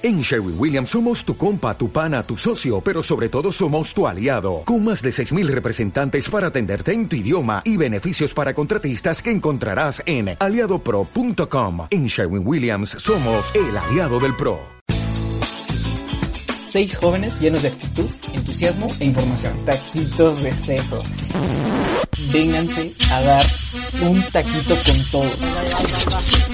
En 0.00 0.20
Sherwin 0.20 0.54
Williams 0.56 0.90
somos 0.90 1.24
tu 1.24 1.36
compa, 1.36 1.76
tu 1.76 1.90
pana, 1.90 2.22
tu 2.22 2.36
socio, 2.36 2.80
pero 2.80 3.02
sobre 3.02 3.28
todo 3.28 3.50
somos 3.50 3.92
tu 3.92 4.06
aliado, 4.06 4.62
con 4.64 4.84
más 4.84 5.02
de 5.02 5.10
6.000 5.10 5.48
representantes 5.48 6.30
para 6.30 6.48
atenderte 6.48 6.92
en 6.92 7.08
tu 7.08 7.16
idioma 7.16 7.62
y 7.64 7.76
beneficios 7.76 8.32
para 8.32 8.54
contratistas 8.54 9.20
que 9.20 9.32
encontrarás 9.32 10.00
en 10.06 10.36
aliadopro.com. 10.38 11.88
En 11.90 12.06
Sherwin 12.06 12.46
Williams 12.46 12.90
somos 12.90 13.52
el 13.56 13.76
aliado 13.76 14.20
del 14.20 14.36
PRO. 14.36 14.60
Seis 16.56 16.96
jóvenes 16.96 17.40
llenos 17.40 17.62
de 17.62 17.68
actitud, 17.68 18.08
entusiasmo 18.34 18.90
e 19.00 19.06
información. 19.06 19.52
Taquitos 19.64 20.40
de 20.40 20.54
seso. 20.54 21.02
Vénganse 22.32 22.94
a 23.10 23.20
dar 23.22 23.46
un 24.02 24.22
taquito 24.30 24.76
con 24.84 25.10
todo. 25.10 26.47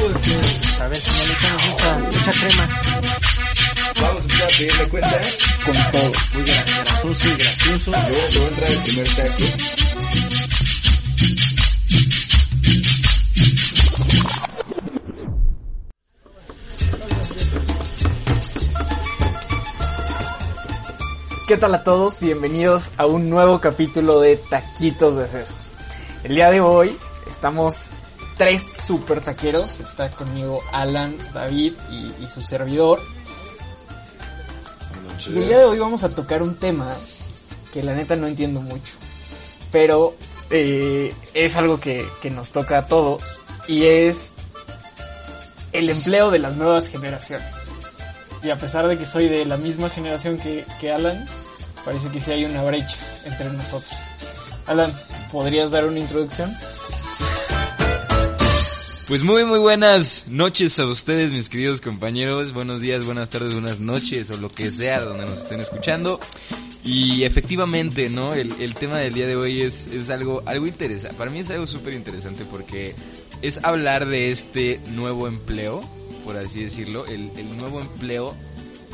A 0.00 0.88
ver 0.88 0.96
si 0.96 1.10
no 1.18 1.26
le 1.26 1.32
echamos 1.34 1.66
mucha, 1.68 1.98
mucha 1.98 2.32
crema. 2.32 2.80
Vamos 4.00 4.16
a 4.16 4.22
empezar 4.22 4.42
a 4.44 4.48
pedirle 4.56 4.88
cuenta. 4.88 5.20
Con 5.66 5.74
todo. 5.92 6.12
Muy 6.32 6.44
gra- 6.44 6.64
grasoso 6.64 7.28
y 7.28 7.34
gracioso. 7.36 7.90
Luego 7.90 8.26
te 8.32 8.38
voy 8.38 8.46
a 8.46 8.48
entrar 8.48 8.70
el 8.70 8.78
primer 8.78 9.14
taco. 9.14 9.44
¿Qué 21.48 21.56
tal 21.56 21.74
a 21.74 21.82
todos? 21.82 22.20
Bienvenidos 22.20 22.92
a 22.96 23.06
un 23.06 23.28
nuevo 23.28 23.60
capítulo 23.60 24.20
de 24.20 24.36
Taquitos 24.36 25.16
de 25.16 25.26
Sesos. 25.26 25.70
El 26.22 26.34
día 26.36 26.50
de 26.50 26.60
hoy 26.60 26.96
estamos 27.28 27.90
tres 28.40 28.64
super 28.72 29.20
taqueros. 29.20 29.80
Está 29.80 30.08
conmigo 30.08 30.62
Alan, 30.72 31.14
David 31.34 31.74
y, 31.90 32.24
y 32.24 32.26
su 32.26 32.40
servidor. 32.40 32.98
Y 35.28 35.36
el 35.36 35.46
día 35.46 35.58
de 35.58 35.64
hoy 35.66 35.78
vamos 35.78 36.04
a 36.04 36.08
tocar 36.08 36.42
un 36.42 36.54
tema 36.54 36.90
que 37.70 37.82
la 37.82 37.92
neta 37.92 38.16
no 38.16 38.26
entiendo 38.26 38.62
mucho. 38.62 38.94
Pero 39.70 40.14
eh, 40.48 41.14
es 41.34 41.56
algo 41.56 41.78
que, 41.78 42.02
que 42.22 42.30
nos 42.30 42.50
toca 42.50 42.78
a 42.78 42.86
todos. 42.86 43.40
Y 43.68 43.84
es 43.84 44.32
el 45.72 45.90
empleo 45.90 46.30
de 46.30 46.38
las 46.38 46.56
nuevas 46.56 46.88
generaciones. 46.88 47.68
Y 48.42 48.48
a 48.48 48.56
pesar 48.56 48.88
de 48.88 48.96
que 48.96 49.04
soy 49.04 49.28
de 49.28 49.44
la 49.44 49.58
misma 49.58 49.90
generación 49.90 50.38
que, 50.38 50.64
que 50.80 50.90
Alan, 50.90 51.28
parece 51.84 52.08
que 52.08 52.18
sí 52.18 52.32
hay 52.32 52.46
una 52.46 52.62
brecha 52.62 52.96
entre 53.26 53.50
nosotros. 53.50 54.00
Alan, 54.66 54.90
¿podrías 55.30 55.72
dar 55.72 55.84
una 55.84 55.98
introducción? 55.98 56.50
Pues 59.10 59.24
muy 59.24 59.44
muy 59.44 59.58
buenas 59.58 60.28
noches 60.28 60.78
a 60.78 60.86
ustedes 60.86 61.32
mis 61.32 61.48
queridos 61.48 61.80
compañeros, 61.80 62.52
buenos 62.52 62.80
días, 62.80 63.04
buenas 63.04 63.28
tardes, 63.28 63.54
buenas 63.54 63.80
noches 63.80 64.30
o 64.30 64.36
lo 64.36 64.48
que 64.48 64.70
sea 64.70 65.00
donde 65.00 65.26
nos 65.26 65.40
estén 65.40 65.58
escuchando. 65.58 66.20
Y 66.84 67.24
efectivamente, 67.24 68.08
¿no? 68.08 68.34
El, 68.34 68.52
el 68.60 68.76
tema 68.76 68.98
del 68.98 69.12
día 69.12 69.26
de 69.26 69.34
hoy 69.34 69.62
es, 69.62 69.88
es 69.88 70.10
algo, 70.10 70.44
algo 70.46 70.64
interesante, 70.64 71.16
para 71.16 71.28
mí 71.28 71.40
es 71.40 71.50
algo 71.50 71.66
súper 71.66 71.94
interesante 71.94 72.44
porque 72.44 72.94
es 73.42 73.64
hablar 73.64 74.06
de 74.06 74.30
este 74.30 74.78
nuevo 74.92 75.26
empleo, 75.26 75.80
por 76.24 76.36
así 76.36 76.62
decirlo, 76.62 77.04
el, 77.06 77.32
el 77.36 77.58
nuevo 77.58 77.80
empleo 77.80 78.32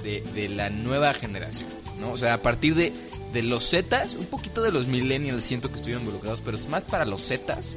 de, 0.03 0.23
de 0.35 0.49
la 0.49 0.71
nueva 0.71 1.13
generación, 1.13 1.69
¿no? 2.01 2.13
O 2.13 2.17
sea, 2.17 2.33
a 2.33 2.41
partir 2.41 2.75
de, 2.75 2.91
de 3.35 3.43
los 3.43 3.69
Zetas, 3.69 4.15
un 4.15 4.25
poquito 4.25 4.63
de 4.63 4.73
los 4.73 4.89
millennials 4.89 5.45
siento 5.45 5.69
que 5.69 5.77
estuvieron 5.77 6.05
involucrados, 6.05 6.41
pero 6.43 6.57
es 6.57 6.71
más 6.71 6.85
para 6.85 7.05
los 7.05 7.21
Zetas 7.21 7.77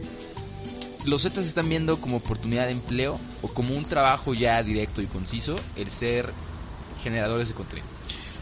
los 1.05 1.23
Zetas 1.23 1.45
están 1.45 1.69
viendo 1.69 1.99
como 1.99 2.17
oportunidad 2.17 2.65
de 2.65 2.71
empleo 2.71 3.19
o 3.41 3.47
como 3.47 3.75
un 3.75 3.85
trabajo 3.85 4.33
ya 4.33 4.61
directo 4.63 5.01
y 5.01 5.07
conciso 5.07 5.55
el 5.75 5.89
ser 5.89 6.29
generadores 7.03 7.49
de 7.49 7.53
contenido. 7.53 7.87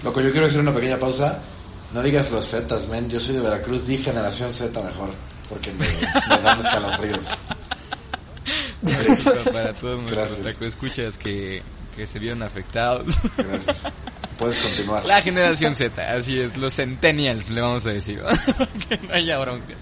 Loco, 0.04 0.22
yo 0.22 0.32
quiero 0.32 0.48
hacer 0.48 0.62
una 0.62 0.74
pequeña 0.74 1.00
pausa. 1.00 1.40
No 1.94 2.04
digas 2.04 2.32
los 2.32 2.50
Zetas, 2.50 2.90
men. 2.90 3.10
Yo 3.10 3.20
soy 3.20 3.36
de 3.36 3.42
Veracruz, 3.42 3.88
di 3.88 3.98
generación 3.98 4.52
Z 4.52 4.82
mejor. 4.82 5.10
Porque 5.50 5.72
me, 5.72 5.86
me 5.88 6.44
dan 6.44 6.60
escalofríos. 6.60 7.30
Para, 9.44 9.52
para 9.52 9.74
todos 9.74 10.02
nuestros 10.04 10.62
escuchas 10.62 11.18
que, 11.18 11.64
que 11.96 12.06
se 12.06 12.20
vieron 12.20 12.44
afectados. 12.44 13.18
Gracias. 13.38 13.88
Puedes 14.38 14.60
continuar. 14.60 15.04
La 15.06 15.22
generación 15.22 15.74
Z, 15.74 16.14
así 16.14 16.40
es, 16.40 16.58
los 16.58 16.76
centennials 16.76 17.50
le 17.50 17.62
vamos 17.62 17.86
a 17.88 17.90
decir. 17.90 18.22
que 18.90 18.98
no 19.08 19.14
haya 19.14 19.40
bronca. 19.40 19.74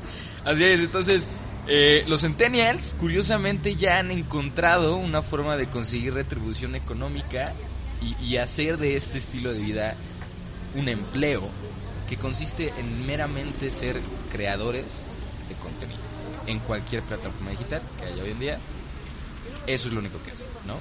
Así 0.46 0.64
es, 0.64 0.80
entonces, 0.80 1.28
eh, 1.68 2.04
los 2.08 2.22
centennials 2.22 2.96
curiosamente 3.00 3.76
ya 3.76 4.00
han 4.00 4.12
encontrado 4.12 4.98
una 4.98 5.22
forma 5.22 5.58
de 5.58 5.68
conseguir 5.68 6.14
retribución 6.14 6.76
económica 6.76 7.52
y, 8.02 8.16
y 8.24 8.38
hacer 8.38 8.78
de 8.78 8.96
este 8.96 9.18
estilo 9.18 9.54
de 9.54 9.60
vida 9.60 9.96
un 10.76 10.90
empleo 10.90 11.42
que 12.08 12.18
consiste 12.18 12.72
en 12.78 13.08
meramente 13.08 13.72
ser 13.72 14.00
creadores 14.32 15.08
de 15.50 15.56
contenido 15.56 16.00
en 16.48 16.60
cualquier 16.60 17.02
plataforma 17.04 17.52
digital 17.52 17.82
que 18.00 18.06
haya 18.06 18.24
hoy 18.24 18.32
en 18.32 18.40
día. 18.40 18.60
Eso 19.68 19.88
es 19.88 19.94
lo 19.94 20.00
único 20.00 20.22
que 20.24 20.32
hacen, 20.32 20.48
¿no? 20.68 20.78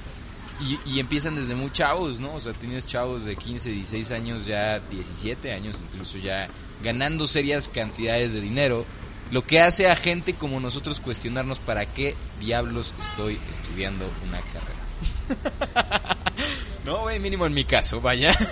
Y, 0.61 0.79
y 0.89 0.99
empiezan 0.99 1.35
desde 1.35 1.55
muy 1.55 1.71
chavos, 1.71 2.19
¿no? 2.19 2.33
O 2.33 2.39
sea, 2.39 2.53
tienes 2.53 2.85
chavos 2.85 3.25
de 3.25 3.35
15, 3.35 3.71
16 3.71 4.11
años, 4.11 4.45
ya 4.45 4.79
17 4.79 5.51
años, 5.51 5.75
incluso 5.91 6.17
ya 6.17 6.47
ganando 6.83 7.27
serias 7.27 7.67
cantidades 7.67 8.33
de 8.33 8.41
dinero. 8.41 8.85
Lo 9.31 9.43
que 9.43 9.59
hace 9.59 9.89
a 9.89 9.95
gente 9.95 10.33
como 10.33 10.59
nosotros 10.59 10.99
cuestionarnos 10.99 11.59
para 11.59 11.85
qué 11.85 12.15
diablos 12.39 12.93
estoy 13.01 13.39
estudiando 13.51 14.05
una 14.27 14.39
carrera. 14.39 16.17
no, 16.85 16.99
güey, 17.01 17.19
mínimo 17.19 17.45
en 17.45 17.53
mi 17.53 17.65
caso, 17.65 18.01
vaya. 18.01 18.31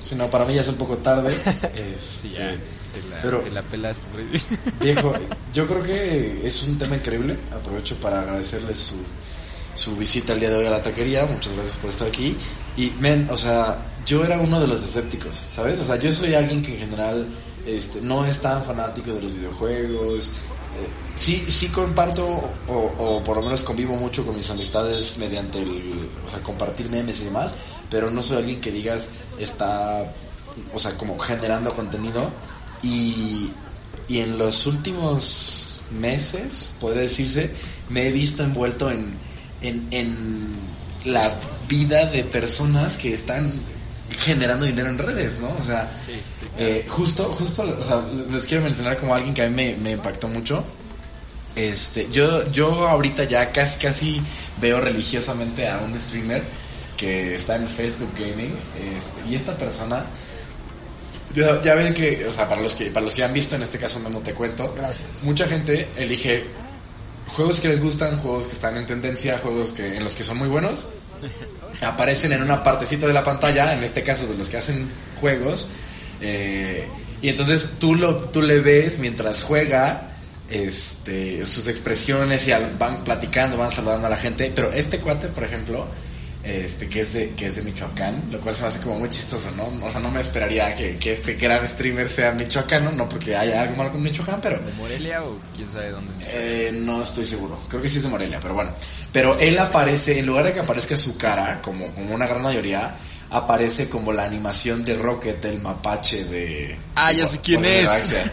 Si 0.00 0.14
no, 0.14 0.30
para 0.30 0.46
mí 0.46 0.54
ya 0.54 0.60
es 0.60 0.68
un 0.68 0.76
poco 0.76 0.96
tarde. 0.96 1.28
Este, 1.74 2.28
Te 2.30 3.08
la, 3.10 3.20
pero- 3.20 3.40
te 3.40 3.50
la 3.50 3.62
pelaste, 3.62 4.06
güey. 4.14 4.26
Viejo, 4.80 5.12
yo 5.52 5.66
creo 5.66 5.82
que 5.82 6.46
es 6.46 6.62
un 6.62 6.78
tema 6.78 6.96
increíble. 6.96 7.36
Aprovecho 7.52 7.94
para 7.96 8.20
agradecerles 8.22 8.78
su, 8.78 8.96
su 9.74 9.96
visita 9.96 10.32
el 10.32 10.40
día 10.40 10.48
de 10.50 10.56
hoy 10.56 10.66
a 10.66 10.70
la 10.70 10.80
taquería. 10.80 11.26
Muchas 11.26 11.52
gracias 11.52 11.76
por 11.78 11.90
estar 11.90 12.08
aquí. 12.08 12.34
Y, 12.78 12.90
men, 13.00 13.28
o 13.30 13.36
sea, 13.36 13.76
yo 14.06 14.24
era 14.24 14.38
uno 14.38 14.60
de 14.60 14.68
los 14.68 14.82
escépticos, 14.82 15.44
¿sabes? 15.50 15.78
O 15.78 15.84
sea, 15.84 15.96
yo 15.96 16.10
soy 16.10 16.32
alguien 16.34 16.62
que 16.62 16.72
en 16.72 16.78
general 16.78 17.26
este, 17.68 18.00
no 18.00 18.24
es 18.24 18.40
tan 18.40 18.62
fanático 18.62 19.12
de 19.12 19.22
los 19.22 19.34
videojuegos. 19.34 20.28
Eh, 20.28 20.88
sí, 21.14 21.44
sí 21.48 21.68
comparto, 21.68 22.24
o, 22.68 22.74
o 22.98 23.24
por 23.24 23.36
lo 23.36 23.42
menos 23.42 23.62
convivo 23.62 23.96
mucho 23.96 24.24
con 24.24 24.34
mis 24.34 24.48
amistades 24.50 25.18
mediante 25.18 25.62
el, 25.62 26.08
o 26.26 26.30
sea, 26.30 26.40
compartir 26.42 26.88
memes 26.88 27.20
y 27.20 27.24
demás. 27.24 27.54
Pero 27.90 28.10
no 28.10 28.22
soy 28.22 28.38
alguien 28.38 28.60
que 28.60 28.70
digas 28.70 29.10
está, 29.38 30.12
o 30.74 30.78
sea, 30.78 30.96
como 30.96 31.18
generando 31.18 31.74
contenido. 31.74 32.30
Y, 32.82 33.50
y 34.08 34.20
en 34.20 34.38
los 34.38 34.66
últimos 34.66 35.80
meses, 36.00 36.72
podría 36.80 37.02
decirse, 37.02 37.50
me 37.88 38.06
he 38.06 38.12
visto 38.12 38.42
envuelto 38.42 38.90
en, 38.90 39.06
en, 39.62 39.88
en 39.90 40.46
la 41.04 41.34
vida 41.68 42.06
de 42.06 42.24
personas 42.24 42.96
que 42.96 43.12
están 43.12 43.52
generando 44.20 44.66
dinero 44.66 44.88
en 44.88 44.98
redes, 44.98 45.40
¿no? 45.40 45.48
O 45.58 45.62
sea, 45.62 45.90
eh, 46.58 46.84
justo, 46.88 47.24
justo, 47.38 47.62
o 47.78 47.82
sea, 47.82 48.02
les 48.30 48.44
quiero 48.46 48.64
mencionar 48.64 48.98
como 48.98 49.14
alguien 49.14 49.34
que 49.34 49.42
a 49.42 49.48
mí 49.48 49.54
me, 49.54 49.76
me 49.76 49.92
impactó 49.92 50.28
mucho. 50.28 50.64
Este, 51.54 52.08
yo, 52.10 52.44
yo 52.44 52.88
ahorita 52.88 53.24
ya 53.24 53.50
casi, 53.50 53.80
casi 53.80 54.22
veo 54.60 54.80
religiosamente 54.80 55.68
a 55.68 55.78
un 55.78 55.98
streamer 56.00 56.42
que 56.96 57.34
está 57.34 57.56
en 57.56 57.66
Facebook 57.66 58.10
Gaming 58.18 58.54
este, 58.96 59.28
y 59.28 59.34
esta 59.34 59.56
persona 59.56 60.04
ya, 61.34 61.62
ya 61.62 61.74
ven 61.74 61.92
que, 61.94 62.26
o 62.26 62.32
sea, 62.32 62.48
para 62.48 62.60
los 62.60 62.74
que 62.74 62.86
para 62.86 63.04
los 63.04 63.14
que 63.14 63.24
han 63.24 63.32
visto, 63.32 63.56
en 63.56 63.62
este 63.62 63.78
caso 63.78 63.98
no 64.00 64.18
te 64.20 64.34
cuento, 64.34 64.72
Gracias. 64.76 65.22
mucha 65.22 65.46
gente 65.46 65.88
elige 65.96 66.44
juegos 67.28 67.60
que 67.60 67.68
les 67.68 67.80
gustan, 67.80 68.16
juegos 68.16 68.46
que 68.46 68.52
están 68.52 68.76
en 68.76 68.86
tendencia, 68.86 69.38
juegos 69.38 69.72
que 69.72 69.96
en 69.96 70.04
los 70.04 70.14
que 70.14 70.24
son 70.24 70.38
muy 70.38 70.48
buenos, 70.48 70.86
aparecen 71.82 72.32
en 72.32 72.42
una 72.42 72.62
partecita 72.62 73.06
de 73.06 73.12
la 73.12 73.22
pantalla, 73.22 73.72
en 73.72 73.82
este 73.84 74.02
caso 74.02 74.26
de 74.26 74.36
los 74.36 74.48
que 74.48 74.56
hacen 74.56 74.88
juegos, 75.16 75.68
eh, 76.20 76.86
y 77.22 77.28
entonces 77.28 77.74
tú 77.78 77.94
lo 77.94 78.16
tú 78.16 78.42
le 78.42 78.60
ves 78.60 78.98
mientras 78.98 79.42
juega 79.42 80.02
este 80.50 81.44
sus 81.44 81.68
expresiones 81.68 82.48
y 82.48 82.52
al- 82.52 82.76
van 82.78 83.04
platicando, 83.04 83.56
van 83.56 83.70
saludando 83.70 84.06
a 84.06 84.10
la 84.10 84.16
gente, 84.16 84.50
pero 84.54 84.72
este 84.72 84.98
cuate, 84.98 85.28
por 85.28 85.44
ejemplo, 85.44 85.86
este 86.42 86.88
que 86.88 87.00
es 87.02 87.12
de 87.12 87.30
que 87.30 87.46
es 87.46 87.56
de 87.56 87.62
Michoacán, 87.62 88.22
lo 88.30 88.40
cual 88.40 88.54
se 88.54 88.62
me 88.62 88.68
hace 88.68 88.80
como 88.80 88.98
muy 89.00 89.10
chistoso, 89.10 89.50
¿no? 89.56 89.64
O 89.86 89.90
sea, 89.90 90.00
no 90.00 90.10
me 90.10 90.20
esperaría 90.20 90.74
que, 90.74 90.96
que 90.96 91.12
este 91.12 91.34
gran 91.34 91.66
streamer 91.68 92.08
sea 92.08 92.32
michoacano, 92.32 92.90
no 92.92 93.08
porque 93.08 93.36
haya 93.36 93.60
algo 93.62 93.76
malo 93.76 93.92
con 93.92 94.02
Michoacán, 94.02 94.40
pero 94.40 94.58
¿De 94.58 94.72
Morelia 94.74 95.22
o 95.24 95.36
quién 95.54 95.70
sabe 95.70 95.90
dónde? 95.90 96.10
eh, 96.26 96.70
no 96.74 97.02
estoy 97.02 97.24
seguro. 97.26 97.58
Creo 97.68 97.82
que 97.82 97.88
sí 97.88 97.98
es 97.98 98.04
de 98.04 98.08
Morelia, 98.08 98.38
pero 98.40 98.54
bueno. 98.54 98.70
Pero 99.12 99.38
él 99.38 99.58
aparece, 99.58 100.18
en 100.18 100.26
lugar 100.26 100.44
de 100.44 100.52
que 100.52 100.60
aparezca 100.60 100.96
su 100.96 101.16
cara, 101.16 101.60
como, 101.62 101.86
como 101.94 102.14
una 102.14 102.26
gran 102.26 102.42
mayoría, 102.42 102.94
aparece 103.30 103.88
como 103.88 104.12
la 104.12 104.24
animación 104.24 104.84
de 104.84 104.96
Rocket, 104.96 105.44
el 105.46 105.60
mapache 105.60 106.24
de... 106.24 106.78
Ah, 106.94 107.12
ya 107.12 107.26
sé 107.26 107.40
quién 107.40 107.64
es. 107.64 107.84
Galaxia. 107.84 108.32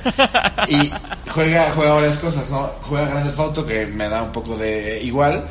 Y 0.67 0.91
juega, 1.29 1.71
juega 1.71 1.93
varias 1.93 2.19
cosas, 2.19 2.49
¿no? 2.49 2.71
Juega 2.81 3.07
Grand 3.07 3.25
Theft 3.25 3.39
Auto, 3.39 3.65
que 3.65 3.85
me 3.85 4.09
da 4.09 4.23
un 4.23 4.31
poco 4.31 4.57
de 4.57 5.01
igual. 5.03 5.45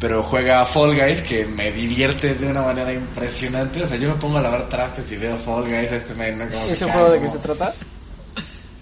pero 0.00 0.22
juega 0.22 0.60
a 0.60 0.64
Fall 0.64 0.94
Guys 0.94 1.22
que 1.22 1.44
me 1.46 1.70
divierte 1.72 2.34
de 2.34 2.46
una 2.46 2.62
manera 2.62 2.92
impresionante. 2.92 3.82
O 3.82 3.86
sea, 3.86 3.96
yo 3.98 4.08
me 4.08 4.14
pongo 4.16 4.38
a 4.38 4.42
lavar 4.42 4.68
trastes 4.68 5.10
y 5.12 5.16
veo 5.16 5.36
Fall 5.36 5.64
Guys, 5.64 5.92
este 5.92 6.14
men, 6.14 6.38
¿no? 6.38 6.48
Como 6.48 6.66
¿Ese 6.66 6.86
cae 6.86 6.92
juego 6.94 7.10
de 7.12 7.20
qué 7.20 7.28
se 7.28 7.38
trata? 7.38 7.74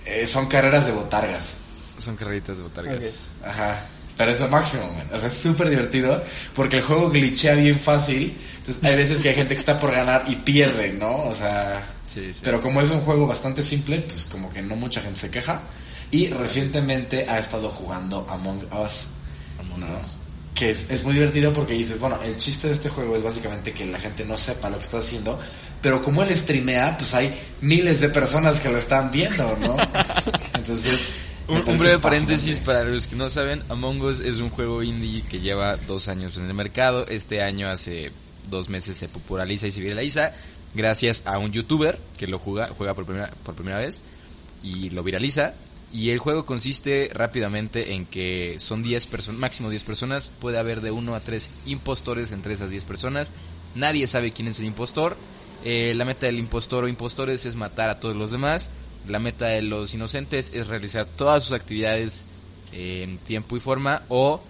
Eh, 0.05 0.27
son 0.27 0.47
carreras 0.47 0.87
de 0.87 0.93
botargas. 0.93 1.56
Son 1.99 2.17
carreritas 2.17 2.56
de 2.59 2.62
botargas. 2.62 3.29
Ajá. 3.44 3.81
Pero 4.17 4.31
es 4.33 4.41
lo 4.41 4.49
máximo, 4.49 4.83
man. 4.95 5.07
O 5.13 5.19
sea, 5.19 5.29
es 5.29 5.35
súper 5.35 5.69
divertido 5.69 6.23
porque 6.55 6.77
el 6.79 6.83
juego 6.83 7.11
glitchea 7.11 7.55
bien 7.55 7.79
fácil. 7.79 8.35
Entonces, 8.59 8.83
hay 8.85 8.97
veces 8.97 9.21
que 9.21 9.29
hay 9.29 9.35
gente 9.35 9.55
que 9.55 9.61
está 9.61 9.79
por 9.79 9.93
ganar 9.93 10.25
y 10.27 10.37
pierde, 10.37 10.93
¿no? 10.95 11.15
O 11.25 11.35
sea, 11.35 11.85
Sí, 12.13 12.33
sí. 12.33 12.41
pero 12.43 12.63
como 12.63 12.81
es 12.81 12.91
un 12.91 13.01
juego 13.01 13.27
bastante 13.27 13.63
simple, 13.63 13.99
pues 14.01 14.25
como 14.27 14.51
que 14.53 14.63
no 14.63 14.75
mucha 14.77 15.01
gente 15.03 15.19
se 15.19 15.31
queja. 15.31 15.61
Y 16.11 16.29
recientemente 16.29 17.27
ha 17.29 17.39
estado 17.39 17.69
jugando 17.69 18.27
Among 18.31 18.65
Us. 18.83 19.09
Among 19.61 19.81
¿no? 19.81 19.87
Us. 19.87 20.07
Que 20.55 20.71
es, 20.71 20.91
es 20.91 21.05
muy 21.05 21.13
divertido 21.13 21.53
porque 21.53 21.75
dices, 21.75 22.01
bueno, 22.01 22.19
el 22.25 22.37
chiste 22.39 22.69
de 22.69 22.73
este 22.73 22.89
juego 22.89 23.15
es 23.17 23.23
básicamente 23.23 23.73
que 23.73 23.85
la 23.85 23.99
gente 23.99 24.25
no 24.25 24.39
sepa 24.39 24.71
lo 24.71 24.79
que 24.79 24.85
está 24.85 24.99
haciendo, 24.99 25.39
pero 25.83 26.03
como 26.03 26.23
él 26.23 26.35
streamea, 26.35 26.97
pues 26.97 27.13
hay 27.15 27.35
miles 27.61 28.01
de 28.01 28.09
personas 28.09 28.61
que 28.61 28.71
lo 28.71 28.79
están 28.79 29.11
viendo, 29.11 29.45
¿no? 29.61 29.77
Entonces, 30.55 31.09
Un, 31.48 31.62
breve 31.64 31.98
paréntesis 31.98 32.58
para 32.60 32.82
los 32.82 33.06
que 33.06 33.14
no 33.14 33.31
saben, 33.31 33.62
Among 33.69 34.02
Us 34.02 34.20
es 34.20 34.40
un 34.40 34.50
juego 34.50 34.82
indie 34.82 35.22
que 35.22 35.38
lleva 35.38 35.76
dos 35.76 36.08
años 36.08 36.38
en 36.38 36.46
el 36.46 36.54
mercado. 36.54 37.06
Este 37.06 37.43
año, 37.43 37.69
hace 37.69 38.10
dos 38.50 38.69
meses, 38.69 38.96
se 38.96 39.08
populariza 39.08 39.69
y 39.69 39.70
se 39.70 39.81
viraliza 39.81 40.32
gracias 40.75 41.22
a 41.25 41.38
un 41.38 41.52
youtuber 41.52 41.98
que 42.19 42.26
lo 42.26 42.38
juega, 42.38 42.69
juega 42.76 42.94
por 42.94 43.06
primera, 43.06 43.31
por 43.44 43.54
primera 43.54 43.78
vez 43.78 44.02
y 44.62 44.90
lo 44.90 45.02
viraliza. 45.02 45.54
Y 45.93 46.10
el 46.10 46.19
juego 46.19 46.44
consiste 46.44 47.10
rápidamente 47.14 47.94
en 47.94 48.06
que 48.06 48.56
son 48.58 48.82
10 48.82 49.06
personas, 49.06 49.40
máximo 49.40 49.70
10 49.70 49.84
personas, 49.84 50.31
puede 50.40 50.58
haber 50.58 50.81
de 50.81 50.90
1 50.90 51.14
a 51.14 51.20
3 51.20 51.50
impostores 51.66 52.32
entre 52.32 52.54
esas 52.54 52.70
10 52.70 52.84
personas. 52.84 53.32
Nadie 53.76 54.06
sabe 54.06 54.32
quién 54.32 54.48
es 54.48 54.58
el 54.58 54.66
impostor. 54.66 55.16
Eh, 55.64 55.94
la 55.96 56.04
meta 56.04 56.26
del 56.26 56.38
impostor 56.38 56.84
o 56.84 56.88
impostores 56.88 57.46
es 57.46 57.54
matar 57.56 57.88
a 57.88 58.00
todos 58.00 58.16
los 58.16 58.32
demás. 58.32 58.70
La 59.08 59.19
meta 59.19 59.47
de 59.47 59.62
los 59.62 59.94
inocentes 59.94 60.50
es 60.55 60.67
realizar 60.69 61.06
todas 61.06 61.43
sus 61.44 61.53
actividades 61.53 62.25
en 62.73 63.19
tiempo 63.19 63.56
y 63.56 63.61
forma 63.61 64.03
o 64.08 64.41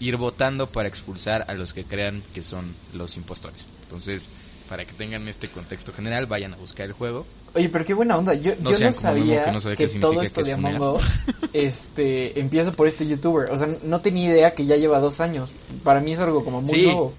ir 0.00 0.16
votando 0.16 0.66
para 0.66 0.88
expulsar 0.88 1.44
a 1.48 1.54
los 1.54 1.72
que 1.72 1.84
crean 1.84 2.22
que 2.34 2.42
son 2.42 2.74
los 2.94 3.16
impostores. 3.16 3.68
Entonces, 3.84 4.28
para 4.68 4.84
que 4.84 4.92
tengan 4.92 5.26
este 5.28 5.48
contexto 5.48 5.92
general, 5.92 6.26
vayan 6.26 6.52
a 6.54 6.56
buscar 6.56 6.86
el 6.86 6.92
juego. 6.92 7.26
Oye, 7.54 7.68
pero 7.68 7.84
qué 7.84 7.94
buena 7.94 8.16
onda. 8.16 8.34
Yo 8.34 8.52
No 8.60 8.70
yo 8.72 8.80
no 8.86 8.92
sabía 8.92 9.44
que 9.44 9.52
no 9.52 9.60
sabe 9.60 9.76
que, 9.76 9.86
todo 9.88 10.20
que 10.20 10.26
esto 10.26 10.40
es 10.40 10.46
de. 10.46 10.52
Among 10.54 10.80
Us 10.80 11.22
este, 11.52 12.38
empieza 12.40 12.72
por 12.72 12.86
este 12.86 13.06
youtuber. 13.06 13.50
O 13.50 13.58
sea, 13.58 13.68
no 13.84 14.00
tenía 14.00 14.30
idea 14.30 14.54
que 14.54 14.64
ya 14.66 14.76
lleva 14.76 14.98
dos 15.00 15.20
años. 15.20 15.50
Para 15.84 16.00
mí 16.00 16.12
es 16.12 16.18
algo 16.18 16.44
como 16.44 16.62
muy 16.62 16.70
Sí. 16.70 16.84
nuevo. 16.86 17.12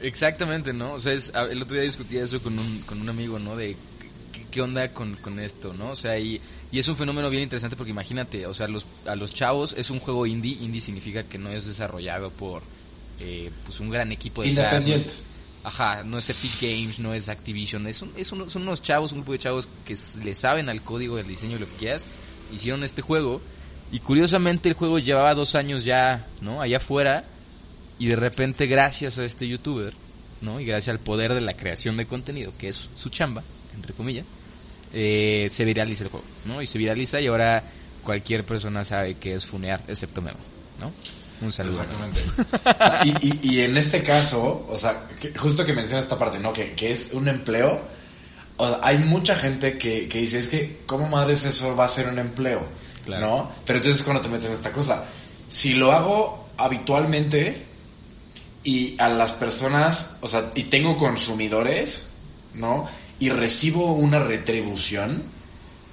Exactamente, 0.00 0.72
¿no? 0.72 0.92
O 0.92 1.00
sea, 1.00 1.12
es- 1.12 1.32
el 1.50 1.62
otro 1.62 1.74
día 1.74 1.84
discutía 1.84 2.22
eso 2.22 2.40
con 2.42 2.58
un, 2.58 2.78
con 2.86 3.00
un 3.00 3.08
amigo, 3.08 3.38
¿no? 3.38 3.56
De 3.56 3.76
qué, 4.54 4.62
onda 4.62 4.88
con, 4.92 5.14
con 5.16 5.38
esto, 5.40 5.72
¿no? 5.74 5.90
O 5.90 5.96
sea, 5.96 6.18
y, 6.18 6.40
y 6.72 6.78
es 6.78 6.88
un 6.88 6.96
fenómeno 6.96 7.28
bien 7.30 7.42
interesante 7.42 7.76
porque 7.76 7.90
imagínate, 7.90 8.46
o 8.46 8.54
sea, 8.54 8.68
los, 8.68 8.86
a 9.06 9.16
los 9.16 9.34
chavos 9.34 9.74
es 9.76 9.90
un 9.90 9.98
juego 9.98 10.26
indie. 10.26 10.56
Indie 10.62 10.80
significa 10.80 11.24
que 11.24 11.38
no 11.38 11.50
es 11.50 11.66
desarrollado 11.66 12.30
por 12.30 12.62
eh, 13.20 13.50
pues 13.64 13.80
un 13.80 13.90
gran 13.90 14.10
equipo 14.12 14.42
de 14.42 14.48
Independiente. 14.48 15.12
Ajá, 15.64 16.02
no 16.04 16.18
es 16.18 16.28
Epic 16.30 16.52
Games, 16.62 16.98
no 16.98 17.14
es 17.14 17.28
Activision, 17.28 17.86
es 17.86 18.02
un- 18.02 18.12
es 18.16 18.30
un- 18.32 18.50
son 18.50 18.62
unos 18.62 18.82
chavos, 18.82 19.12
un 19.12 19.18
grupo 19.18 19.32
de 19.32 19.38
chavos 19.38 19.68
que 19.86 19.96
le 20.22 20.34
saben 20.34 20.68
al 20.68 20.82
código, 20.82 21.16
del 21.16 21.26
diseño, 21.26 21.58
lo 21.58 21.66
que 21.66 21.76
quieras, 21.76 22.04
hicieron 22.52 22.84
este 22.84 23.00
juego 23.02 23.40
y 23.90 23.98
curiosamente 24.00 24.68
el 24.68 24.74
juego 24.74 24.98
llevaba 24.98 25.34
dos 25.34 25.54
años 25.54 25.84
ya, 25.84 26.26
¿no? 26.42 26.60
Allá 26.60 26.76
afuera 26.78 27.24
y 27.98 28.06
de 28.08 28.16
repente 28.16 28.66
gracias 28.66 29.18
a 29.18 29.24
este 29.24 29.48
youtuber, 29.48 29.94
¿no? 30.42 30.60
Y 30.60 30.66
gracias 30.66 30.92
al 30.94 31.00
poder 31.00 31.32
de 31.32 31.40
la 31.40 31.54
creación 31.54 31.96
de 31.96 32.04
contenido, 32.06 32.52
que 32.58 32.68
es 32.68 32.90
su 32.96 33.08
chamba, 33.08 33.42
entre 33.74 33.94
comillas, 33.94 34.26
eh, 34.94 35.50
se 35.52 35.64
viraliza 35.64 36.04
el 36.04 36.10
juego, 36.10 36.24
¿no? 36.46 36.62
Y 36.62 36.66
se 36.66 36.78
viraliza 36.78 37.20
y 37.20 37.26
ahora 37.26 37.62
cualquier 38.04 38.44
persona 38.44 38.84
sabe 38.84 39.14
que 39.14 39.34
es 39.34 39.44
funear, 39.46 39.80
excepto 39.88 40.22
Memo, 40.22 40.38
¿no? 40.80 40.92
Un 41.44 41.52
saludo. 41.52 41.82
Exactamente. 41.82 42.20
O 42.64 42.76
sea, 42.78 43.00
y, 43.04 43.40
y, 43.42 43.54
y 43.54 43.60
en 43.62 43.76
este 43.76 44.02
caso, 44.02 44.66
o 44.70 44.76
sea, 44.76 45.06
que- 45.20 45.36
justo 45.36 45.64
que 45.66 45.72
menciona 45.72 46.00
esta 46.02 46.16
parte, 46.18 46.38
¿no? 46.38 46.52
Que, 46.52 46.72
que 46.72 46.92
es 46.92 47.10
un 47.12 47.28
empleo. 47.28 47.80
O 48.56 48.68
sea, 48.68 48.78
hay 48.82 48.98
mucha 48.98 49.34
gente 49.34 49.76
que, 49.76 50.08
que 50.08 50.18
dice, 50.18 50.38
es 50.38 50.48
que, 50.48 50.78
¿cómo 50.86 51.08
madres 51.08 51.44
eso 51.44 51.74
va 51.74 51.86
a 51.86 51.88
ser 51.88 52.06
un 52.08 52.18
empleo? 52.20 52.62
Claro. 53.04 53.26
¿No? 53.26 53.50
Pero 53.66 53.78
entonces 53.80 54.02
cuando 54.02 54.22
te 54.22 54.28
metes 54.28 54.46
en 54.46 54.52
esta 54.52 54.70
cosa, 54.72 55.04
si 55.48 55.74
lo 55.74 55.90
hago 55.92 56.48
habitualmente 56.56 57.60
y 58.62 58.94
a 58.98 59.08
las 59.08 59.32
personas, 59.34 60.16
o 60.20 60.26
sea, 60.28 60.50
y 60.54 60.64
tengo 60.64 60.96
consumidores, 60.96 62.10
¿no? 62.54 62.88
Y 63.20 63.30
recibo 63.30 63.92
una 63.92 64.18
retribución, 64.18 65.22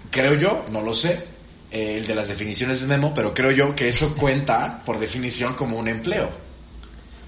creo 0.10 0.34
yo, 0.36 0.64
no 0.72 0.82
lo 0.82 0.94
sé, 0.94 1.24
eh, 1.72 1.98
el 2.00 2.08
de 2.08 2.16
las 2.16 2.28
definiciones 2.28 2.82
de 2.82 2.88
Memo, 2.88 3.14
pero 3.14 3.34
creo 3.34 3.52
yo 3.52 3.76
que 3.76 3.88
eso 3.88 4.16
cuenta 4.16 4.82
por 4.86 5.00
definición 5.00 5.54
como 5.54 5.78
un 5.78 5.88
empleo. 5.88 6.28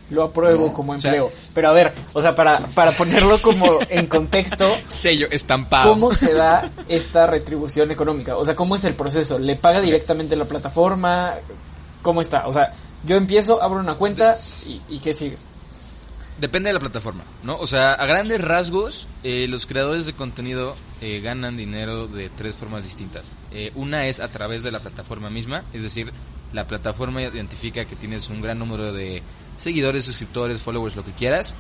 Lo 0.10 0.24
apruebo 0.24 0.68
No, 0.68 0.74
como 0.74 0.94
o 0.94 1.00
sea- 1.00 1.12
empleo. 1.12 1.31
Pero 1.54 1.69
a 1.69 1.74
ver, 1.74 1.94
o 2.12 2.22
sea, 2.22 2.36
para, 2.36 2.60
para 2.75 2.92
ponerlo 2.92 3.42
como 3.42 3.80
en 3.90 4.07
contexto, 4.07 4.68
Sello 4.90 5.28
estampado. 5.31 5.90
¿cómo 5.92 6.12
se 6.12 6.34
da 6.34 6.69
esta 6.89 7.25
retribución 7.25 7.89
económica? 7.92 8.36
O 8.36 8.44
sea, 8.46 8.56
¿cómo 8.56 8.75
es 8.75 8.84
el 8.84 8.96
proceso? 8.96 9.39
¿Le 9.39 9.56
paga 9.56 9.80
directamente 9.80 10.36
la 10.36 10.46
plataforma? 10.46 11.34
¿Cómo 12.01 12.19
está? 12.22 12.48
O 12.48 12.51
sea, 12.54 12.74
yo 13.06 13.16
empiezo, 13.16 13.63
abro 13.63 13.80
una 13.80 13.96
cuenta 13.96 14.38
y, 14.68 14.81
y 14.89 15.00
¿qué 15.00 15.13
sigue? 15.13 15.38
Depende 16.40 16.70
de 16.70 16.74
la 16.74 16.80
plataforma, 16.80 17.24
¿no? 17.44 17.58
O 17.58 17.68
sea, 17.68 17.94
a 17.94 18.06
grandes 18.08 18.42
rasgos, 18.42 19.08
eh, 19.24 19.48
los 19.48 19.66
creadores 19.68 20.06
de 20.06 20.14
contenido 20.14 20.76
eh, 21.02 21.22
ganan 21.22 21.56
dinero 21.58 22.08
de 22.08 22.30
tres 22.30 22.56
formas 22.56 22.84
distintas. 22.84 23.36
Eh, 23.52 23.72
una 23.76 24.08
es 24.08 24.20
a 24.20 24.30
través 24.30 24.64
de 24.64 24.72
la 24.72 24.80
plataforma 24.80 25.30
misma, 25.30 25.64
es 25.74 25.84
decir, 25.84 26.12
la 26.52 26.66
plataforma 26.66 27.22
identifica 27.22 27.86
que 27.86 27.96
tienes 27.96 28.30
un 28.30 28.42
gran 28.42 28.58
número 28.60 28.92
de 28.94 29.22
seguidores, 29.58 30.06
suscriptores, 30.06 30.62
followers, 30.62 30.96
lo 30.96 31.06
que 31.06 31.12
quieras, 31.12 31.54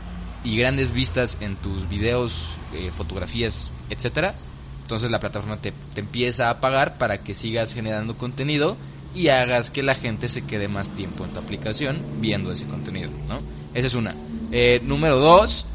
y 0.43 0.57
grandes 0.57 0.91
vistas 0.91 1.37
en 1.39 1.55
tus 1.55 1.87
videos, 1.87 2.57
eh, 2.73 2.91
fotografías, 2.95 3.71
etcétera. 3.89 4.33
Entonces 4.81 5.11
la 5.11 5.19
plataforma 5.19 5.57
te, 5.57 5.71
te 5.93 6.01
empieza 6.01 6.49
a 6.49 6.59
pagar 6.59 6.97
para 6.97 7.19
que 7.19 7.33
sigas 7.33 7.73
generando 7.73 8.17
contenido 8.17 8.75
y 9.15 9.29
hagas 9.29 9.71
que 9.71 9.83
la 9.83 9.93
gente 9.93 10.27
se 10.27 10.41
quede 10.41 10.67
más 10.67 10.89
tiempo 10.89 11.23
en 11.23 11.31
tu 11.31 11.39
aplicación 11.39 11.97
viendo 12.19 12.51
ese 12.51 12.65
contenido, 12.65 13.09
¿no? 13.29 13.39
Esa 13.73 13.87
es 13.87 13.95
una. 13.95 14.15
Eh, 14.55 14.79
número 14.83 15.17
dos 15.17 15.65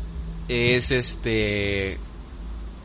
es 0.47 0.93
este 0.93 1.99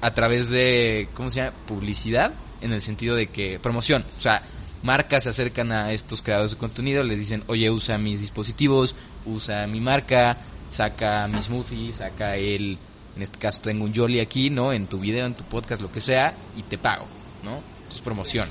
a 0.02 0.12
través 0.12 0.50
de 0.50 1.08
¿cómo 1.14 1.30
se 1.30 1.42
llama? 1.42 1.56
publicidad 1.68 2.34
en 2.62 2.74
el 2.74 2.82
sentido 2.82 3.16
de 3.16 3.28
que 3.28 3.60
promoción, 3.60 4.04
o 4.18 4.22
sea, 4.22 4.42
marcas 4.82 5.24
se 5.24 5.30
acercan 5.30 5.72
a 5.72 5.92
estos 5.92 6.24
creadores 6.24 6.54
de 6.54 6.58
contenido, 6.58 7.04
les 7.04 7.20
dicen, 7.20 7.44
"Oye, 7.46 7.70
usa 7.70 8.00
mis 8.00 8.22
dispositivos, 8.22 8.96
usa 9.28 9.68
mi 9.68 9.82
marca, 9.82 10.36
saca 10.72 11.28
mi 11.28 11.40
smoothie, 11.44 11.94
saca 11.94 12.38
el 12.38 12.80
en 13.16 13.22
este 13.22 13.38
caso 13.38 13.62
tengo 13.62 13.86
un 13.86 13.94
Jolly 13.94 14.20
aquí, 14.20 14.50
¿no? 14.50 14.74
En 14.74 14.88
tu 14.88 14.98
video, 14.98 15.28
en 15.28 15.36
tu 15.36 15.44
podcast, 15.44 15.80
lo 15.80 15.92
que 15.92 16.00
sea, 16.00 16.34
y 16.58 16.64
te 16.64 16.80
pago, 16.80 17.06
¿no? 17.44 17.62
Entonces 17.84 18.02
promoción. 18.02 18.50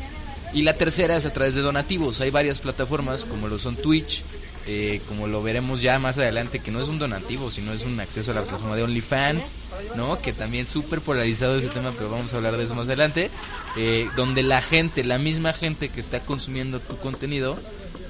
Y 0.54 0.62
la 0.62 0.76
tercera 0.76 1.16
es 1.16 1.26
a 1.26 1.32
través 1.32 1.56
de 1.56 1.62
donativos. 1.62 2.20
Hay 2.20 2.30
varias 2.30 2.60
plataformas 2.60 3.24
como 3.24 3.48
lo 3.48 3.58
son 3.58 3.74
Twitch, 3.74 4.22
eh, 4.66 5.00
como 5.08 5.26
lo 5.26 5.42
veremos 5.42 5.82
ya 5.82 5.98
más 5.98 6.18
adelante, 6.18 6.60
que 6.60 6.70
no 6.70 6.80
es 6.80 6.88
un 6.88 6.98
donativo, 6.98 7.50
sino 7.50 7.72
es 7.72 7.82
un 7.84 7.98
acceso 7.98 8.30
a 8.30 8.34
la 8.34 8.42
plataforma 8.42 8.76
de 8.76 8.82
OnlyFans, 8.84 9.54
¿no? 9.96 10.20
Que 10.20 10.32
también 10.32 10.66
súper 10.66 11.00
polarizado 11.00 11.58
ese 11.58 11.68
tema, 11.68 11.92
pero 11.96 12.10
vamos 12.10 12.32
a 12.32 12.36
hablar 12.36 12.56
de 12.56 12.64
eso 12.64 12.74
más 12.74 12.86
adelante. 12.86 13.30
eh, 13.76 14.08
donde 14.16 14.42
la 14.42 14.60
gente, 14.60 15.02
la 15.04 15.18
misma 15.18 15.52
gente 15.52 15.88
que 15.88 16.00
está 16.00 16.20
consumiendo 16.20 16.78
tu 16.80 16.96
contenido, 16.98 17.58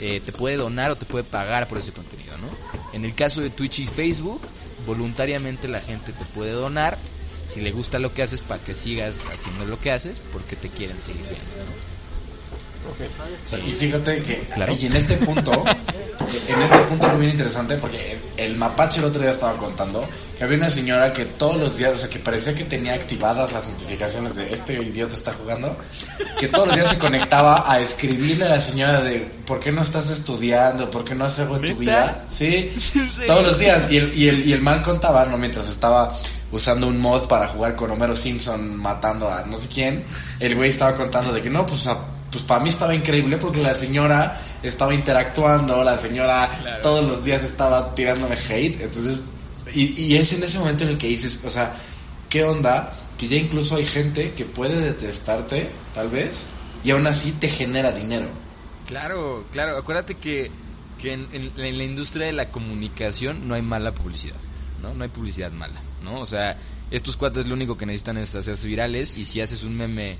eh, 0.00 0.20
te 0.24 0.32
puede 0.32 0.56
donar 0.56 0.90
o 0.90 0.96
te 0.96 1.04
puede 1.06 1.24
pagar 1.24 1.68
por 1.68 1.78
ese 1.78 1.92
contenido, 1.92 2.36
¿no? 2.38 2.48
En 2.92 3.04
el 3.04 3.14
caso 3.14 3.40
de 3.40 3.50
Twitch 3.50 3.78
y 3.80 3.86
Facebook, 3.86 4.40
voluntariamente 4.86 5.68
la 5.68 5.80
gente 5.80 6.12
te 6.12 6.24
puede 6.26 6.50
donar 6.50 6.98
si 7.46 7.60
le 7.60 7.70
gusta 7.72 7.98
lo 7.98 8.12
que 8.12 8.22
haces 8.22 8.40
para 8.40 8.62
que 8.62 8.74
sigas 8.74 9.26
haciendo 9.32 9.64
lo 9.64 9.78
que 9.78 9.92
haces 9.92 10.20
porque 10.32 10.56
te 10.56 10.68
quieren 10.68 11.00
seguir 11.00 11.22
viendo. 11.22 11.38
¿no? 11.38 11.91
O 12.90 13.48
sea, 13.48 13.58
y 13.58 13.70
fíjate 13.70 14.22
que 14.22 14.38
Claro. 14.54 14.74
y 14.78 14.86
en 14.86 14.96
este 14.96 15.16
punto, 15.18 15.64
en 16.48 16.62
este 16.62 16.78
punto 16.80 17.06
algo 17.06 17.18
bien 17.18 17.32
interesante, 17.32 17.76
porque 17.76 18.18
el 18.36 18.56
mapache 18.56 18.98
el 19.00 19.06
otro 19.06 19.20
día 19.22 19.30
estaba 19.30 19.56
contando 19.56 20.06
que 20.36 20.44
había 20.44 20.56
una 20.58 20.70
señora 20.70 21.12
que 21.12 21.24
todos 21.26 21.60
los 21.60 21.76
días, 21.76 21.94
o 21.94 21.98
sea, 21.98 22.08
que 22.08 22.18
parecía 22.18 22.54
que 22.54 22.64
tenía 22.64 22.94
activadas 22.94 23.52
las 23.52 23.68
notificaciones 23.68 24.34
de 24.36 24.52
este 24.52 24.74
idiota 24.82 25.14
está 25.14 25.32
jugando, 25.32 25.76
que 26.38 26.48
todos 26.48 26.68
los 26.68 26.76
días 26.76 26.88
se 26.88 26.98
conectaba 26.98 27.70
a 27.70 27.80
escribirle 27.80 28.46
a 28.46 28.50
la 28.50 28.60
señora 28.60 29.02
de 29.02 29.18
¿por 29.46 29.60
qué 29.60 29.70
no 29.72 29.82
estás 29.82 30.10
estudiando? 30.10 30.90
¿Por 30.90 31.04
qué 31.04 31.14
no 31.14 31.24
haces 31.26 31.40
algo 31.40 31.56
en 31.56 31.72
tu 31.72 31.78
vida? 31.78 32.24
Sí, 32.30 32.72
todos 33.26 33.42
los 33.44 33.58
días. 33.58 33.90
Y 33.90 33.98
el, 33.98 34.14
y 34.18 34.28
el, 34.28 34.46
y 34.48 34.52
el 34.52 34.60
mal 34.62 34.82
contaba, 34.82 35.24
¿no? 35.26 35.36
Mientras 35.38 35.68
estaba 35.68 36.12
usando 36.50 36.86
un 36.86 37.00
mod 37.00 37.28
para 37.28 37.48
jugar 37.48 37.74
con 37.76 37.90
Homero 37.90 38.14
Simpson 38.16 38.76
matando 38.76 39.30
a 39.30 39.42
no 39.46 39.56
sé 39.56 39.68
quién, 39.72 40.04
el 40.40 40.54
güey 40.54 40.68
estaba 40.70 40.94
contando 40.96 41.32
de 41.32 41.40
que 41.40 41.48
no, 41.50 41.64
pues, 41.64 41.86
a- 41.86 41.96
pues 42.32 42.42
para 42.44 42.60
mí 42.62 42.70
estaba 42.70 42.94
increíble 42.94 43.36
porque 43.36 43.60
la 43.62 43.74
señora 43.74 44.40
estaba 44.62 44.92
interactuando, 44.94 45.84
la 45.84 45.96
señora 45.98 46.50
Claro. 46.62 46.82
todos 46.82 47.04
los 47.08 47.24
días 47.24 47.42
estaba 47.44 47.94
tirándome 47.94 48.34
hate, 48.36 48.80
entonces, 48.80 49.22
y, 49.74 50.00
y 50.00 50.16
es 50.16 50.32
en 50.32 50.42
ese 50.42 50.58
momento 50.58 50.82
en 50.84 50.90
el 50.90 50.98
que 50.98 51.06
dices, 51.08 51.44
o 51.44 51.50
sea, 51.50 51.72
¿qué 52.30 52.42
onda? 52.44 52.92
Que 53.18 53.28
ya 53.28 53.36
incluso 53.36 53.76
hay 53.76 53.84
gente 53.86 54.32
que 54.32 54.44
puede 54.46 54.80
detestarte, 54.80 55.68
tal 55.94 56.08
vez, 56.08 56.46
y 56.82 56.90
aún 56.90 57.06
así 57.06 57.32
te 57.32 57.48
genera 57.48 57.92
dinero. 57.92 58.26
Claro, 58.86 59.44
claro. 59.52 59.76
Acuérdate 59.76 60.14
que, 60.16 60.50
que 61.00 61.12
en, 61.12 61.26
en- 61.32 61.52
en 61.56 61.78
la 61.78 61.84
industria 61.84 62.26
de 62.26 62.32
la 62.32 62.48
comunicación 62.48 63.46
no 63.46 63.54
hay 63.54 63.62
mala 63.62 63.92
publicidad, 63.92 64.36
¿no? 64.82 64.92
No 64.94 65.04
hay 65.04 65.10
publicidad 65.10 65.52
mala, 65.52 65.80
¿no? 66.02 66.18
O 66.20 66.26
sea, 66.26 66.56
estos 66.90 67.16
cuates 67.16 67.46
lo 67.46 67.54
único 67.54 67.76
que 67.78 67.86
necesitan 67.86 68.18
es 68.18 68.34
hacerse 68.34 68.66
virales 68.66 69.16
y 69.16 69.24
si 69.24 69.40
haces 69.40 69.62
un 69.62 69.76
meme 69.76 70.16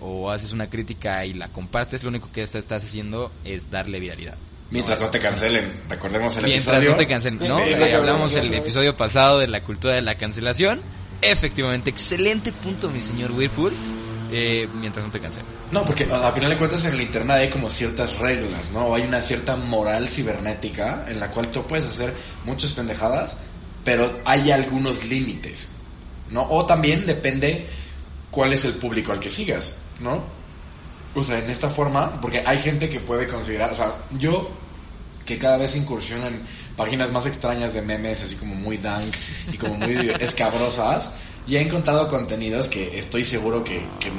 o 0.00 0.30
haces 0.30 0.52
una 0.52 0.68
crítica 0.68 1.24
y 1.26 1.32
la 1.34 1.48
compartes, 1.48 2.02
lo 2.02 2.08
único 2.08 2.30
que 2.32 2.42
estás 2.42 2.64
estás 2.64 2.84
haciendo 2.84 3.30
es 3.44 3.70
darle 3.70 4.00
viralidad. 4.00 4.36
Mientras 4.70 5.00
no 5.00 5.08
te 5.10 5.18
cancelen, 5.18 5.68
recordemos 5.88 6.36
el 6.36 6.44
Mientras 6.44 6.68
episodio. 6.68 6.90
no 6.90 6.96
te 6.96 7.06
cancelen, 7.06 7.48
¿no? 7.48 7.58
Eh, 7.58 7.94
hablamos 7.94 8.34
el 8.34 8.52
episodio 8.54 8.96
pasado 8.96 9.40
de 9.40 9.48
la 9.48 9.60
cultura 9.62 9.94
de 9.94 10.02
la 10.02 10.14
cancelación. 10.14 10.80
Efectivamente, 11.22 11.90
excelente 11.90 12.52
punto, 12.52 12.88
mi 12.88 13.00
señor 13.00 13.32
Whirlpool. 13.32 13.72
Eh, 14.32 14.68
mientras 14.80 15.04
no 15.04 15.10
te 15.10 15.18
cancelen. 15.18 15.46
No, 15.72 15.84
porque 15.84 16.04
o 16.04 16.16
sea, 16.16 16.28
a 16.28 16.32
final 16.32 16.50
de 16.50 16.56
cuentas 16.56 16.84
en 16.84 16.94
el 16.94 17.00
internet 17.00 17.36
hay 17.36 17.50
como 17.50 17.68
ciertas 17.68 18.18
reglas, 18.18 18.70
¿no? 18.70 18.94
Hay 18.94 19.02
una 19.02 19.20
cierta 19.20 19.56
moral 19.56 20.06
cibernética 20.06 21.04
en 21.08 21.18
la 21.18 21.32
cual 21.32 21.48
tú 21.48 21.64
puedes 21.66 21.86
hacer 21.86 22.14
muchas 22.44 22.72
pendejadas, 22.74 23.38
pero 23.82 24.20
hay 24.24 24.52
algunos 24.52 25.04
límites, 25.06 25.70
¿no? 26.30 26.46
O 26.48 26.64
también 26.64 27.06
depende 27.06 27.66
cuál 28.30 28.52
es 28.52 28.64
el 28.64 28.74
público 28.74 29.10
al 29.10 29.18
que 29.18 29.30
sigas, 29.30 29.74
¿no? 30.00 30.22
O 31.14 31.24
sea, 31.24 31.38
en 31.38 31.50
esta 31.50 31.68
forma, 31.68 32.20
porque 32.20 32.42
hay 32.46 32.58
gente 32.58 32.88
que 32.88 33.00
puede 33.00 33.26
considerar, 33.26 33.72
o 33.72 33.74
sea, 33.74 33.92
yo 34.18 34.50
que 35.24 35.38
cada 35.38 35.56
vez 35.58 35.76
incursiono 35.76 36.26
en 36.26 36.40
páginas 36.76 37.10
más 37.12 37.26
extrañas 37.26 37.74
de 37.74 37.82
memes, 37.82 38.22
así 38.22 38.36
como 38.36 38.54
muy 38.54 38.78
dank 38.78 39.14
y 39.52 39.56
como 39.56 39.74
muy 39.74 40.10
escabrosas, 40.20 41.16
y 41.46 41.56
he 41.56 41.60
encontrado 41.60 42.08
contenidos 42.08 42.68
que 42.68 42.98
estoy 42.98 43.24
seguro 43.24 43.64
que, 43.64 43.80
que 43.98 44.10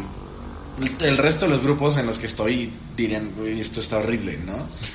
el 1.08 1.18
resto 1.18 1.46
de 1.46 1.52
los 1.52 1.62
grupos 1.64 1.98
en 1.98 2.08
los 2.08 2.18
que 2.20 2.28
estoy 2.28 2.72
dirían, 2.96 3.32
"Uy, 3.40 3.60
esto 3.60 3.80
está 3.80 3.98
horrible, 3.98 4.40
¿no? 4.46 4.54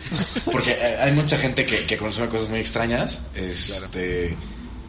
Porque 0.53 0.73
eh, 0.73 0.99
hay 1.01 1.13
mucha 1.13 1.39
gente 1.39 1.65
que, 1.65 1.87
que 1.87 1.97
consume 1.97 2.29
cosas 2.29 2.51
muy 2.51 2.61
extrañas, 2.61 3.23
este... 3.35 4.37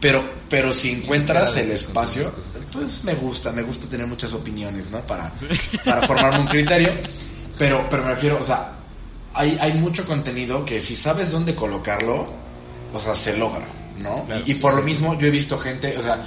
Pero, 0.00 0.24
pero 0.48 0.72
si 0.72 0.92
encuentras 0.92 1.56
el 1.56 1.70
espacio, 1.70 2.32
pues 2.72 3.04
me 3.04 3.14
gusta, 3.14 3.52
me 3.52 3.62
gusta 3.62 3.88
tener 3.88 4.06
muchas 4.06 4.32
opiniones, 4.32 4.90
¿no? 4.90 5.00
Para, 5.00 5.32
para 5.84 6.02
formarme 6.06 6.40
un 6.40 6.46
criterio. 6.46 6.92
Pero, 7.58 7.84
pero 7.90 8.04
me 8.04 8.10
refiero, 8.10 8.38
o 8.40 8.44
sea, 8.44 8.74
hay, 9.34 9.58
hay 9.60 9.74
mucho 9.74 10.04
contenido 10.04 10.64
que 10.64 10.80
si 10.80 10.94
sabes 10.94 11.32
dónde 11.32 11.54
colocarlo, 11.54 12.28
o 12.92 12.98
sea, 12.98 13.14
se 13.14 13.36
logra, 13.36 13.66
¿no? 13.98 14.24
Claro. 14.24 14.42
y, 14.46 14.52
y 14.52 14.54
por 14.54 14.74
lo 14.74 14.82
mismo 14.82 15.18
yo 15.18 15.26
he 15.26 15.30
visto 15.30 15.58
gente, 15.58 15.98
o 15.98 16.02
sea, 16.02 16.24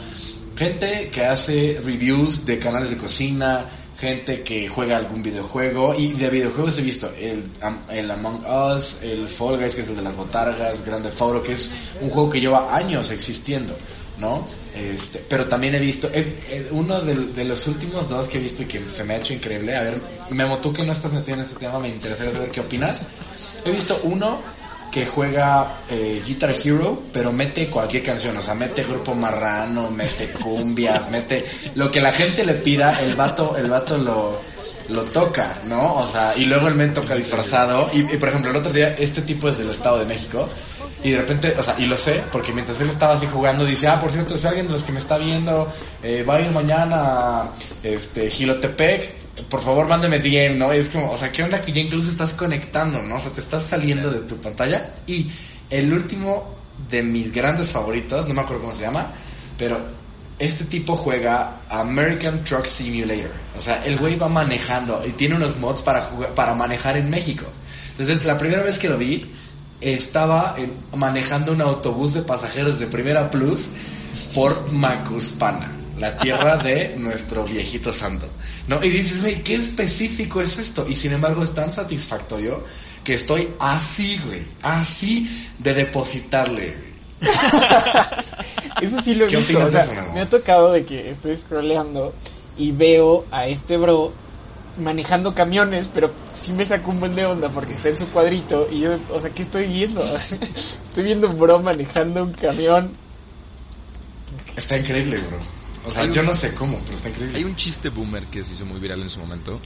gente 0.57 1.09
que 1.09 1.25
hace 1.25 1.79
reviews 1.83 2.45
de 2.45 2.59
canales 2.59 2.89
de 2.89 2.97
cocina, 2.97 3.65
gente 4.01 4.41
que 4.41 4.67
juega 4.67 4.97
algún 4.97 5.21
videojuego, 5.21 5.93
y 5.95 6.13
de 6.13 6.29
videojuegos 6.29 6.79
he 6.79 6.81
visto 6.81 7.07
el, 7.19 7.43
el 7.89 8.09
Among 8.09 8.43
Us, 8.45 9.03
el 9.03 9.27
Fall 9.27 9.57
Guys, 9.57 9.75
que 9.75 9.81
es 9.81 9.89
el 9.89 9.95
de 9.95 10.01
las 10.01 10.15
botargas, 10.15 10.83
Grande 10.83 11.11
Foro, 11.11 11.43
que 11.43 11.53
es 11.53 11.69
un 12.01 12.09
juego 12.09 12.29
que 12.31 12.41
lleva 12.41 12.75
años 12.75 13.11
existiendo, 13.11 13.75
¿no? 14.17 14.45
Este, 14.75 15.23
pero 15.29 15.45
también 15.47 15.75
he 15.75 15.79
visto, 15.79 16.09
eh, 16.13 16.39
eh, 16.49 16.67
uno 16.71 16.99
de, 17.01 17.13
de 17.13 17.43
los 17.43 17.67
últimos 17.67 18.09
dos 18.09 18.27
que 18.27 18.39
he 18.39 18.41
visto 18.41 18.63
y 18.63 18.65
que 18.65 18.89
se 18.89 19.03
me 19.03 19.13
ha 19.13 19.17
hecho 19.17 19.33
increíble, 19.33 19.75
a 19.75 19.83
ver, 19.83 20.01
Memo, 20.31 20.57
tú 20.57 20.73
que 20.73 20.83
no 20.83 20.91
estás 20.91 21.13
metido 21.13 21.35
en 21.35 21.41
este 21.41 21.59
tema, 21.59 21.77
me 21.77 21.89
interesaría 21.89 22.33
saber 22.33 22.49
qué 22.49 22.61
opinas. 22.61 23.07
He 23.63 23.71
visto 23.71 23.99
uno 24.03 24.39
que 24.91 25.05
juega 25.05 25.77
eh, 25.89 26.21
Guitar 26.25 26.53
Hero, 26.63 27.03
pero 27.13 27.31
mete 27.31 27.69
cualquier 27.69 28.03
canción, 28.03 28.35
o 28.37 28.41
sea, 28.41 28.53
mete 28.53 28.83
grupo 28.83 29.15
marrano, 29.15 29.89
mete 29.89 30.27
cumbias, 30.33 31.09
mete 31.11 31.45
lo 31.75 31.89
que 31.89 32.01
la 32.01 32.11
gente 32.11 32.45
le 32.45 32.55
pida, 32.55 32.91
el 33.01 33.15
vato, 33.15 33.55
el 33.57 33.69
vato 33.69 33.97
lo, 33.97 34.41
lo 34.89 35.03
toca, 35.05 35.61
¿no? 35.65 35.95
O 35.95 36.05
sea, 36.05 36.35
y 36.35 36.45
luego 36.45 36.67
el 36.67 36.75
men 36.75 36.93
toca 36.93 37.15
disfrazado, 37.15 37.89
y, 37.93 37.99
y, 38.01 38.17
por 38.17 38.29
ejemplo, 38.29 38.51
el 38.51 38.57
otro 38.57 38.73
día, 38.73 38.95
este 38.97 39.21
tipo 39.21 39.47
es 39.47 39.57
del 39.57 39.69
Estado 39.69 39.99
de 39.99 40.05
México, 40.05 40.47
y 41.03 41.11
de 41.11 41.17
repente, 41.17 41.55
o 41.57 41.63
sea, 41.63 41.75
y 41.79 41.85
lo 41.85 41.97
sé, 41.97 42.21
porque 42.31 42.51
mientras 42.53 42.79
él 42.81 42.89
estaba 42.89 43.13
así 43.13 43.25
jugando, 43.25 43.65
dice, 43.65 43.87
ah, 43.87 43.99
por 43.99 44.11
cierto, 44.11 44.37
si 44.37 44.45
alguien 44.45 44.67
de 44.67 44.73
los 44.73 44.83
que 44.83 44.91
me 44.91 44.99
está 44.99 45.17
viendo 45.17 45.71
eh, 46.03 46.23
va 46.27 46.35
a 46.35 46.41
ir 46.41 46.51
mañana 46.51 47.41
a 47.41 47.53
este, 47.81 48.29
Gilotepec, 48.29 49.20
por 49.49 49.61
favor 49.61 49.87
mándeme 49.87 50.19
DM, 50.19 50.57
¿no? 50.57 50.73
Y 50.73 50.77
es 50.77 50.89
como, 50.89 51.11
o 51.11 51.17
sea, 51.17 51.31
¿qué 51.31 51.43
onda 51.43 51.61
que 51.61 51.71
ya 51.71 51.81
incluso 51.81 52.09
estás 52.09 52.33
conectando, 52.33 53.01
¿no? 53.01 53.15
O 53.15 53.19
sea, 53.19 53.31
te 53.31 53.39
estás 53.39 53.63
saliendo 53.63 54.11
de 54.11 54.19
tu 54.21 54.37
pantalla. 54.37 54.93
Y 55.07 55.29
el 55.69 55.91
último 55.93 56.55
de 56.89 57.03
mis 57.03 57.31
grandes 57.31 57.71
favoritos, 57.71 58.27
no 58.27 58.33
me 58.33 58.41
acuerdo 58.41 58.63
cómo 58.63 58.73
se 58.73 58.83
llama, 58.83 59.07
pero 59.57 59.79
este 60.39 60.65
tipo 60.65 60.95
juega 60.95 61.57
American 61.69 62.43
Truck 62.43 62.65
Simulator. 62.65 63.31
O 63.57 63.61
sea, 63.61 63.85
el 63.85 63.97
güey 63.97 64.15
va 64.17 64.27
manejando 64.27 65.05
y 65.05 65.11
tiene 65.11 65.35
unos 65.35 65.57
mods 65.57 65.83
para, 65.83 66.01
jugar, 66.01 66.33
para 66.33 66.55
manejar 66.55 66.97
en 66.97 67.09
México. 67.09 67.45
Entonces, 67.91 68.25
la 68.25 68.37
primera 68.37 68.63
vez 68.63 68.79
que 68.79 68.89
lo 68.89 68.97
vi, 68.97 69.31
estaba 69.81 70.55
manejando 70.95 71.51
un 71.51 71.61
autobús 71.61 72.13
de 72.13 72.21
pasajeros 72.21 72.79
de 72.79 72.87
Primera 72.87 73.29
Plus 73.29 73.71
por 74.33 74.71
Macuspana, 74.71 75.71
la 75.99 76.17
tierra 76.17 76.57
de 76.57 76.95
nuestro 76.97 77.43
viejito 77.43 77.91
santo. 77.91 78.27
¿No? 78.67 78.83
Y 78.83 78.89
dices, 78.89 79.21
güey, 79.21 79.43
¿qué 79.43 79.55
específico 79.55 80.41
es 80.41 80.57
esto? 80.57 80.87
Y 80.87 80.95
sin 80.95 81.13
embargo 81.13 81.43
es 81.43 81.53
tan 81.53 81.71
satisfactorio 81.71 82.63
que 83.03 83.15
estoy 83.15 83.49
así, 83.59 84.19
güey, 84.25 84.43
así 84.61 85.47
de 85.59 85.73
depositarle. 85.73 86.75
Eso 88.81 89.01
sí 89.01 89.15
lo 89.15 89.25
he 89.25 89.27
¿Qué 89.27 89.37
visto. 89.37 89.63
O 89.63 89.69
sea, 89.69 89.81
eso, 89.81 89.93
me 90.13 90.21
ha 90.21 90.29
tocado 90.29 90.71
de 90.71 90.85
que 90.85 91.09
estoy 91.09 91.37
scrolleando 91.37 92.13
y 92.57 92.71
veo 92.71 93.25
a 93.31 93.45
este 93.47 93.77
bro 93.77 94.11
manejando 94.79 95.35
camiones, 95.35 95.87
pero 95.93 96.11
sí 96.33 96.51
me 96.53 96.65
sacó 96.65 96.91
un 96.91 96.99
buen 96.99 97.13
de 97.13 97.25
onda 97.25 97.49
porque 97.49 97.73
está 97.73 97.89
en 97.89 97.99
su 97.99 98.07
cuadrito 98.07 98.67
y 98.71 98.79
yo, 98.79 98.97
o 99.11 99.19
sea, 99.19 99.29
¿qué 99.29 99.43
estoy 99.43 99.67
viendo? 99.67 100.03
estoy 100.83 101.03
viendo 101.03 101.29
un 101.29 101.39
bro 101.39 101.59
manejando 101.59 102.23
un 102.23 102.33
camión. 102.33 102.89
Está 104.55 104.77
increíble, 104.77 105.17
bro. 105.17 105.60
O 105.85 105.91
sea, 105.91 106.03
Hay 106.03 106.09
un- 106.09 106.13
yo 106.15 106.23
no 106.23 106.33
sé 106.33 106.53
cómo, 106.55 106.79
pero 106.83 106.93
está 106.95 107.09
increíble. 107.09 107.37
Hay 107.37 107.43
un 107.43 107.55
chiste 107.55 107.89
boomer 107.89 108.23
que 108.25 108.43
se 108.43 108.53
hizo 108.53 108.65
muy 108.65 108.79
viral 108.79 109.01
en 109.01 109.09
su 109.09 109.19
momento. 109.19 109.59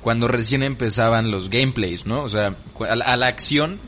Cuando 0.00 0.28
recién 0.28 0.62
empezaban 0.62 1.30
los 1.30 1.50
gameplays, 1.50 2.06
¿no? 2.06 2.22
O 2.22 2.28
sea, 2.28 2.54
a 2.88 2.96
la, 2.96 3.04
a 3.04 3.16
la 3.16 3.26
acción 3.26 3.78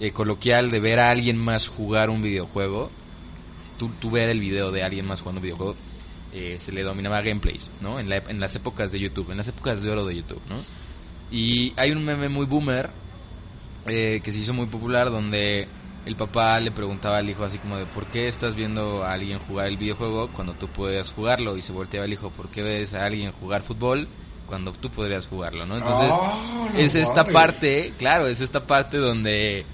eh, 0.00 0.12
coloquial 0.12 0.70
de 0.70 0.80
ver 0.80 0.98
a 1.00 1.10
alguien 1.10 1.36
más 1.36 1.68
jugar 1.68 2.08
un 2.08 2.22
videojuego, 2.22 2.90
tú, 3.78 3.90
tú 4.00 4.10
ver 4.10 4.28
el 4.30 4.40
video 4.40 4.70
de 4.72 4.82
alguien 4.84 5.06
más 5.06 5.20
jugando 5.20 5.40
un 5.40 5.42
videojuego, 5.42 5.76
eh, 6.32 6.56
se 6.58 6.72
le 6.72 6.82
dominaba 6.82 7.20
gameplays, 7.20 7.68
¿no? 7.82 7.98
En, 8.00 8.08
la 8.08 8.16
en 8.28 8.38
las 8.40 8.54
épocas 8.56 8.92
de 8.92 9.00
YouTube, 9.00 9.30
en 9.30 9.36
las 9.38 9.48
épocas 9.48 9.82
de 9.82 9.90
oro 9.90 10.06
de 10.06 10.16
YouTube, 10.16 10.40
¿no? 10.48 10.56
Y 11.30 11.72
hay 11.76 11.90
un 11.90 12.04
meme 12.04 12.28
muy 12.30 12.46
boomer 12.46 12.88
eh, 13.86 14.20
que 14.22 14.32
se 14.32 14.38
hizo 14.38 14.54
muy 14.54 14.66
popular 14.66 15.10
donde 15.10 15.66
el 16.08 16.16
papá 16.16 16.58
le 16.58 16.70
preguntaba 16.70 17.18
al 17.18 17.28
hijo 17.28 17.44
así 17.44 17.58
como 17.58 17.76
de 17.76 17.84
¿por 17.84 18.06
qué 18.06 18.28
estás 18.28 18.54
viendo 18.54 19.04
a 19.04 19.12
alguien 19.12 19.38
jugar 19.38 19.66
el 19.66 19.76
videojuego 19.76 20.28
cuando 20.28 20.54
tú 20.54 20.66
puedes 20.66 21.12
jugarlo? 21.12 21.56
Y 21.56 21.62
se 21.62 21.72
volteaba 21.72 22.06
el 22.06 22.12
hijo 22.14 22.30
¿por 22.30 22.48
qué 22.48 22.62
ves 22.62 22.94
a 22.94 23.04
alguien 23.04 23.30
jugar 23.32 23.62
fútbol 23.62 24.08
cuando 24.46 24.72
tú 24.72 24.88
podrías 24.88 25.26
jugarlo? 25.26 25.66
¿no? 25.66 25.76
Entonces 25.76 26.14
Ah, 26.18 26.68
no 26.72 26.78
es 26.78 26.94
esta 26.94 27.26
parte, 27.26 27.92
claro, 27.98 28.26
es 28.26 28.40
esta 28.40 28.60
parte 28.60 28.96
donde 28.96 29.66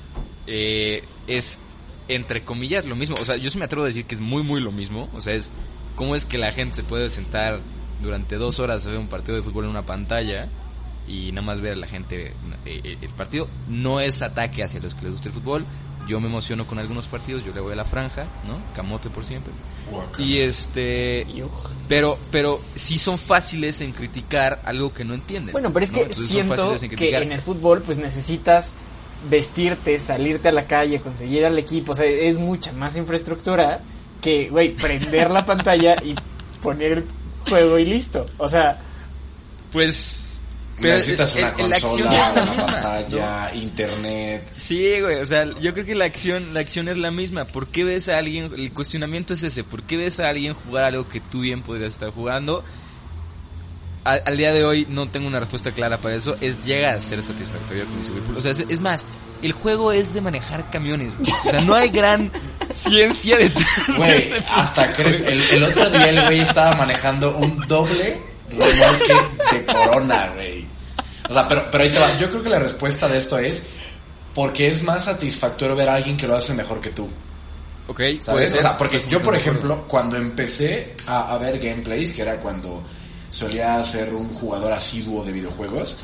eh, 0.48 1.04
es 1.28 1.60
entre 2.08 2.40
comillas 2.40 2.84
lo 2.84 2.96
mismo. 2.96 3.14
O 3.20 3.24
sea, 3.24 3.36
yo 3.36 3.48
sí 3.50 3.58
me 3.58 3.64
atrevo 3.64 3.84
a 3.84 3.86
decir 3.86 4.04
que 4.04 4.16
es 4.16 4.20
muy 4.20 4.42
muy 4.42 4.60
lo 4.60 4.72
mismo. 4.72 5.08
O 5.14 5.20
sea, 5.20 5.34
es 5.34 5.50
cómo 5.94 6.16
es 6.16 6.26
que 6.26 6.36
la 6.36 6.50
gente 6.50 6.74
se 6.76 6.82
puede 6.82 7.10
sentar 7.10 7.60
durante 8.02 8.36
dos 8.36 8.58
horas 8.58 8.84
a 8.86 8.90
ver 8.90 8.98
un 8.98 9.06
partido 9.06 9.36
de 9.36 9.42
fútbol 9.42 9.64
en 9.64 9.70
una 9.70 9.82
pantalla 9.82 10.48
y 11.06 11.32
nada 11.32 11.46
más 11.46 11.60
ver 11.60 11.74
a 11.74 11.76
la 11.76 11.86
gente 11.86 12.32
eh, 12.66 12.98
el 13.00 13.10
partido. 13.10 13.48
No 13.68 14.00
es 14.00 14.22
ataque 14.22 14.62
hacia 14.62 14.80
los 14.80 14.94
que 14.94 15.02
les 15.02 15.12
gusta 15.12 15.28
el 15.28 15.34
fútbol. 15.34 15.64
Yo 16.06 16.20
me 16.20 16.28
emociono 16.28 16.66
con 16.66 16.78
algunos 16.78 17.06
partidos, 17.06 17.44
yo 17.44 17.54
le 17.54 17.60
voy 17.60 17.72
a 17.72 17.76
la 17.76 17.84
franja, 17.84 18.24
¿no? 18.46 18.58
Camote 18.76 19.08
por 19.10 19.24
siempre. 19.24 19.52
Y 20.18 20.38
este... 20.38 21.26
Pero, 21.88 22.18
pero 22.30 22.60
sí 22.74 22.98
son 22.98 23.18
fáciles 23.18 23.80
en 23.80 23.92
criticar 23.92 24.60
algo 24.64 24.92
que 24.92 25.04
no 25.04 25.14
entienden. 25.14 25.52
Bueno, 25.52 25.72
pero 25.72 25.84
es 25.84 25.92
¿no? 25.92 25.98
que 25.98 26.02
Entonces 26.02 26.26
son 26.26 26.34
siento 26.34 26.56
fáciles 26.56 26.82
en 26.82 26.90
que 26.90 27.16
en 27.16 27.32
el 27.32 27.40
fútbol 27.40 27.82
pues 27.82 27.98
necesitas 27.98 28.76
vestirte, 29.30 29.98
salirte 29.98 30.48
a 30.48 30.52
la 30.52 30.66
calle, 30.66 31.00
conseguir 31.00 31.44
al 31.44 31.58
equipo, 31.58 31.92
o 31.92 31.94
sea, 31.94 32.06
es 32.06 32.36
mucha 32.36 32.72
más 32.72 32.96
infraestructura 32.96 33.80
que, 34.20 34.48
güey, 34.50 34.74
prender 34.74 35.30
la 35.30 35.46
pantalla 35.46 35.96
y 36.02 36.14
poner 36.62 36.92
el 36.92 37.04
juego 37.48 37.78
y 37.78 37.84
listo. 37.84 38.26
O 38.38 38.48
sea, 38.48 38.78
Pues... 39.72 40.40
pero 40.80 40.96
Necesitas 40.96 41.36
una 41.36 41.48
el- 41.48 41.54
consola, 41.56 42.10
la 42.10 42.32
una 42.32 42.42
misma, 42.50 42.66
pantalla, 42.66 43.54
internet. 43.54 44.48
Sí, 44.58 45.00
güey, 45.00 45.20
o 45.20 45.26
sea, 45.26 45.44
yo 45.60 45.72
creo 45.72 45.86
que 45.86 45.94
la 45.94 46.04
acción, 46.04 46.54
la 46.54 46.60
acción 46.60 46.88
es 46.88 46.96
la 46.98 47.10
misma. 47.10 47.44
¿Por 47.44 47.66
qué 47.68 47.84
ves 47.84 48.08
a 48.08 48.18
alguien, 48.18 48.50
el 48.56 48.72
cuestionamiento 48.72 49.34
es 49.34 49.42
ese, 49.44 49.62
¿por 49.64 49.82
qué 49.82 49.96
ves 49.96 50.20
a 50.20 50.28
alguien 50.28 50.54
jugar 50.54 50.84
algo 50.84 51.08
que 51.08 51.20
tú 51.20 51.40
bien 51.40 51.62
podrías 51.62 51.92
estar 51.92 52.10
jugando? 52.10 52.64
a- 54.06 54.20
al 54.26 54.36
día 54.36 54.52
de 54.52 54.64
hoy 54.66 54.86
no 54.90 55.08
tengo 55.08 55.26
una 55.26 55.40
respuesta 55.40 55.70
clara 55.70 55.96
para 55.96 56.14
eso. 56.14 56.36
Es 56.42 56.62
llega 56.62 56.92
a 56.92 57.00
ser 57.00 57.22
satisfactorio 57.22 57.86
con 57.86 57.96
Whirlpool. 58.14 58.36
O 58.36 58.40
sea, 58.42 58.50
es, 58.50 58.62
es 58.68 58.82
más, 58.82 59.06
el 59.42 59.52
juego 59.52 59.92
es 59.92 60.12
de 60.12 60.20
manejar 60.20 60.68
camiones. 60.70 61.10
güey. 61.18 61.32
O 61.46 61.50
sea, 61.50 61.60
no 61.62 61.74
hay 61.74 61.88
gran 61.88 62.30
ciencia 62.70 63.38
detrás. 63.38 63.66
de 63.88 63.94
Güey, 63.96 64.22
ese 64.32 64.44
hasta 64.50 64.92
crees, 64.92 65.22
el, 65.22 65.40
el 65.40 65.64
otro 65.64 65.88
día 65.88 66.10
el 66.10 66.22
güey 66.26 66.40
estaba 66.40 66.74
manejando 66.76 67.34
un 67.34 67.56
doble 67.66 68.18
remolque 68.50 69.14
de 69.56 69.64
corona, 69.64 70.32
güey. 70.34 70.63
O 71.28 71.32
sea, 71.32 71.48
pero, 71.48 71.70
pero 71.70 71.84
ahí 71.84 71.92
te 71.92 71.98
va. 71.98 72.16
Yo 72.16 72.28
creo 72.30 72.42
que 72.42 72.50
la 72.50 72.58
respuesta 72.58 73.08
de 73.08 73.18
esto 73.18 73.38
es 73.38 73.68
porque 74.34 74.68
es 74.68 74.82
más 74.82 75.04
satisfactorio 75.04 75.76
ver 75.76 75.88
a 75.88 75.94
alguien 75.94 76.16
que 76.16 76.26
lo 76.26 76.36
hace 76.36 76.54
mejor 76.54 76.80
que 76.80 76.90
tú. 76.90 77.08
Ok, 77.86 78.00
¿Sabes? 78.00 78.26
puede 78.26 78.46
ser. 78.46 78.58
O 78.58 78.62
sea, 78.62 78.78
porque 78.78 79.04
yo, 79.08 79.22
por 79.22 79.34
ejemplo, 79.34 79.84
cuando 79.86 80.16
empecé 80.16 80.94
a, 81.06 81.34
a 81.34 81.38
ver 81.38 81.58
gameplays, 81.58 82.12
que 82.12 82.22
era 82.22 82.36
cuando 82.36 82.82
solía 83.30 83.82
ser 83.82 84.14
un 84.14 84.28
jugador 84.28 84.72
asiduo 84.72 85.24
de 85.24 85.32
videojuegos, 85.32 85.96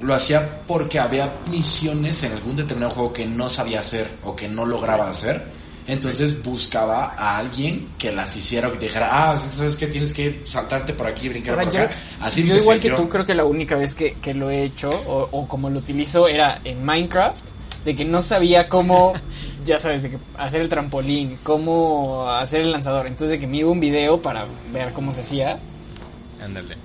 lo 0.00 0.14
hacía 0.14 0.60
porque 0.66 0.98
había 0.98 1.32
misiones 1.50 2.22
en 2.24 2.32
algún 2.32 2.56
determinado 2.56 2.94
juego 2.94 3.12
que 3.12 3.26
no 3.26 3.48
sabía 3.48 3.80
hacer 3.80 4.08
o 4.24 4.36
que 4.36 4.48
no 4.48 4.66
lograba 4.66 5.08
hacer. 5.08 5.42
Entonces 5.86 6.42
buscaba 6.42 7.14
a 7.16 7.36
alguien 7.36 7.88
que 7.98 8.10
las 8.10 8.34
hiciera 8.36 8.68
o 8.68 8.72
que 8.72 8.78
te 8.78 8.86
dijera, 8.86 9.30
ah, 9.30 9.36
¿sabes 9.36 9.76
qué? 9.76 9.86
Tienes 9.86 10.14
que 10.14 10.40
saltarte 10.44 10.94
por 10.94 11.06
aquí, 11.06 11.28
brincar 11.28 11.52
O 11.52 11.56
sea, 11.56 11.64
por 11.64 11.74
yo, 11.74 11.80
acá. 11.80 11.96
Así 12.22 12.46
yo 12.46 12.56
igual 12.56 12.80
que 12.80 12.88
yo. 12.88 12.96
tú, 12.96 13.08
creo 13.08 13.26
que 13.26 13.34
la 13.34 13.44
única 13.44 13.76
vez 13.76 13.94
que, 13.94 14.14
que 14.14 14.32
lo 14.32 14.48
he 14.50 14.64
hecho 14.64 14.88
o, 14.88 15.28
o 15.30 15.46
como 15.46 15.68
lo 15.68 15.78
utilizo 15.78 16.26
era 16.26 16.58
en 16.64 16.84
Minecraft, 16.84 17.44
de 17.84 17.94
que 17.94 18.04
no 18.06 18.22
sabía 18.22 18.68
cómo, 18.68 19.12
ya 19.66 19.78
sabes, 19.78 20.02
de 20.04 20.10
que 20.10 20.18
hacer 20.38 20.62
el 20.62 20.70
trampolín, 20.70 21.38
cómo 21.42 22.30
hacer 22.30 22.62
el 22.62 22.72
lanzador. 22.72 23.06
Entonces 23.06 23.30
de 23.30 23.38
que 23.38 23.46
me 23.46 23.58
iba 23.58 23.70
un 23.70 23.80
video 23.80 24.22
para 24.22 24.46
ver 24.72 24.92
cómo 24.94 25.12
se 25.12 25.20
hacía. 25.20 25.58
Ándale. 26.42 26.76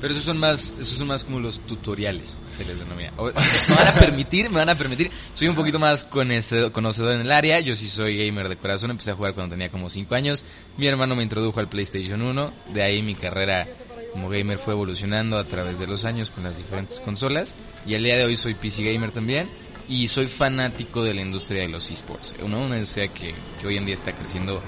Pero 0.00 0.14
esos 0.14 0.26
son 0.26 0.38
más, 0.38 0.76
esos 0.80 0.96
son 0.96 1.08
más 1.08 1.24
como 1.24 1.40
los 1.40 1.58
tutoriales, 1.60 2.36
se 2.56 2.64
les 2.64 2.78
denomina. 2.78 3.10
Me 3.18 3.74
van 3.74 3.86
a 3.86 3.92
permitir, 3.98 4.50
me 4.50 4.56
van 4.56 4.68
a 4.68 4.74
permitir. 4.74 5.10
Soy 5.34 5.48
un 5.48 5.54
poquito 5.54 5.78
más 5.78 6.04
conocedor, 6.04 7.14
en 7.14 7.20
el 7.22 7.32
área. 7.32 7.60
Yo 7.60 7.74
sí 7.74 7.88
soy 7.88 8.16
gamer 8.16 8.48
de 8.48 8.56
corazón. 8.56 8.90
Empecé 8.90 9.10
a 9.10 9.14
jugar 9.14 9.34
cuando 9.34 9.54
tenía 9.54 9.70
como 9.70 9.90
5 9.90 10.14
años. 10.14 10.44
Mi 10.76 10.86
hermano 10.86 11.16
me 11.16 11.22
introdujo 11.22 11.60
al 11.60 11.68
PlayStation 11.68 12.22
1. 12.22 12.52
De 12.74 12.82
ahí 12.82 13.02
mi 13.02 13.14
carrera 13.14 13.66
como 14.12 14.28
gamer 14.28 14.58
fue 14.58 14.74
evolucionando 14.74 15.38
a 15.38 15.44
través 15.44 15.78
de 15.78 15.86
los 15.86 16.04
años 16.04 16.30
con 16.30 16.44
las 16.44 16.58
diferentes 16.58 17.00
consolas. 17.00 17.56
Y 17.86 17.94
al 17.94 18.04
día 18.04 18.16
de 18.16 18.24
hoy 18.24 18.36
soy 18.36 18.54
PC 18.54 18.82
gamer 18.92 19.10
también. 19.10 19.48
Y 19.88 20.08
soy 20.08 20.26
fanático 20.26 21.02
de 21.02 21.14
la 21.14 21.22
industria 21.22 21.62
de 21.62 21.68
los 21.68 21.90
esports. 21.90 22.34
Una, 22.42 22.58
una 22.58 22.76
industria 22.76 23.08
que, 23.08 23.34
que 23.60 23.66
hoy 23.66 23.76
en 23.76 23.86
día 23.86 23.94
está 23.94 24.12
creciendo 24.12 24.62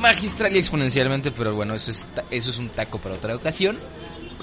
magistral 0.00 0.54
y 0.54 0.58
exponencialmente, 0.58 1.30
pero 1.32 1.54
bueno, 1.54 1.74
eso 1.74 1.90
es, 1.90 2.06
eso 2.30 2.50
es 2.50 2.58
un 2.58 2.68
taco 2.68 2.98
para 2.98 3.16
otra 3.16 3.34
ocasión. 3.34 3.76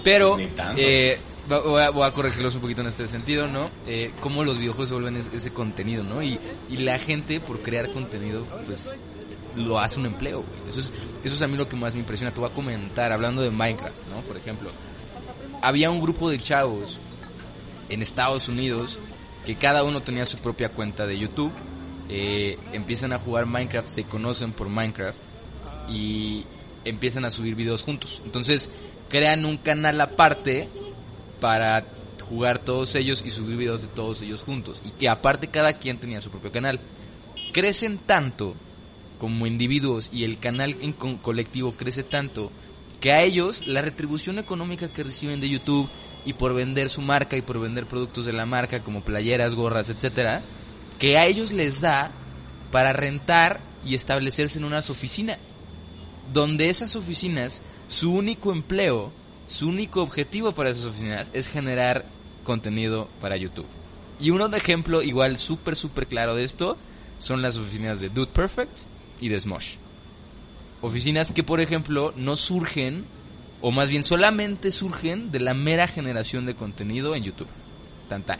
Pero, 0.03 0.37
Ni 0.37 0.47
tanto. 0.47 0.81
eh, 0.81 1.17
voy, 1.47 1.81
a, 1.81 1.89
voy 1.91 2.07
a 2.07 2.11
corregirlos 2.11 2.55
un 2.55 2.61
poquito 2.61 2.81
en 2.81 2.87
este 2.87 3.07
sentido, 3.07 3.47
¿no? 3.47 3.69
Eh, 3.87 4.11
cómo 4.19 4.43
los 4.43 4.57
videojuegos 4.59 4.89
se 4.89 4.95
vuelven 4.95 5.15
es- 5.17 5.29
ese 5.33 5.51
contenido, 5.51 6.03
¿no? 6.03 6.21
Y, 6.21 6.39
y 6.69 6.77
la 6.77 6.99
gente, 6.99 7.39
por 7.39 7.59
crear 7.61 7.89
contenido, 7.91 8.45
pues 8.65 8.89
lo 9.55 9.79
hace 9.79 9.99
un 9.99 10.05
empleo, 10.07 10.37
güey. 10.43 10.69
Eso 10.69 10.79
es, 10.79 10.91
eso 11.23 11.35
es 11.35 11.41
a 11.41 11.47
mí 11.47 11.55
lo 11.57 11.69
que 11.69 11.75
más 11.75 11.93
me 11.93 11.99
impresiona. 12.01 12.33
Te 12.33 12.39
voy 12.39 12.49
a 12.49 12.53
comentar, 12.53 13.11
hablando 13.11 13.41
de 13.41 13.51
Minecraft, 13.51 13.95
¿no? 14.09 14.21
Por 14.21 14.35
ejemplo, 14.37 14.69
había 15.61 15.89
un 15.91 16.01
grupo 16.01 16.29
de 16.29 16.39
chavos 16.39 16.97
en 17.89 18.01
Estados 18.01 18.47
Unidos 18.49 18.97
que 19.45 19.55
cada 19.55 19.83
uno 19.83 20.01
tenía 20.01 20.25
su 20.25 20.37
propia 20.37 20.69
cuenta 20.69 21.05
de 21.07 21.17
YouTube. 21.19 21.51
eh, 22.09 22.57
empiezan 22.73 23.13
a 23.13 23.17
jugar 23.19 23.45
Minecraft, 23.45 23.87
se 23.87 24.03
conocen 24.03 24.51
por 24.51 24.67
Minecraft 24.69 25.17
y 25.89 26.43
empiezan 26.85 27.23
a 27.25 27.31
subir 27.31 27.55
videos 27.55 27.81
juntos. 27.83 28.21
Entonces 28.25 28.69
crean 29.13 29.45
un 29.45 29.57
canal 29.57 30.01
aparte 30.01 30.67
para 31.39 31.85
jugar 32.27 32.57
todos 32.57 32.95
ellos 32.95 33.21
y 33.23 33.29
subir 33.29 33.57
videos 33.57 33.83
de 33.83 33.87
todos 33.89 34.23
ellos 34.23 34.41
juntos. 34.41 34.81
Y 34.83 34.89
que 34.89 35.07
aparte 35.07 35.49
cada 35.49 35.73
quien 35.73 35.99
tenía 35.99 36.19
su 36.19 36.31
propio 36.31 36.51
canal. 36.51 36.79
Crecen 37.51 37.99
tanto 37.99 38.55
como 39.19 39.45
individuos 39.45 40.09
y 40.11 40.23
el 40.23 40.39
canal 40.39 40.75
en 40.81 40.93
colectivo 40.93 41.75
crece 41.77 42.01
tanto 42.01 42.51
que 43.01 43.13
a 43.13 43.21
ellos 43.21 43.67
la 43.67 43.83
retribución 43.83 44.39
económica 44.39 44.87
que 44.87 45.03
reciben 45.03 45.39
de 45.39 45.49
YouTube 45.49 45.87
y 46.25 46.33
por 46.33 46.55
vender 46.55 46.89
su 46.89 47.03
marca 47.03 47.37
y 47.37 47.43
por 47.43 47.59
vender 47.59 47.85
productos 47.85 48.25
de 48.25 48.33
la 48.33 48.47
marca 48.47 48.79
como 48.79 49.01
playeras, 49.01 49.53
gorras, 49.53 49.91
etcétera, 49.91 50.41
que 50.97 51.19
a 51.19 51.25
ellos 51.27 51.51
les 51.51 51.81
da 51.81 52.09
para 52.71 52.93
rentar 52.93 53.59
y 53.85 53.93
establecerse 53.93 54.57
en 54.57 54.65
unas 54.65 54.89
oficinas 54.89 55.37
donde 56.31 56.69
esas 56.69 56.95
oficinas, 56.95 57.61
su 57.93 58.11
único 58.11 58.51
empleo, 58.51 59.11
su 59.47 59.69
único 59.69 60.01
objetivo 60.01 60.51
para 60.51 60.71
esas 60.71 60.87
oficinas 60.87 61.29
es 61.33 61.47
generar 61.47 62.03
contenido 62.43 63.07
para 63.21 63.37
YouTube. 63.37 63.67
Y 64.19 64.31
uno 64.31 64.49
de 64.49 64.57
ejemplo 64.57 65.03
igual 65.03 65.37
súper, 65.37 65.75
súper 65.75 66.07
claro 66.07 66.35
de 66.35 66.43
esto 66.43 66.75
son 67.19 67.41
las 67.41 67.55
oficinas 67.57 68.01
de 68.01 68.09
Dude 68.09 68.31
Perfect 68.31 68.79
y 69.21 69.29
de 69.29 69.39
Smosh. 69.39 69.75
Oficinas 70.81 71.31
que, 71.31 71.43
por 71.43 71.61
ejemplo, 71.61 72.13
no 72.17 72.35
surgen, 72.35 73.05
o 73.61 73.71
más 73.71 73.89
bien 73.89 74.03
solamente 74.03 74.71
surgen 74.71 75.31
de 75.31 75.39
la 75.39 75.53
mera 75.53 75.87
generación 75.87 76.45
de 76.45 76.55
contenido 76.55 77.15
en 77.15 77.23
YouTube. 77.23 77.47
Tan 78.09 78.23
tan. 78.23 78.39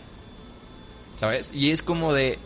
¿Sabes? 1.17 1.51
Y 1.53 1.69
es 1.69 1.83
como 1.83 2.11
de, 2.11 2.39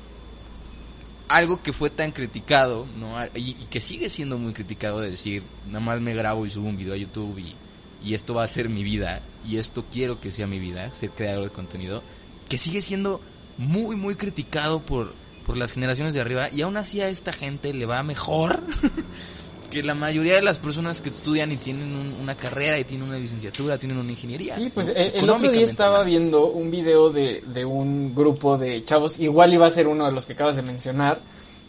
algo 1.30 1.62
que 1.62 1.74
fue 1.74 1.90
tan 1.90 2.12
criticado, 2.12 2.86
¿no? 3.00 3.16
Y, 3.36 3.52
y 3.52 3.68
que 3.70 3.82
sigue 3.82 4.10
siendo 4.10 4.38
muy 4.38 4.54
criticado 4.54 5.02
de 5.02 5.12
decir, 5.12 5.44
nada 5.68 5.80
más 5.80 6.02
me 6.02 6.14
grabo 6.14 6.46
y 6.46 6.50
subo 6.50 6.68
un 6.70 6.78
video 6.78 6.94
a 6.94 6.98
YouTube 6.98 7.38
y, 7.40 7.56
y 8.04 8.14
esto 8.14 8.34
va 8.34 8.44
a 8.44 8.48
ser 8.48 8.70
mi 8.70 8.84
vida, 8.84 9.22
y 9.48 9.58
esto 9.58 9.84
quiero 9.92 10.20
que 10.20 10.32
sea 10.32 10.48
mi 10.48 10.60
vida, 10.60 10.92
ser 10.94 11.10
creador 11.10 11.46
de 11.46 11.50
contenido, 11.50 12.04
que 12.50 12.58
sigue 12.58 12.82
siendo 12.82 13.22
muy, 13.58 13.96
muy 13.96 14.16
criticado 14.16 14.80
por, 14.82 15.14
por 15.46 15.58
las 15.58 15.72
generaciones 15.72 16.14
de 16.14 16.22
arriba, 16.22 16.50
y 16.52 16.62
aún 16.62 16.78
así 16.78 17.02
a 17.02 17.10
esta 17.10 17.34
gente 17.34 17.74
le 17.74 17.86
va 17.86 18.04
mejor 18.04 18.62
que 19.72 19.84
la 19.84 19.94
mayoría 19.96 20.36
de 20.36 20.42
las 20.42 20.60
personas 20.60 21.02
que 21.02 21.10
estudian 21.10 21.52
y 21.52 21.58
tienen 21.58 21.84
un- 21.94 22.16
una 22.24 22.36
carrera 22.36 22.80
y 22.80 22.84
tienen 22.86 23.10
una 23.10 23.18
licenciatura, 23.18 23.78
tienen 23.78 23.98
una 23.98 24.12
ingeniería. 24.12 24.54
Sí, 24.56 24.72
pues 24.74 24.88
el, 24.90 25.12
el 25.16 25.30
otro 25.30 25.52
día 25.52 25.66
estaba 25.66 26.04
viendo 26.04 26.46
un 26.48 26.72
video 26.72 27.10
de, 27.10 27.42
de 27.48 27.66
un 27.66 28.16
grupo 28.16 28.58
de 28.58 28.84
chavos, 28.86 29.20
igual 29.20 29.54
iba 29.54 29.66
a 29.66 29.70
ser 29.70 29.88
uno 29.88 30.06
de 30.06 30.12
los 30.14 30.26
que 30.26 30.34
acabas 30.34 30.56
de 30.56 30.62
mencionar, 30.62 31.20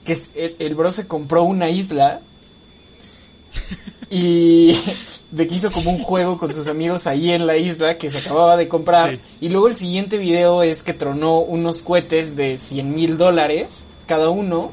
que 0.04 0.12
es, 0.12 0.30
el, 0.36 0.54
el 0.60 0.74
bro 0.74 0.92
se 0.92 1.06
compró 1.08 1.42
una 1.42 1.68
isla 1.70 2.20
y 4.10 4.76
de 5.30 5.46
que 5.46 5.54
hizo 5.54 5.70
como 5.70 5.90
un 5.90 5.98
juego 6.02 6.38
con 6.38 6.54
sus 6.54 6.68
amigos 6.68 7.06
ahí 7.06 7.32
en 7.32 7.46
la 7.46 7.56
isla 7.56 7.98
que 7.98 8.10
se 8.10 8.18
acababa 8.18 8.56
de 8.56 8.68
comprar. 8.68 9.12
Sí. 9.16 9.20
Y 9.42 9.48
luego 9.50 9.68
el 9.68 9.76
siguiente 9.76 10.16
video 10.18 10.62
es 10.62 10.82
que 10.82 10.94
tronó 10.94 11.40
unos 11.40 11.82
cohetes 11.82 12.36
de 12.36 12.56
100 12.56 12.94
mil 12.94 13.18
dólares 13.18 13.86
cada 14.06 14.30
uno 14.30 14.72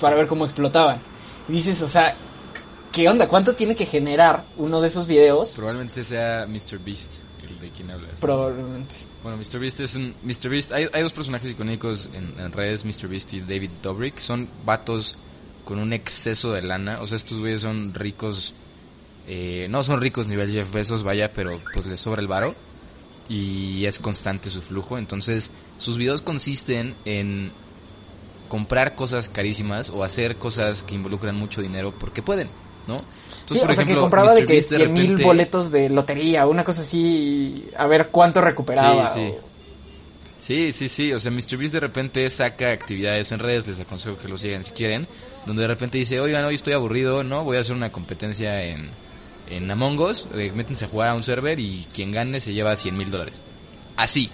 para 0.00 0.16
ver 0.16 0.26
cómo 0.26 0.44
explotaban. 0.44 1.00
Y 1.48 1.52
dices, 1.52 1.80
o 1.82 1.88
sea, 1.88 2.14
¿qué 2.92 3.08
onda? 3.08 3.28
¿Cuánto 3.28 3.54
tiene 3.54 3.76
que 3.76 3.86
generar 3.86 4.44
uno 4.56 4.80
de 4.80 4.88
esos 4.88 5.06
videos? 5.06 5.52
Probablemente 5.52 6.02
sea 6.04 6.46
Mr. 6.48 6.78
Beast, 6.84 7.12
el 7.48 7.60
de 7.60 7.68
quien 7.70 7.90
hablas. 7.90 8.10
Probablemente. 8.20 8.96
Bueno, 9.22 9.38
Mr. 9.38 9.58
Beast 9.60 9.80
es 9.80 9.94
un... 9.94 10.14
Mr. 10.22 10.48
Beast, 10.48 10.72
hay, 10.72 10.86
hay 10.92 11.02
dos 11.02 11.12
personajes 11.12 11.50
icónicos 11.50 12.08
en, 12.12 12.32
en 12.38 12.52
redes, 12.52 12.84
Mr. 12.84 13.08
Beast 13.08 13.32
y 13.34 13.40
David 13.40 13.70
Dobrik. 13.82 14.18
Son 14.18 14.48
vatos 14.64 15.16
con 15.64 15.78
un 15.78 15.92
exceso 15.92 16.52
de 16.52 16.62
lana. 16.62 17.00
O 17.00 17.06
sea, 17.06 17.16
estos 17.16 17.38
güeyes 17.40 17.60
son 17.60 17.92
ricos... 17.94 18.54
eh, 19.26 19.66
no 19.68 19.82
son 19.82 20.00
ricos 20.00 20.26
nivel 20.28 20.50
Jeff 20.50 20.70
Bezos, 20.70 21.02
vaya, 21.02 21.32
pero 21.32 21.60
pues 21.74 21.86
les 21.86 21.98
sobra 21.98 22.20
el 22.20 22.28
varo. 22.28 22.54
Y 23.28 23.84
es 23.86 23.98
constante 23.98 24.48
su 24.48 24.62
flujo. 24.62 24.96
Entonces, 24.98 25.50
sus 25.78 25.98
videos 25.98 26.20
consisten 26.20 26.94
en 27.04 27.50
comprar 28.48 28.94
cosas 28.94 29.28
carísimas 29.28 29.90
o 29.90 30.02
hacer 30.04 30.36
cosas 30.36 30.82
que 30.82 30.94
involucran 30.94 31.34
mucho 31.36 31.60
dinero 31.62 31.92
porque 31.98 32.22
pueden, 32.22 32.48
¿no? 32.86 33.02
Sí, 33.46 33.58
por 33.60 33.70
o 33.70 33.74
sea, 33.74 33.84
que 33.84 33.94
compraba 33.94 34.34
de 34.34 34.44
que 34.44 34.54
Beast 34.54 34.70
100 34.74 34.92
mil 34.92 35.02
repente- 35.02 35.22
boletos 35.24 35.70
de 35.70 35.88
lotería, 35.88 36.46
una 36.46 36.64
cosa 36.64 36.80
así, 36.80 37.68
a 37.76 37.86
ver 37.86 38.08
cuánto 38.08 38.40
recuperaba. 38.40 39.12
Sí, 39.12 39.20
sí. 39.20 39.32
o- 39.38 39.46
Sí, 40.38 40.72
sí, 40.72 40.88
sí. 40.88 41.12
O 41.12 41.18
sea, 41.18 41.30
Mr. 41.32 41.56
Beast 41.56 41.74
de 41.74 41.80
repente 41.80 42.28
saca 42.30 42.70
actividades 42.70 43.32
en 43.32 43.38
redes, 43.40 43.66
les 43.66 43.80
aconsejo 43.80 44.16
que 44.18 44.28
lo 44.28 44.38
sigan 44.38 44.62
si 44.62 44.72
quieren, 44.72 45.06
donde 45.46 45.62
de 45.62 45.68
repente 45.68 45.98
dice, 45.98 46.20
oigan, 46.20 46.44
hoy 46.44 46.54
estoy 46.54 46.74
aburrido, 46.74 47.24
¿no? 47.24 47.42
Voy 47.42 47.56
a 47.56 47.60
hacer 47.60 47.74
una 47.74 47.90
competencia 47.90 48.62
en, 48.64 48.88
en 49.50 49.68
Among 49.70 49.98
Us, 49.98 50.26
eh, 50.34 50.52
métense 50.54 50.84
a 50.84 50.88
jugar 50.88 51.08
a 51.08 51.14
un 51.14 51.22
server 51.24 51.58
y 51.58 51.86
quien 51.92 52.12
gane 52.12 52.38
se 52.38 52.52
lleva 52.52 52.76
100 52.76 52.96
mil 52.96 53.10
dólares. 53.10 53.40
Así. 53.96 54.30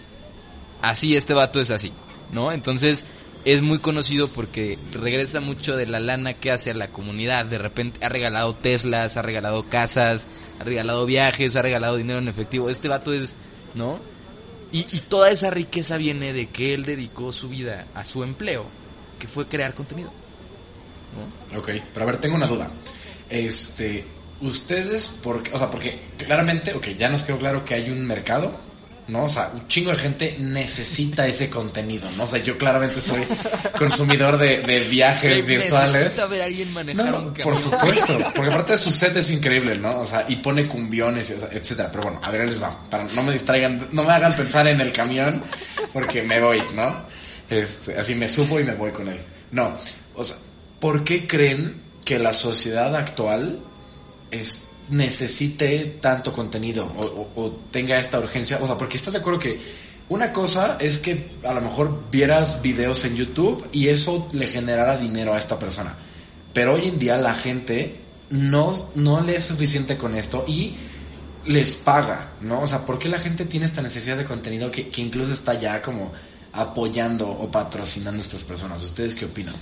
Así, 0.83 1.17
este 1.17 1.33
vato 1.35 1.61
es 1.61 1.71
así, 1.71 1.93
¿no? 2.33 2.51
Entonces, 2.53 3.05
es 3.45 3.63
muy 3.63 3.79
conocido 3.79 4.29
porque 4.29 4.79
regresa 4.93 5.41
mucho 5.41 5.77
de 5.77 5.87
la 5.87 6.01
lana 6.01 6.35
que 6.35 6.51
hace 6.51 6.71
a 6.71 6.75
la 6.75 6.89
comunidad. 6.89 7.47
De 7.47 7.59
repente 7.59 8.05
ha 8.05 8.09
regalado 8.09 8.55
Teslas, 8.55 9.17
ha 9.17 9.23
regalado 9.23 9.65
casas, 9.65 10.29
ha 10.61 10.65
regalado 10.65 11.07
viajes, 11.07 11.57
ha 11.57 11.63
regalado 11.63 11.97
dinero 11.97 12.21
en 12.21 12.29
efectivo. 12.29 12.71
Este 12.71 12.89
vato 12.89 13.13
es, 13.13 13.35
¿no? 13.75 13.99
Y, 14.71 14.87
y 14.93 15.01
toda 15.01 15.31
esa 15.31 15.51
riqueza 15.51 15.97
viene 15.97 16.33
de 16.33 16.47
que 16.47 16.73
él 16.75 16.85
dedicó 16.85 17.33
su 17.33 17.49
vida 17.49 17.87
a 17.95 18.05
su 18.05 18.23
empleo, 18.23 18.65
que 19.19 19.27
fue 19.29 19.47
crear 19.47 19.75
contenido. 19.75 20.11
Ok, 21.57 21.71
pero 21.93 22.05
a 22.05 22.07
ver, 22.07 22.19
tengo 22.19 22.37
una 22.37 22.47
duda. 22.47 22.71
Este, 23.29 24.05
ustedes, 24.41 25.19
porque, 25.23 25.53
o 25.53 25.59
sea, 25.59 25.71
porque 25.71 26.01
claramente, 26.17 26.75
ok, 26.75 26.89
ya 26.99 27.09
nos 27.09 27.23
quedó 27.23 27.39
claro 27.39 27.65
que 27.65 27.75
hay 27.75 27.91
un 27.91 28.07
mercado, 28.07 28.53
¿no? 29.09 29.25
O 29.25 29.29
sea, 29.29 29.51
un 29.53 29.67
chingo 29.69 29.91
de 29.91 29.97
gente 29.99 30.37
necesita 30.39 31.27
ese 31.27 31.51
contenido, 31.51 32.11
¿no? 32.13 32.25
O 32.25 32.27
sea, 32.27 32.39
yo 32.43 32.57
claramente 32.57 33.01
soy 33.01 33.23
consumidor 33.79 34.39
de, 34.39 34.61
de 34.61 34.81
viajes 34.81 35.47
virtuales. 35.47 35.93
Necesita 35.95 36.27
ver 36.27 36.43
a 36.43 36.45
alguien 36.45 36.73
manejar 36.73 37.07
No, 37.11 37.19
un 37.19 37.25
no, 37.27 37.33
camión. 37.35 37.45
por 37.45 37.57
supuesto, 37.57 38.19
porque 38.35 38.51
aparte 38.51 38.73
de 38.73 38.79
su 38.79 38.91
set 38.91 39.17
es 39.17 39.31
increíble, 39.31 39.79
¿no? 39.79 40.01
O 40.01 40.07
sea, 40.07 40.25
y 40.29 40.37
pone 40.37 40.69
cumbiones, 40.69 41.31
etcétera. 41.31 41.91
Pero 41.91 42.05
bueno, 42.05 42.21
a 42.23 42.31
ver, 42.31 42.49
les 42.49 42.63
va, 42.63 42.77
para 42.91 43.05
no 43.05 43.23
me 43.23 43.33
distraigan, 43.33 43.89
no 43.93 44.05
me 44.05 44.13
hagan 44.13 44.35
pensar 44.37 44.67
en 44.69 44.81
el 44.81 44.93
camión, 44.93 45.43
porque 45.93 46.23
me 46.23 46.41
voy, 46.41 46.63
¿no? 46.75 46.95
Este, 47.51 47.99
así 47.99 48.15
me 48.15 48.29
subo 48.29 48.61
y 48.61 48.65
me 48.65 48.75
voy 48.75 48.93
con 48.93 49.09
él. 49.09 49.19
No, 49.51 49.77
o 50.15 50.25
sea, 50.25 50.37
¿por 50.81 51.05
qué 51.05 51.27
creen 51.27 51.75
que 52.05 52.19
la 52.19 52.33
sociedad 52.35 52.95
actual 52.97 53.61
es, 54.31 54.71
necesite 54.89 55.99
tanto 56.01 56.33
contenido 56.33 56.85
o, 56.87 57.51
tenga 57.71 57.99
esta 57.99 58.19
urgencia? 58.19 58.59
O 58.61 58.67
sea, 58.67 58.77
porque 58.77 58.97
estás 58.97 59.13
de 59.13 59.21
acuerdo 59.21 59.39
que 59.39 59.61
una 60.09 60.33
cosa 60.33 60.77
es 60.81 60.99
que 60.99 61.31
a 61.45 61.55
lo 61.55 61.61
mejor 61.61 62.05
vieras 62.11 62.61
videos 62.63 63.05
en 63.05 63.17
YouTube 63.17 63.67
y 63.73 63.89
eso 63.89 64.29
le 64.33 64.47
generara 64.47 64.99
dinero 64.99 65.35
a 65.35 65.39
esta 65.39 65.59
persona. 65.59 65.95
Pero 66.53 66.75
hoy 66.75 66.89
en 66.89 66.99
día 66.99 67.17
la 67.17 67.35
gente 67.35 67.97
no, 68.31 68.75
no 68.95 69.21
le 69.21 69.37
es 69.37 69.45
suficiente 69.45 69.97
con 69.97 70.17
esto 70.17 70.45
y 70.47 70.75
les 71.47 71.77
paga, 71.77 72.31
¿no? 72.41 72.61
O 72.61 72.69
sea, 72.69 72.85
¿por 72.85 72.99
qué 72.99 73.09
la 73.09 73.19
gente 73.19 73.45
tiene 73.45 73.67
esta 73.67 73.83
necesidad 73.83 74.17
de 74.17 74.25
contenido 74.25 74.71
que, 74.71 74.89
que 74.89 75.01
incluso 75.01 75.33
está 75.33 75.55
ya 75.55 75.83
como 75.83 76.13
apoyando 76.53 77.29
o 77.29 77.51
patrocinando 77.51 78.21
a 78.21 78.25
estas 78.25 78.45
personas? 78.45 78.83
¿Ustedes 78.83 79.15
qué 79.15 79.25
opinan? 79.25 79.55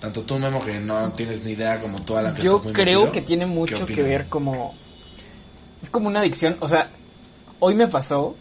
Tanto 0.00 0.22
tú, 0.22 0.38
Memo, 0.38 0.64
que 0.64 0.78
no 0.78 1.12
tienes 1.12 1.44
ni 1.44 1.52
idea 1.52 1.80
como 1.80 2.00
toda 2.02 2.22
la 2.22 2.34
que 2.34 2.42
Yo 2.42 2.52
estás 2.52 2.64
muy 2.64 2.72
creo 2.72 3.00
metido, 3.00 3.12
que 3.12 3.22
tiene 3.22 3.46
¿qué 3.46 3.50
mucho 3.50 3.86
que 3.86 4.02
ver 4.02 4.28
como... 4.28 4.74
Es 5.82 5.90
como 5.90 6.08
una 6.08 6.20
adicción. 6.20 6.56
O 6.60 6.68
sea, 6.68 6.88
hoy 7.58 7.74
me 7.74 7.88
pasó 7.88 8.36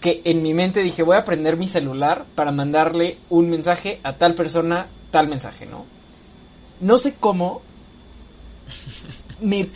que 0.00 0.20
en 0.24 0.42
mi 0.42 0.52
mente 0.52 0.82
dije, 0.82 1.02
voy 1.02 1.16
a 1.16 1.24
prender 1.24 1.56
mi 1.56 1.66
celular 1.66 2.24
para 2.34 2.50
mandarle 2.52 3.16
un 3.30 3.48
mensaje 3.48 4.00
a 4.02 4.14
tal 4.14 4.34
persona, 4.34 4.86
tal 5.10 5.28
mensaje, 5.28 5.64
¿no? 5.66 5.84
No 6.80 6.98
sé 6.98 7.14
cómo. 7.18 7.62
Me... 9.40 9.68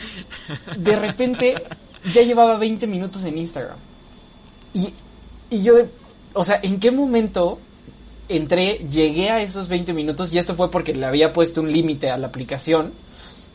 De 0.76 0.96
repente 0.96 1.55
ya 2.12 2.22
llevaba 2.22 2.57
20 2.57 2.87
minutos 2.87 3.24
en 3.24 3.38
Instagram. 3.38 3.79
Y, 4.74 4.92
y 5.50 5.62
yo, 5.62 5.74
o 6.35 6.44
sea, 6.44 6.61
¿en 6.62 6.79
qué 6.79 6.90
momento 6.90 7.59
entré, 8.28 8.74
llegué 8.90 9.30
a 9.30 9.40
esos 9.42 9.68
20 9.68 9.92
minutos? 9.92 10.32
Y 10.32 10.38
esto 10.38 10.54
fue 10.54 10.70
porque 10.70 10.94
le 10.94 11.06
había 11.06 11.32
puesto 11.32 11.60
un 11.60 11.72
límite 11.72 12.10
a 12.10 12.16
la 12.16 12.26
aplicación. 12.28 12.92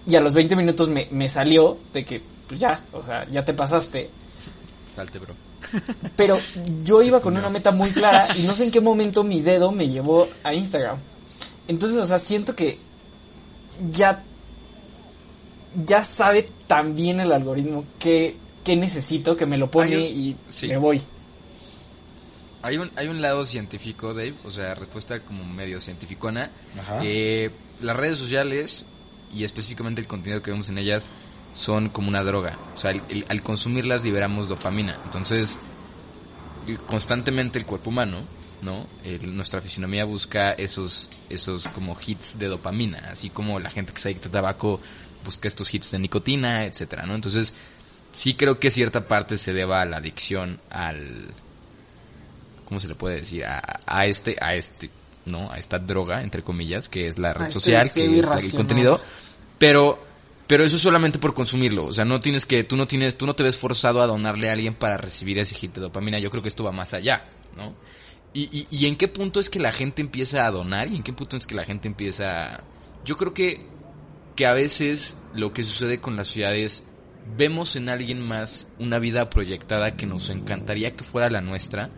Y 0.08 0.16
a 0.16 0.22
los 0.22 0.34
20 0.34 0.56
minutos 0.56 0.90
me, 0.90 1.08
me 1.12 1.30
salió 1.30 1.78
de 1.94 2.04
que, 2.06 2.22
pues 2.48 2.60
ya, 2.60 2.80
o 2.94 3.04
sea, 3.04 3.28
ya 3.30 3.46
te 3.46 3.54
pasaste. 3.54 4.10
Salte, 4.96 5.20
bro. 5.20 5.34
Pero 6.16 6.38
yo 6.84 7.02
iba 7.04 7.22
con 7.22 7.38
una 7.38 7.50
meta 7.50 7.72
muy 7.72 7.92
clara 7.92 8.26
y 8.38 8.44
no 8.44 8.54
sé 8.54 8.66
en 8.66 8.72
qué 8.72 8.82
momento 8.82 9.24
mi 9.24 9.42
dedo 9.42 9.72
me 9.72 9.88
llevó 9.88 10.28
a 10.44 10.54
Instagram. 10.54 10.98
Entonces, 11.68 11.98
o 12.00 12.06
sea, 12.06 12.18
siento 12.20 12.56
que 12.56 12.78
ya 13.92 14.22
ya 15.86 16.04
sabe 16.04 16.50
tan 16.68 16.96
bien 16.96 17.20
el 17.22 17.32
algoritmo 17.32 17.86
que, 18.00 18.36
que 18.64 18.76
necesito 18.76 19.38
que 19.38 19.46
me 19.46 19.58
lo 19.58 19.72
pone 19.72 19.96
un- 19.98 20.04
y 20.04 20.36
sí. 20.50 20.68
me 20.68 20.78
voy. 20.78 21.02
Hay 22.64 22.78
un, 22.78 22.92
hay 22.96 23.08
un 23.08 23.22
lado 23.22 23.44
científico, 23.46 24.14
Dave, 24.14 24.34
o 24.46 24.52
sea, 24.52 24.76
respuesta 24.76 25.20
como 25.20 25.44
medio 25.46 25.80
cientificona. 25.80 26.50
Ajá. 26.80 27.00
Eh, 27.04 27.50
las 27.82 27.96
redes 27.98 28.18
sociales 28.20 28.86
y 29.34 29.44
específicamente 29.44 30.02
el 30.02 30.08
contenido 30.08 30.42
que 30.42 30.52
vemos 30.52 30.70
en 30.70 30.78
ellas 30.78 31.04
son 31.54 31.90
como 31.90 32.08
una 32.08 32.24
droga. 32.24 32.58
O 32.74 32.78
sea, 32.78 32.92
el- 32.92 33.02
el- 33.10 33.26
al 33.30 33.42
consumirlas 33.42 34.04
liberamos 34.04 34.48
dopamina. 34.48 34.98
Entonces, 35.06 35.58
constantemente 36.88 37.58
el 37.60 37.66
cuerpo 37.66 37.90
humano, 37.90 38.18
¿no? 38.62 38.86
El- 39.04 39.36
nuestra 39.36 39.60
fisionomía 39.62 40.06
busca 40.06 40.52
esos, 40.52 41.10
esos 41.30 41.68
como 41.70 41.98
hits 42.06 42.38
de 42.40 42.48
dopamina, 42.48 43.00
así 43.12 43.30
como 43.30 43.60
la 43.60 43.70
gente 43.70 43.94
que 43.94 44.00
se 44.00 44.10
adicta 44.10 44.30
a 44.30 44.32
tabaco 44.32 44.80
busca 45.26 45.48
estos 45.48 45.74
hits 45.74 45.92
de 45.92 46.00
nicotina, 46.00 46.66
etcétera, 46.66 47.06
¿no? 47.06 47.16
Entonces, 47.16 47.56
sí 48.14 48.34
creo 48.36 48.60
que 48.60 48.72
cierta 48.72 49.08
parte 49.08 49.38
se 49.38 49.54
deba 49.54 49.82
a 49.82 49.86
la 49.86 49.98
adicción 49.98 50.60
al 50.70 51.32
¿cómo 52.72 52.80
se 52.80 52.88
le 52.88 52.96
puede 52.96 53.18
decir? 53.18 53.44
A, 53.44 53.62
a 53.86 54.06
este, 54.06 54.38
a 54.40 54.56
este, 54.56 54.90
¿no? 55.26 55.52
A 55.52 55.60
esta 55.60 55.78
droga, 55.78 56.24
entre 56.24 56.42
comillas, 56.42 56.88
que 56.88 57.06
es 57.06 57.20
la 57.20 57.34
red 57.34 57.48
este 57.48 57.60
social, 57.60 57.92
que 57.92 58.20
es 58.20 58.32
el 58.32 58.56
contenido. 58.56 59.02
Pero, 59.58 60.02
pero 60.48 60.64
eso 60.64 60.78
solamente 60.78 61.20
por 61.20 61.34
consumirlo. 61.34 61.88
O 61.88 61.92
sea, 61.92 62.06
no 62.06 62.22
tienes 62.22 62.46
que, 62.46 62.64
tú 62.64 62.78
no 62.78 62.88
tienes, 62.88 63.18
tú 63.18 63.26
no 63.26 63.36
te 63.36 63.44
ves 63.44 63.58
forzado 63.58 64.02
a 64.02 64.08
donarle 64.08 64.50
a 64.50 64.54
alguien 64.54 64.74
para 64.74 64.96
recibir 64.96 65.38
ese 65.38 65.54
hit 65.54 65.76
de 65.76 65.82
dopamina. 65.82 66.18
Yo 66.18 66.32
creo 66.32 66.42
que 66.42 66.48
esto 66.48 66.64
va 66.64 66.72
más 66.72 66.94
allá, 66.94 67.26
¿no? 67.58 67.76
Y, 68.34 68.44
y, 68.58 68.68
y 68.72 68.86
en 68.86 68.96
qué 68.96 69.10
punto 69.10 69.42
es 69.42 69.50
que 69.50 69.60
la 69.60 69.74
gente 69.74 70.02
empieza 70.02 70.46
a 70.46 70.52
donar 70.52 70.88
y 70.88 70.96
en 70.96 71.04
qué 71.04 71.12
punto 71.12 71.36
es 71.36 71.46
que 71.46 71.56
la 71.56 71.66
gente 71.66 71.90
empieza... 71.90 72.64
Yo 73.04 73.18
creo 73.18 73.34
que, 73.34 73.68
que 74.38 74.46
a 74.46 74.54
veces 74.54 75.18
lo 75.34 75.52
que 75.52 75.64
sucede 75.64 76.00
con 76.00 76.16
las 76.16 76.30
ciudades, 76.30 76.86
vemos 77.36 77.76
en 77.76 77.90
alguien 77.90 78.26
más 78.26 78.70
una 78.80 78.98
vida 78.98 79.30
proyectada 79.30 79.98
que 79.98 80.06
nos 80.06 80.30
encantaría 80.30 80.96
que 80.96 81.04
fuera 81.04 81.30
la 81.30 81.42
nuestra, 81.42 81.90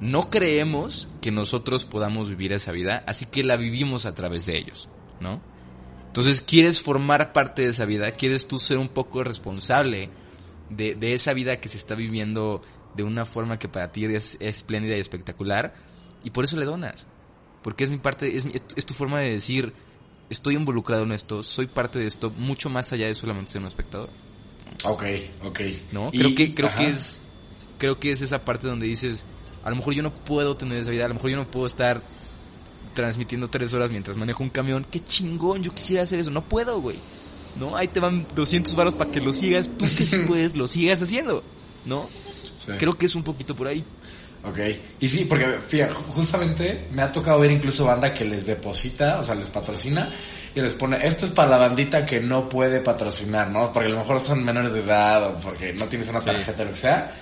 no 0.00 0.28
creemos 0.30 1.08
que 1.20 1.30
nosotros 1.30 1.84
podamos 1.84 2.28
vivir 2.28 2.52
esa 2.52 2.72
vida, 2.72 3.02
así 3.06 3.26
que 3.26 3.42
la 3.44 3.56
vivimos 3.56 4.06
a 4.06 4.14
través 4.14 4.46
de 4.46 4.56
ellos, 4.58 4.88
¿no? 5.20 5.40
Entonces 6.08 6.40
quieres 6.40 6.80
formar 6.82 7.32
parte 7.32 7.62
de 7.62 7.68
esa 7.68 7.84
vida, 7.84 8.10
quieres 8.12 8.48
tú 8.48 8.58
ser 8.58 8.78
un 8.78 8.88
poco 8.88 9.22
responsable 9.24 10.10
de, 10.70 10.94
de 10.94 11.12
esa 11.14 11.32
vida 11.34 11.60
que 11.60 11.68
se 11.68 11.76
está 11.78 11.94
viviendo 11.94 12.62
de 12.94 13.02
una 13.02 13.24
forma 13.24 13.58
que 13.58 13.68
para 13.68 13.92
ti 13.92 14.04
es 14.06 14.36
espléndida 14.40 14.96
y 14.96 15.00
espectacular, 15.00 15.74
y 16.24 16.30
por 16.30 16.44
eso 16.44 16.56
le 16.56 16.64
donas, 16.64 17.06
porque 17.62 17.84
es 17.84 17.90
mi 17.90 17.98
parte, 17.98 18.36
es, 18.36 18.44
mi- 18.46 18.52
es 18.74 18.86
tu 18.86 18.94
forma 18.94 19.20
de 19.20 19.30
decir, 19.32 19.72
estoy 20.30 20.56
involucrado 20.56 21.02
en 21.04 21.12
esto, 21.12 21.42
soy 21.42 21.66
parte 21.66 21.98
de 21.98 22.06
esto, 22.06 22.30
mucho 22.38 22.70
más 22.70 22.92
allá 22.92 23.06
de 23.06 23.14
solamente 23.14 23.52
ser 23.52 23.60
un 23.60 23.68
espectador. 23.68 24.08
Ok, 24.84 25.04
ok. 25.44 25.60
¿no? 25.92 26.08
Y- 26.12 26.18
creo 26.18 26.34
que 26.34 26.54
creo 26.54 26.68
ajá. 26.68 26.78
que 26.78 26.88
es 26.88 27.20
creo 27.78 28.00
que 28.00 28.10
es 28.10 28.22
esa 28.22 28.42
parte 28.44 28.66
donde 28.66 28.86
dices, 28.86 29.24
a 29.66 29.70
lo 29.70 29.74
mejor 29.74 29.94
yo 29.94 30.02
no 30.04 30.12
puedo 30.12 30.56
tener 30.56 30.78
esa 30.78 30.92
vida, 30.92 31.06
a 31.06 31.08
lo 31.08 31.14
mejor 31.14 31.28
yo 31.28 31.36
no 31.36 31.44
puedo 31.44 31.66
estar 31.66 32.00
transmitiendo 32.94 33.48
tres 33.48 33.74
horas 33.74 33.90
mientras 33.90 34.16
manejo 34.16 34.44
un 34.44 34.48
camión, 34.48 34.86
qué 34.88 35.04
chingón, 35.04 35.60
yo 35.64 35.72
quisiera 35.72 36.04
hacer 36.04 36.20
eso, 36.20 36.30
no 36.30 36.42
puedo, 36.42 36.80
güey. 36.80 36.96
¿No? 37.58 37.74
Ahí 37.74 37.88
te 37.88 37.98
van 37.98 38.24
200 38.36 38.76
varos 38.76 38.94
para 38.94 39.10
que 39.10 39.20
lo 39.20 39.32
sigas, 39.32 39.68
tú 39.76 39.84
que 39.84 39.88
sí 39.88 40.18
puedes, 40.28 40.56
lo 40.56 40.68
sigas 40.68 41.02
haciendo, 41.02 41.42
¿no? 41.84 42.08
Sí. 42.56 42.72
Creo 42.78 42.92
que 42.92 43.06
es 43.06 43.16
un 43.16 43.24
poquito 43.24 43.56
por 43.56 43.66
ahí. 43.66 43.82
Ok, 44.44 44.58
y 45.00 45.08
sí, 45.08 45.24
porque 45.24 45.46
fíjate, 45.46 45.92
justamente 45.94 46.86
me 46.92 47.02
ha 47.02 47.10
tocado 47.10 47.40
ver 47.40 47.50
incluso 47.50 47.86
banda 47.86 48.14
que 48.14 48.24
les 48.24 48.46
deposita, 48.46 49.18
o 49.18 49.24
sea, 49.24 49.34
les 49.34 49.50
patrocina 49.50 50.12
y 50.54 50.60
les 50.60 50.74
pone, 50.74 51.04
esto 51.04 51.24
es 51.24 51.32
para 51.32 51.50
la 51.50 51.56
bandita 51.56 52.06
que 52.06 52.20
no 52.20 52.48
puede 52.48 52.78
patrocinar, 52.78 53.50
¿no? 53.50 53.72
Porque 53.72 53.88
a 53.88 53.92
lo 53.92 53.98
mejor 53.98 54.20
son 54.20 54.44
menores 54.44 54.72
de 54.74 54.82
edad 54.82 55.30
o 55.30 55.40
porque 55.40 55.72
no 55.72 55.86
tienes 55.86 56.08
una 56.10 56.20
tarjeta 56.20 56.62
o 56.62 56.66
lo 56.66 56.70
que 56.70 56.76
sea. 56.76 57.12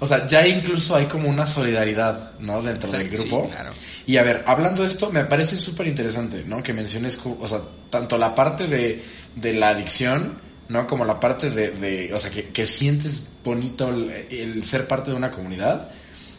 O 0.00 0.06
sea, 0.06 0.26
ya 0.26 0.46
incluso 0.46 0.96
hay 0.96 1.06
como 1.06 1.28
una 1.28 1.46
solidaridad, 1.46 2.32
¿no? 2.40 2.60
Dentro 2.62 2.90
del 2.90 3.02
sí, 3.02 3.08
grupo. 3.16 3.48
claro. 3.48 3.70
Y 4.06 4.16
a 4.16 4.22
ver, 4.22 4.42
hablando 4.46 4.82
de 4.82 4.88
esto, 4.88 5.10
me 5.12 5.24
parece 5.24 5.56
súper 5.56 5.86
interesante, 5.86 6.42
¿no? 6.46 6.62
Que 6.62 6.72
menciones, 6.72 7.20
o 7.24 7.46
sea, 7.46 7.60
tanto 7.90 8.16
la 8.16 8.34
parte 8.34 8.66
de, 8.66 9.02
de 9.36 9.52
la 9.52 9.68
adicción, 9.68 10.32
¿no? 10.68 10.86
Como 10.86 11.04
la 11.04 11.20
parte 11.20 11.50
de, 11.50 11.70
de 11.72 12.12
o 12.14 12.18
sea, 12.18 12.30
que, 12.30 12.48
que 12.48 12.64
sientes 12.66 13.24
bonito 13.44 13.90
el, 13.90 14.10
el 14.30 14.64
ser 14.64 14.88
parte 14.88 15.10
de 15.10 15.16
una 15.16 15.30
comunidad. 15.30 15.90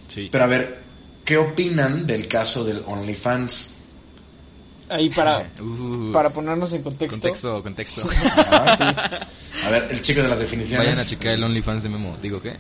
Sí. 0.08 0.28
Pero 0.32 0.44
a 0.44 0.48
ver, 0.48 0.80
¿qué 1.24 1.38
opinan 1.38 2.08
del 2.08 2.28
caso 2.28 2.64
del 2.64 2.84
OnlyFans? 2.86 3.76
Ahí 4.92 5.10
para, 5.10 5.48
Uh, 5.62 6.12
para 6.12 6.30
ponernos 6.32 6.72
en 6.74 6.84
contexto. 6.84 7.16
contexto, 7.20 7.64
contexto. 7.64 8.02
Ah, 8.52 9.28
A 9.66 9.70
ver, 9.70 9.88
el 9.92 10.02
chico 10.02 10.22
de 10.22 10.28
las 10.28 10.40
definiciones. 10.40 10.88
Vayan 10.88 11.00
a 11.00 11.08
checar 11.08 11.34
el 11.34 11.44
OnlyFans 11.44 11.84
de 11.84 11.90
Memo, 11.90 12.18
digo 12.22 12.42
qué. 12.42 12.56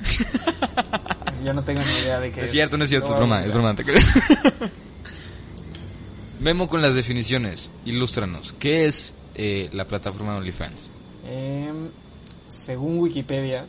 Yo 1.45 1.53
no 1.53 1.63
tengo 1.63 1.81
ni 1.81 1.91
idea 2.03 2.19
de 2.19 2.31
qué 2.31 2.43
Es 2.43 2.51
cierto, 2.51 2.77
no 2.77 2.83
es 2.83 2.89
cierto, 2.89 3.07
es 3.07 3.11
No, 3.13 3.17
broma, 3.17 3.41
ya. 3.41 3.47
es 3.47 3.53
broma. 3.53 3.73
te. 3.75 3.83
Memo 6.39 6.67
con 6.67 6.81
las 6.81 6.95
definiciones, 6.95 7.69
ilústranos. 7.85 8.53
¿Qué 8.57 8.85
es 8.85 9.13
eh, 9.35 9.69
la 9.73 9.85
plataforma 9.85 10.33
de 10.33 10.37
OnlyFans? 10.39 10.89
Em, 11.29 11.87
según 12.49 12.99
Wikipedia, 12.99 13.65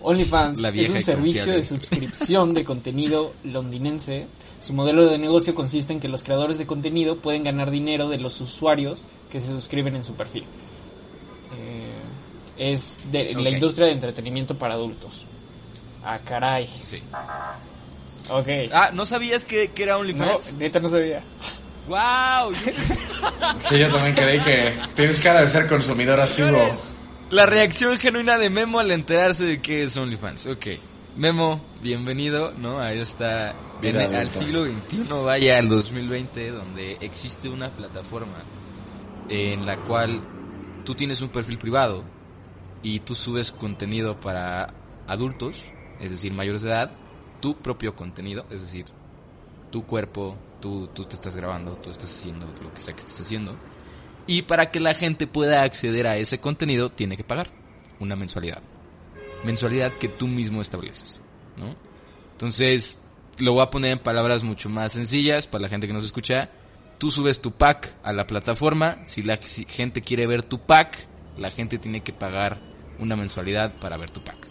OnlyFans 0.00 0.60
La 0.60 0.68
es 0.70 0.88
un 0.88 1.02
servicio 1.02 1.42
confiable. 1.52 1.56
de 1.56 1.64
suscripción 1.64 2.54
de 2.54 2.64
contenido 2.64 3.34
londinense. 3.44 4.26
Su 4.60 4.74
modelo 4.74 5.06
de 5.06 5.18
negocio 5.18 5.54
consiste 5.54 5.92
en 5.92 6.00
que 6.00 6.08
los 6.08 6.22
creadores 6.22 6.58
de 6.58 6.66
contenido 6.66 7.16
pueden 7.16 7.44
ganar 7.44 7.70
dinero 7.70 8.08
de 8.08 8.18
los 8.18 8.40
usuarios 8.40 9.04
que 9.30 9.40
se 9.40 9.48
suscriben 9.48 9.96
en 9.96 10.04
su 10.04 10.14
perfil. 10.14 10.44
Eh, 11.56 12.70
es 12.72 13.10
de 13.10 13.34
la 13.34 13.48
industria 13.48 13.86
de 13.86 13.92
entretenimiento 13.92 14.54
para 14.56 14.74
adultos. 14.74 15.24
Ah, 16.04 16.18
caray. 16.24 16.68
Sí. 16.84 17.02
Ok. 18.28 18.48
Ah, 18.72 18.90
¿no 18.92 19.06
sabías 19.06 19.44
que, 19.44 19.68
que 19.68 19.82
era 19.82 19.94
no, 19.94 20.00
OnlyFans? 20.00 20.54
neta 20.54 20.78
no 20.78 20.88
sabía. 20.88 21.22
¡Wow! 21.88 22.52
Sí, 23.58 23.78
yo 23.78 23.90
también 23.90 24.14
creí 24.14 24.40
que 24.40 24.72
tienes 24.94 25.18
cara 25.18 25.40
de 25.40 25.48
ser 25.48 25.66
consumidor 25.66 26.20
asiduo. 26.20 26.60
La 27.30 27.46
reacción 27.46 27.98
genuina 27.98 28.38
de 28.38 28.48
Memo 28.48 28.78
al 28.78 28.92
enterarse 28.92 29.44
de 29.44 29.60
que 29.60 29.82
es 29.82 29.96
OnlyFans. 29.96 30.46
Ok. 30.46 30.66
Memo, 31.20 31.60
bienvenido, 31.82 32.50
¿no? 32.62 32.80
Ahí 32.80 32.98
está. 32.98 33.52
Vida 33.82 33.98
Viene 33.98 34.16
al 34.16 34.30
siglo 34.30 34.64
XXI, 34.64 35.04
vaya 35.22 35.58
al 35.58 35.68
2020, 35.68 36.50
donde 36.50 36.96
existe 37.02 37.50
una 37.50 37.68
plataforma 37.68 38.38
en 39.28 39.66
la 39.66 39.76
cual 39.76 40.18
tú 40.82 40.94
tienes 40.94 41.20
un 41.20 41.28
perfil 41.28 41.58
privado 41.58 42.04
y 42.82 43.00
tú 43.00 43.14
subes 43.14 43.52
contenido 43.52 44.18
para 44.18 44.72
adultos, 45.06 45.62
es 46.00 46.10
decir, 46.10 46.32
mayores 46.32 46.62
de 46.62 46.70
edad, 46.70 46.90
tu 47.42 47.54
propio 47.54 47.94
contenido, 47.94 48.46
es 48.48 48.62
decir, 48.62 48.86
tu 49.70 49.84
cuerpo, 49.84 50.38
tú, 50.58 50.88
tú 50.94 51.04
te 51.04 51.16
estás 51.16 51.36
grabando, 51.36 51.72
tú 51.72 51.90
estás 51.90 52.10
haciendo 52.14 52.46
lo 52.62 52.72
que 52.72 52.80
sea 52.80 52.94
que 52.94 53.00
estés 53.00 53.20
haciendo. 53.20 53.54
Y 54.26 54.40
para 54.40 54.70
que 54.70 54.80
la 54.80 54.94
gente 54.94 55.26
pueda 55.26 55.64
acceder 55.64 56.06
a 56.06 56.16
ese 56.16 56.40
contenido, 56.40 56.88
tiene 56.88 57.18
que 57.18 57.24
pagar 57.24 57.48
una 57.98 58.16
mensualidad. 58.16 58.62
Mensualidad 59.44 59.92
que 59.94 60.08
tú 60.08 60.26
mismo 60.26 60.60
estableces, 60.60 61.20
¿no? 61.58 61.74
Entonces, 62.32 63.00
lo 63.38 63.52
voy 63.52 63.62
a 63.62 63.70
poner 63.70 63.92
en 63.92 63.98
palabras 63.98 64.44
mucho 64.44 64.68
más 64.68 64.92
sencillas 64.92 65.46
para 65.46 65.62
la 65.62 65.68
gente 65.68 65.86
que 65.86 65.92
nos 65.92 66.04
escucha. 66.04 66.50
Tú 66.98 67.10
subes 67.10 67.40
tu 67.40 67.52
pack 67.52 67.94
a 68.02 68.12
la 68.12 68.26
plataforma. 68.26 69.02
Si 69.06 69.22
la 69.22 69.38
gente 69.38 70.02
quiere 70.02 70.26
ver 70.26 70.42
tu 70.42 70.60
pack, 70.60 71.06
la 71.38 71.50
gente 71.50 71.78
tiene 71.78 72.02
que 72.02 72.12
pagar 72.12 72.60
una 72.98 73.16
mensualidad 73.16 73.74
para 73.80 73.96
ver 73.96 74.10
tu 74.10 74.22
pack. 74.22 74.48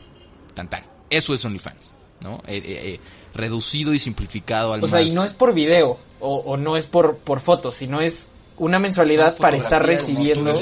Tan 0.53 0.69
tan. 0.69 0.83
Eso 1.09 1.33
es 1.33 1.43
OnlyFans, 1.45 1.91
¿no? 2.21 2.41
Eh, 2.47 2.57
eh, 2.57 2.61
eh, 2.65 2.99
reducido 3.35 3.93
y 3.93 3.99
simplificado 3.99 4.73
al 4.73 4.83
O 4.83 4.87
sea, 4.87 5.01
y 5.01 5.11
no 5.11 5.23
es 5.23 5.33
por 5.33 5.53
video 5.53 5.97
o, 6.19 6.37
o 6.37 6.57
no 6.57 6.77
es 6.77 6.85
por, 6.87 7.17
por 7.17 7.39
fotos, 7.39 7.75
sino 7.75 8.01
es 8.01 8.31
una 8.57 8.79
mensualidad 8.79 9.37
para 9.37 9.57
estar 9.57 9.85
recibiendo. 9.85 10.51
Tú 10.51 10.59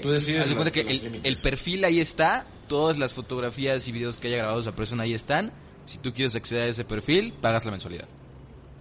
tú 0.00 0.10
decides 0.10 0.46
Haz 0.46 0.54
cuenta 0.54 0.70
que 0.70 0.80
el, 0.80 1.36
perfil 1.36 1.84
ahí 1.84 2.00
está, 2.00 2.46
todas 2.68 2.98
las 2.98 3.12
fotografías 3.12 3.86
y 3.88 3.92
videos 3.92 4.16
que 4.16 4.28
haya 4.28 4.38
grabado 4.38 4.60
esa 4.60 4.74
persona 4.74 5.04
ahí 5.04 5.14
están. 5.14 5.52
Si 5.84 5.98
tú 5.98 6.12
quieres 6.12 6.36
acceder 6.36 6.64
a 6.64 6.66
ese 6.68 6.84
perfil, 6.84 7.32
pagas 7.32 7.64
la 7.64 7.72
mensualidad, 7.72 8.08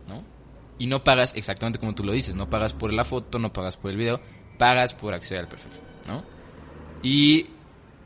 ¿no? 0.07 0.23
Y 0.77 0.87
no 0.87 1.03
pagas 1.03 1.35
exactamente 1.35 1.79
como 1.79 1.95
tú 1.95 2.03
lo 2.03 2.13
dices, 2.13 2.35
no 2.35 2.49
pagas 2.49 2.73
por 2.73 2.93
la 2.93 3.03
foto, 3.03 3.39
no 3.39 3.51
pagas 3.51 3.77
por 3.77 3.91
el 3.91 3.97
video, 3.97 4.21
pagas 4.57 4.93
por 4.93 5.13
acceder 5.13 5.41
al 5.41 5.49
perfil, 5.49 5.71
¿no? 6.07 6.23
Y 7.03 7.47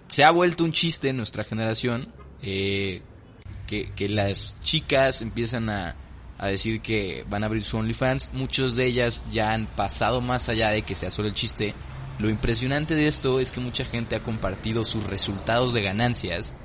se 0.08 0.24
ha 0.24 0.32
vuelto 0.32 0.64
un 0.64 0.72
chiste 0.72 1.10
en 1.10 1.18
nuestra 1.18 1.44
generación 1.44 2.14
eh, 2.42 3.02
que, 3.68 3.92
que 3.92 4.08
las 4.08 4.60
chicas 4.62 5.22
empiezan 5.22 5.70
a, 5.70 5.96
a 6.38 6.48
decir 6.48 6.82
que 6.82 7.26
van 7.30 7.44
a 7.44 7.46
abrir 7.48 7.64
su 7.64 7.78
OnlyFans. 7.78 8.32
Muchos 8.34 8.76
de 8.76 8.86
ellas 8.86 9.24
ya 9.32 9.54
han 9.54 9.68
pasado 9.68 10.22
más 10.22 10.50
allá 10.50 10.70
de 10.70 10.82
que 10.82 10.96
sea 10.96 11.12
solo 11.12 11.28
el 11.28 11.34
chiste. 11.34 11.74
Lo 12.20 12.30
impresionante 12.30 12.96
de 12.96 13.08
esto 13.08 13.40
es 13.40 13.52
que 13.52 13.60
mucha 13.60 13.84
gente 13.84 14.16
ha 14.16 14.24
compartido 14.24 14.84
sus 14.84 15.06
resultados 15.06 15.74
de 15.74 15.82
ganancias 15.82 16.56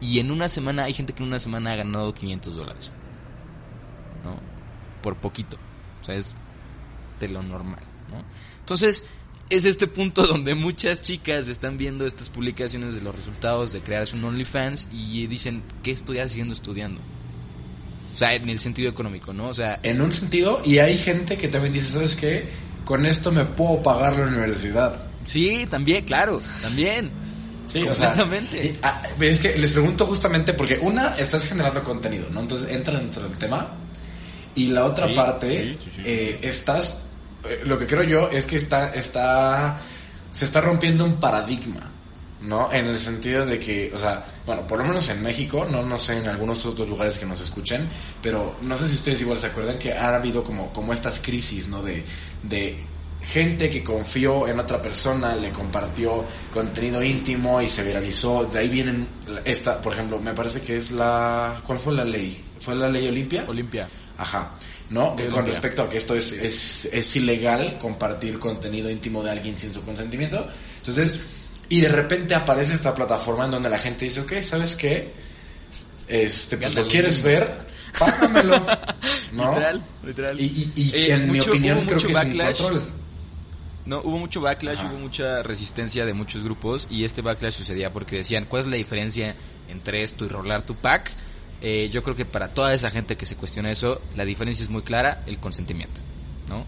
y 0.00 0.18
en 0.18 0.30
una 0.30 0.48
semana 0.48 0.84
hay 0.84 0.92
gente 0.92 1.12
que 1.12 1.22
en 1.22 1.28
una 1.28 1.38
semana 1.38 1.72
ha 1.72 1.76
ganado 1.76 2.14
500 2.14 2.56
dólares. 2.56 2.90
¿No? 4.24 4.38
Por 5.02 5.16
poquito. 5.16 5.56
O 6.00 6.04
sea, 6.04 6.14
es 6.14 6.32
de 7.20 7.28
lo 7.28 7.42
normal, 7.42 7.80
¿no? 8.10 8.24
Entonces, 8.60 9.08
es 9.50 9.64
este 9.64 9.86
punto 9.86 10.22
donde 10.26 10.54
muchas 10.54 11.02
chicas 11.02 11.48
están 11.48 11.76
viendo 11.76 12.06
estas 12.06 12.30
publicaciones 12.30 12.94
de 12.94 13.00
los 13.00 13.14
resultados 13.14 13.72
de 13.72 13.80
crearse 13.80 14.16
un 14.16 14.24
OnlyFans 14.24 14.88
y 14.92 15.26
dicen, 15.26 15.62
¿qué 15.82 15.90
estoy 15.90 16.18
haciendo 16.18 16.54
estudiando? 16.54 17.00
O 18.14 18.16
sea, 18.16 18.34
en 18.34 18.48
el 18.48 18.58
sentido 18.58 18.90
económico, 18.90 19.32
¿no? 19.32 19.48
O 19.48 19.54
sea, 19.54 19.78
En 19.82 20.00
un 20.00 20.10
sentido, 20.10 20.60
y 20.64 20.78
hay 20.78 20.96
gente 20.96 21.36
que 21.36 21.46
también 21.46 21.72
dice, 21.72 21.92
¿sabes 21.92 22.16
qué? 22.16 22.48
Con 22.88 23.04
esto 23.04 23.30
me 23.30 23.44
puedo 23.44 23.82
pagar 23.82 24.16
la 24.16 24.28
universidad. 24.28 24.94
sí, 25.22 25.66
también, 25.70 26.06
claro, 26.06 26.40
también. 26.62 27.10
Sí, 27.70 27.82
o 27.82 27.94
sea, 27.94 28.14
ah, 28.82 29.02
es 29.20 29.40
que 29.40 29.58
les 29.58 29.72
pregunto 29.72 30.06
justamente 30.06 30.54
porque 30.54 30.78
una, 30.80 31.14
estás 31.18 31.44
generando 31.44 31.84
contenido, 31.84 32.28
¿no? 32.30 32.40
Entonces 32.40 32.70
entra 32.70 32.98
dentro 32.98 33.24
del 33.24 33.36
tema. 33.36 33.68
Y 34.54 34.68
la 34.68 34.86
otra 34.86 35.06
Sí, 35.06 35.14
parte, 35.14 35.76
sí, 35.78 35.84
sí, 35.84 35.90
sí, 35.96 36.02
eh, 36.02 36.38
estás, 36.44 37.08
eh, 37.44 37.60
lo 37.66 37.78
que 37.78 37.86
creo 37.86 38.04
yo 38.04 38.30
es 38.30 38.46
que 38.46 38.56
está, 38.56 38.94
está, 38.94 39.78
se 40.32 40.46
está 40.46 40.62
rompiendo 40.62 41.04
un 41.04 41.16
paradigma, 41.20 41.90
¿no? 42.40 42.72
En 42.72 42.86
el 42.86 42.98
sentido 42.98 43.44
de 43.44 43.58
que, 43.58 43.92
o 43.94 43.98
sea, 43.98 44.24
bueno, 44.46 44.66
por 44.66 44.78
lo 44.78 44.84
menos 44.84 45.10
en 45.10 45.22
México, 45.22 45.66
no, 45.70 45.82
no 45.82 45.98
sé 45.98 46.16
en 46.16 46.26
algunos 46.26 46.64
otros 46.64 46.88
lugares 46.88 47.18
que 47.18 47.26
nos 47.26 47.38
escuchen, 47.42 47.86
pero 48.22 48.56
no 48.62 48.78
sé 48.78 48.88
si 48.88 48.94
ustedes 48.94 49.20
igual 49.20 49.38
se 49.38 49.48
acuerdan 49.48 49.78
que 49.78 49.92
ha 49.92 50.16
habido 50.16 50.42
como, 50.42 50.72
como 50.72 50.94
estas 50.94 51.20
crisis, 51.20 51.68
¿no? 51.68 51.82
De, 51.82 52.02
de 52.42 52.88
gente 53.22 53.68
que 53.68 53.84
confió 53.84 54.48
en 54.48 54.58
otra 54.58 54.80
persona, 54.80 55.34
le 55.34 55.50
compartió 55.50 56.24
contenido 56.52 57.02
íntimo 57.02 57.60
y 57.60 57.68
se 57.68 57.84
viralizó. 57.84 58.44
De 58.44 58.60
ahí 58.60 58.68
vienen 58.68 59.06
esta, 59.44 59.80
por 59.80 59.92
ejemplo, 59.92 60.18
me 60.18 60.32
parece 60.32 60.60
que 60.60 60.76
es 60.76 60.92
la, 60.92 61.60
¿cuál 61.66 61.78
fue 61.78 61.94
la 61.94 62.04
ley? 62.04 62.42
¿Fue 62.60 62.74
la 62.74 62.88
ley 62.88 63.08
Olimpia? 63.08 63.44
Olimpia. 63.46 63.88
Ajá. 64.16 64.52
¿No? 64.90 65.14
Con 65.30 65.44
respecto 65.44 65.82
a 65.82 65.88
que 65.90 65.98
esto 65.98 66.14
es, 66.14 66.32
es, 66.32 66.86
es 66.92 67.16
ilegal 67.16 67.76
compartir 67.78 68.38
contenido 68.38 68.90
íntimo 68.90 69.22
de 69.22 69.30
alguien 69.30 69.58
sin 69.58 69.74
su 69.74 69.82
consentimiento. 69.82 70.48
Entonces, 70.78 71.20
y 71.68 71.82
de 71.82 71.88
repente 71.88 72.34
aparece 72.34 72.72
esta 72.72 72.94
plataforma 72.94 73.44
en 73.44 73.50
donde 73.50 73.68
la 73.68 73.78
gente 73.78 74.06
dice, 74.06 74.20
ok, 74.20 74.40
¿sabes 74.40 74.76
qué? 74.76 75.12
Este, 76.08 76.56
pues 76.56 76.74
lo 76.74 76.88
quieres 76.88 77.22
ver, 77.22 77.52
págamelo. 77.98 78.64
¿no? 79.38 79.50
Literal, 79.50 79.82
literal. 80.04 80.40
Y, 80.40 80.44
y, 80.44 80.72
y 80.82 80.90
Eh, 80.94 81.14
en 81.14 81.30
mi 81.32 81.40
opinión 81.40 81.84
creo 81.86 81.98
que 81.98 82.12
control. 82.12 82.82
No, 83.86 84.00
hubo 84.02 84.18
mucho 84.18 84.40
backlash, 84.42 84.78
Ajá. 84.80 84.90
hubo 84.92 84.98
mucha 84.98 85.42
resistencia 85.42 86.04
de 86.04 86.12
muchos 86.12 86.44
grupos 86.44 86.86
y 86.90 87.04
este 87.04 87.22
backlash 87.22 87.54
sucedía 87.54 87.90
porque 87.90 88.16
decían, 88.16 88.44
¿cuál 88.44 88.60
es 88.64 88.68
la 88.68 88.76
diferencia 88.76 89.34
entre 89.70 90.02
esto 90.02 90.26
y 90.26 90.28
rolar 90.28 90.60
tu 90.62 90.74
pack? 90.74 91.10
Eh, 91.62 91.88
yo 91.90 92.02
creo 92.02 92.14
que 92.14 92.26
para 92.26 92.48
toda 92.48 92.74
esa 92.74 92.90
gente 92.90 93.16
que 93.16 93.24
se 93.24 93.34
cuestiona 93.36 93.70
eso, 93.70 94.00
la 94.14 94.26
diferencia 94.26 94.62
es 94.62 94.68
muy 94.70 94.82
clara, 94.82 95.22
el 95.26 95.38
consentimiento, 95.38 96.02
¿no? 96.50 96.64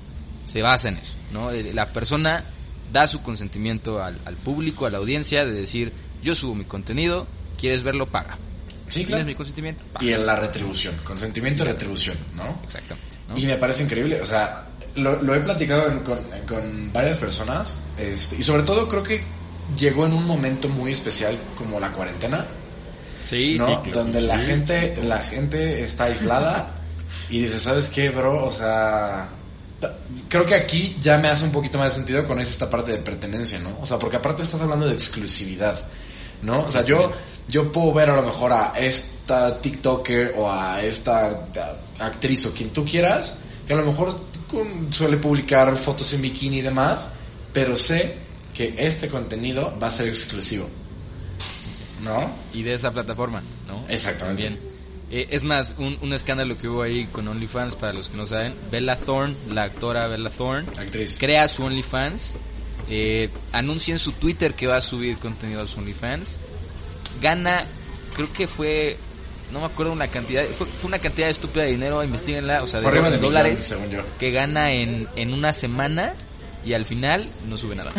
Se 0.46 0.62
basa 0.62 0.88
en 0.88 0.96
eso, 0.96 1.12
¿no? 1.32 1.50
Eh, 1.50 1.72
La 1.74 1.92
persona 1.92 2.42
da 2.90 3.06
su 3.06 3.20
consentimiento 3.22 4.02
al, 4.02 4.18
al 4.24 4.36
público, 4.36 4.86
a 4.86 4.90
la 4.90 4.98
audiencia, 4.98 5.44
de 5.44 5.52
decir, 5.52 5.92
yo 6.22 6.34
subo 6.34 6.54
mi 6.54 6.64
contenido, 6.64 7.26
quieres 7.58 7.82
verlo, 7.82 8.06
paga. 8.06 8.38
Sí, 8.90 9.04
¿Tienes 9.04 9.08
claro. 9.08 9.24
mi 9.26 9.34
consentimiento? 9.34 9.82
Y 10.00 10.12
en 10.12 10.26
la 10.26 10.36
retribución, 10.36 10.94
consentimiento 11.04 11.62
y 11.62 11.66
retribución, 11.68 12.16
¿no? 12.34 12.58
Exactamente. 12.64 13.16
¿no? 13.28 13.36
Y 13.38 13.46
me 13.46 13.56
parece 13.56 13.84
increíble, 13.84 14.20
o 14.20 14.24
sea, 14.26 14.64
lo, 14.96 15.22
lo 15.22 15.34
he 15.34 15.40
platicado 15.40 15.90
en- 15.90 16.00
con, 16.00 16.18
con 16.48 16.92
varias 16.92 17.16
personas, 17.18 17.76
este, 17.96 18.36
y 18.36 18.42
sobre 18.42 18.64
todo 18.64 18.88
creo 18.88 19.02
que 19.02 19.22
llegó 19.78 20.04
en 20.06 20.12
un 20.12 20.26
momento 20.26 20.68
muy 20.68 20.90
especial 20.92 21.38
como 21.56 21.78
la 21.78 21.92
cuarentena, 21.92 22.44
sí, 23.24 23.56
¿no? 23.56 23.66
sí, 23.66 23.90
claro, 23.90 24.02
Donde 24.02 24.20
sí. 24.20 24.26
la 24.26 24.38
gente, 24.38 24.96
la 25.04 25.18
gente 25.22 25.82
está 25.82 26.04
aislada 26.04 26.70
y 27.28 27.42
dice, 27.42 27.60
¿sabes 27.60 27.88
qué, 27.90 28.10
bro? 28.10 28.44
O 28.44 28.50
sea, 28.50 29.28
creo 30.28 30.44
que 30.44 30.56
aquí 30.56 30.96
ya 31.00 31.18
me 31.18 31.28
hace 31.28 31.44
un 31.44 31.52
poquito 31.52 31.78
más 31.78 31.92
de 31.92 31.98
sentido 31.98 32.26
con 32.26 32.40
esta 32.40 32.68
parte 32.68 32.90
de 32.90 32.98
pertenencia, 32.98 33.60
¿no? 33.60 33.78
O 33.80 33.86
sea, 33.86 33.98
porque 34.00 34.16
aparte 34.16 34.42
estás 34.42 34.60
hablando 34.60 34.86
de 34.88 34.94
exclusividad, 34.94 35.78
¿no? 36.42 36.62
O 36.62 36.70
sea, 36.72 36.84
yo, 36.84 37.12
yo 37.50 37.70
puedo 37.72 37.92
ver 37.92 38.10
a 38.10 38.16
lo 38.16 38.22
mejor 38.22 38.52
a 38.52 38.72
esta 38.78 39.60
TikToker 39.60 40.34
o 40.36 40.50
a 40.50 40.82
esta 40.82 41.46
actriz 41.98 42.46
o 42.46 42.54
quien 42.54 42.70
tú 42.70 42.84
quieras, 42.84 43.38
que 43.66 43.72
a 43.72 43.76
lo 43.76 43.84
mejor 43.84 44.18
suele 44.90 45.16
publicar 45.16 45.76
fotos 45.76 46.12
en 46.14 46.22
bikini 46.22 46.58
y 46.58 46.62
demás, 46.62 47.08
pero 47.52 47.76
sé 47.76 48.16
que 48.54 48.74
este 48.78 49.08
contenido 49.08 49.76
va 49.82 49.88
a 49.88 49.90
ser 49.90 50.08
exclusivo, 50.08 50.68
¿no? 52.02 52.30
y 52.52 52.62
de 52.62 52.74
esa 52.74 52.92
plataforma, 52.92 53.42
¿no? 53.66 53.84
Exactamente. 53.88 54.42
También. 54.42 54.70
Eh, 55.12 55.26
es 55.30 55.42
más, 55.42 55.74
un, 55.78 55.98
un 56.02 56.12
escándalo 56.12 56.56
que 56.56 56.68
hubo 56.68 56.82
ahí 56.82 57.06
con 57.10 57.26
OnlyFans, 57.26 57.74
para 57.74 57.92
los 57.92 58.08
que 58.08 58.16
no 58.16 58.26
saben, 58.26 58.54
Bella 58.70 58.96
Thorne, 58.96 59.34
la 59.52 59.64
actora 59.64 60.06
Bella 60.06 60.30
Thorne, 60.30 60.68
Actriz. 60.78 61.18
crea 61.18 61.48
su 61.48 61.64
OnlyFans, 61.64 62.34
eh, 62.88 63.28
anuncia 63.52 63.92
en 63.92 63.98
su 63.98 64.12
Twitter 64.12 64.54
que 64.54 64.68
va 64.68 64.76
a 64.76 64.80
subir 64.80 65.16
contenido 65.16 65.62
a 65.62 65.66
su 65.66 65.80
OnlyFans, 65.80 66.38
gana, 67.20 67.64
creo 68.14 68.32
que 68.32 68.46
fue, 68.48 68.96
no 69.52 69.60
me 69.60 69.66
acuerdo 69.66 69.92
una 69.92 70.08
cantidad, 70.08 70.44
fue, 70.46 70.66
fue 70.66 70.88
una 70.88 70.98
cantidad 70.98 71.28
estúpida 71.28 71.64
de 71.64 71.70
dinero, 71.70 72.02
investiguenla, 72.02 72.62
o 72.62 72.66
sea, 72.66 72.80
de, 72.80 72.90
de 72.90 73.18
dólares, 73.18 73.70
millón, 73.70 73.90
según 73.90 73.90
yo. 73.90 74.18
que 74.18 74.30
gana 74.30 74.72
en, 74.72 75.08
en 75.16 75.32
una 75.32 75.52
semana 75.52 76.14
y 76.64 76.74
al 76.74 76.84
final 76.84 77.28
no 77.48 77.56
sube 77.56 77.74
nada. 77.74 77.92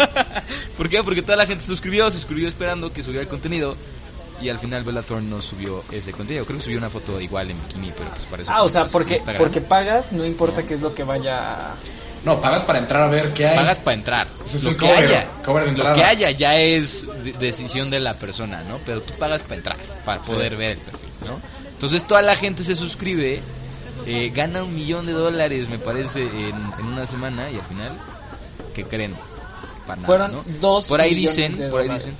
¿Por 0.76 0.88
qué? 0.88 1.02
Porque 1.02 1.22
toda 1.22 1.36
la 1.36 1.46
gente 1.46 1.62
se 1.62 1.68
suscribió, 1.68 2.10
se 2.10 2.18
suscribió 2.18 2.48
esperando 2.48 2.92
que 2.92 3.02
subiera 3.02 3.22
el 3.22 3.28
contenido 3.28 3.76
y 4.40 4.48
al 4.48 4.58
final 4.58 4.82
Bella 4.82 5.02
Thorne 5.02 5.28
no 5.28 5.40
subió 5.40 5.84
ese 5.92 6.12
contenido. 6.12 6.44
Creo 6.44 6.58
que 6.58 6.64
subió 6.64 6.78
una 6.78 6.90
foto 6.90 7.20
igual 7.20 7.50
en 7.50 7.62
bikini, 7.62 7.92
pero 7.96 8.10
pues 8.10 8.26
parece 8.26 8.50
Ah, 8.52 8.64
o 8.64 8.68
sea, 8.68 8.82
es 8.82 8.92
porque, 8.92 9.22
porque 9.38 9.60
pagas, 9.60 10.12
no 10.12 10.26
importa 10.26 10.64
qué 10.64 10.74
es 10.74 10.80
lo 10.80 10.94
que 10.94 11.04
vaya. 11.04 11.74
No, 12.24 12.40
pagas 12.40 12.62
para 12.64 12.78
entrar 12.78 13.02
a 13.02 13.08
ver 13.08 13.32
qué 13.34 13.46
hay. 13.48 13.56
pagas 13.56 13.80
para 13.80 13.94
entrar. 13.94 14.26
Lo 14.62 14.70
que 14.70 14.76
cover, 14.76 14.98
haya, 14.98 15.28
cover 15.44 15.64
de 15.66 15.72
lo 15.84 15.92
que 15.92 16.04
haya 16.04 16.30
ya 16.30 16.54
es 16.54 17.06
de- 17.24 17.32
decisión 17.32 17.90
de 17.90 17.98
la 18.00 18.14
persona, 18.18 18.62
¿no? 18.68 18.78
Pero 18.86 19.00
tú 19.02 19.12
pagas 19.14 19.42
para 19.42 19.56
entrar, 19.56 19.76
para 20.04 20.20
poder 20.22 20.56
ver 20.56 20.72
el 20.72 20.78
perfil, 20.78 21.08
¿no? 21.26 21.40
Entonces 21.72 22.06
toda 22.06 22.22
la 22.22 22.36
gente 22.36 22.62
se 22.62 22.76
suscribe, 22.76 23.40
eh, 24.06 24.30
gana 24.34 24.62
un 24.62 24.74
millón 24.74 25.04
de 25.06 25.12
dólares, 25.12 25.68
me 25.68 25.78
parece, 25.80 26.22
en, 26.22 26.54
en 26.78 26.86
una 26.86 27.06
semana 27.06 27.50
y 27.50 27.56
al 27.56 27.62
final, 27.66 27.92
¿qué 28.74 28.84
creen? 28.84 29.14
para 29.86 29.96
nada, 29.96 30.06
Fueron 30.06 30.32
¿no? 30.32 30.44
dos 30.60 30.86
Por 30.86 31.00
ahí 31.00 31.12
dicen, 31.14 31.52
por 31.70 31.80
ahí 31.80 31.88
dólares. 31.88 32.06
dicen. 32.06 32.14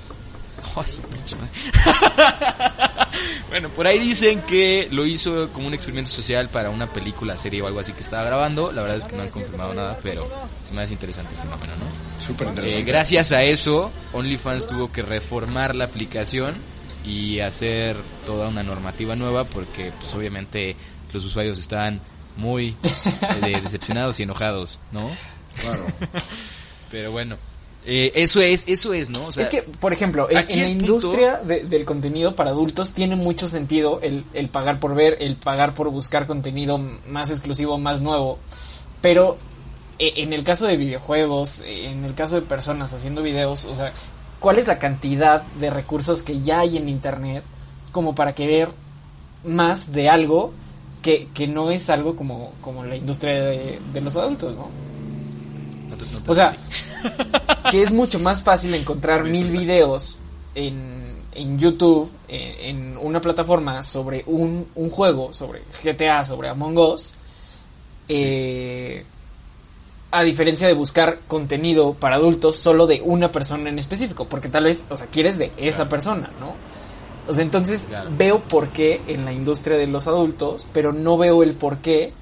Oh, 0.75 0.83
su 0.83 1.01
pinche 1.01 1.35
madre. 1.35 1.49
bueno, 3.49 3.69
por 3.69 3.85
ahí 3.87 3.99
dicen 3.99 4.41
que 4.41 4.87
lo 4.91 5.05
hizo 5.05 5.49
como 5.53 5.67
un 5.67 5.73
experimento 5.73 6.09
social 6.09 6.49
para 6.49 6.69
una 6.69 6.87
película, 6.87 7.37
serie 7.37 7.61
o 7.61 7.67
algo 7.67 7.79
así 7.79 7.93
que 7.93 8.01
estaba 8.01 8.23
grabando. 8.23 8.71
La 8.71 8.81
verdad 8.81 8.97
es 8.97 9.05
que 9.05 9.15
no 9.15 9.21
han 9.23 9.29
confirmado 9.29 9.73
nada, 9.73 9.99
pero 10.01 10.27
se 10.63 10.73
me 10.73 10.81
hace 10.81 10.93
interesante 10.93 11.33
el 11.35 11.41
fenómeno, 11.41 11.73
¿no? 11.75 12.21
Súper 12.23 12.47
Eh, 12.47 12.49
interesante. 12.51 12.83
gracias 12.85 13.31
a 13.33 13.43
eso, 13.43 13.91
OnlyFans 14.13 14.67
tuvo 14.67 14.91
que 14.91 15.01
reformar 15.03 15.75
la 15.75 15.85
aplicación 15.85 16.55
y 17.05 17.39
hacer 17.41 17.97
toda 18.25 18.47
una 18.47 18.63
normativa 18.63 19.15
nueva 19.15 19.43
porque 19.43 19.91
pues 19.99 20.15
obviamente 20.15 20.75
los 21.13 21.23
usuarios 21.25 21.59
estaban 21.59 21.99
muy 22.37 22.75
eh, 23.43 23.59
decepcionados 23.63 24.19
y 24.19 24.23
enojados, 24.23 24.79
¿no? 24.91 25.09
Claro. 25.61 25.85
Pero 26.89 27.11
bueno, 27.11 27.37
eh, 27.85 28.11
eso 28.15 28.39
es, 28.41 28.63
eso 28.67 28.93
es, 28.93 29.09
¿no? 29.09 29.25
O 29.25 29.31
sea, 29.31 29.43
es 29.43 29.49
que, 29.49 29.61
por 29.61 29.91
ejemplo, 29.93 30.27
en, 30.29 30.35
la 30.35 30.41
punto- 30.43 30.55
industria 30.85 31.37
de- 31.39 31.63
del 31.65 31.85
contenido 31.85 32.35
para 32.35 32.51
adultos 32.51 32.93
tiene 32.93 33.15
mucho 33.15 33.49
sentido 33.49 33.99
el, 34.01 34.23
el 34.33 34.49
pagar 34.49 34.79
por 34.79 34.95
ver, 34.95 35.17
el 35.19 35.35
pagar 35.35 35.73
por 35.73 35.89
buscar 35.89 36.25
contenido 36.27 36.79
más 37.09 37.29
exclusivo, 37.31 37.77
más 37.77 38.01
nuevo. 38.01 38.39
Pero 39.01 39.37
eh, 39.99 40.13
en 40.17 40.31
el 40.33 40.43
caso 40.43 40.65
de 40.65 40.77
videojuegos, 40.77 41.61
en 41.65 42.05
el 42.05 42.13
caso 42.13 42.35
de 42.35 42.41
personas 42.43 42.93
haciendo 42.93 43.21
videos, 43.21 43.65
o 43.65 43.75
sea, 43.75 43.91
¿cuál 44.39 44.57
es 44.59 44.67
la 44.67 44.79
cantidad 44.79 45.41
de 45.59 45.69
recursos 45.69 46.23
que 46.23 46.39
ya 46.41 46.59
hay 46.61 46.77
en 46.77 46.87
Internet 46.89 47.43
como 47.91 48.15
para 48.15 48.33
querer 48.33 48.69
más 49.43 49.91
de 49.91 50.09
algo 50.09 50.53
que, 51.01 51.27
que 51.33 51.47
no 51.47 51.69
es 51.69 51.89
algo 51.89 52.15
como, 52.15 52.53
como 52.61 52.85
la 52.85 52.95
industria 52.95 53.43
de, 53.43 53.79
de 53.91 54.01
los 54.01 54.15
adultos, 54.15 54.55
¿no? 54.55 54.69
no 55.89 55.97
te- 55.97 56.05
no 56.13 56.19
te 56.21 56.31
O 56.31 56.33
sea. 56.33 56.55
Que 57.71 57.81
es 57.81 57.91
mucho 57.91 58.19
más 58.19 58.43
fácil 58.43 58.73
encontrar 58.75 59.23
mil 59.23 59.51
videos 59.51 60.17
en, 60.55 60.75
en 61.33 61.59
YouTube, 61.59 62.09
en, 62.27 62.77
en 62.77 62.97
una 62.97 63.21
plataforma 63.21 63.81
sobre 63.83 64.23
un, 64.27 64.67
un 64.75 64.89
juego, 64.89 65.33
sobre 65.33 65.61
GTA, 65.83 66.23
sobre 66.25 66.49
Among 66.49 66.77
Us, 66.77 67.15
eh, 68.09 69.05
a 70.11 70.23
diferencia 70.23 70.67
de 70.67 70.73
buscar 70.73 71.19
contenido 71.27 71.93
para 71.95 72.17
adultos 72.17 72.57
solo 72.57 72.85
de 72.85 73.01
una 73.01 73.31
persona 73.31 73.69
en 73.69 73.79
específico, 73.79 74.25
porque 74.25 74.49
tal 74.49 74.65
vez, 74.65 74.85
o 74.89 74.97
sea, 74.97 75.07
quieres 75.07 75.37
de 75.37 75.51
esa 75.57 75.89
persona, 75.89 76.29
¿no? 76.39 76.53
O 77.27 77.33
sea, 77.33 77.43
entonces 77.43 77.85
Claro. 77.89 78.11
veo 78.17 78.39
por 78.41 78.67
qué 78.69 79.01
en 79.07 79.25
la 79.25 79.33
industria 79.33 79.77
de 79.77 79.87
los 79.87 80.07
adultos, 80.07 80.67
pero 80.73 80.93
no 80.93 81.17
veo 81.17 81.41
el 81.41 81.53
por 81.53 81.77
qué 81.77 82.13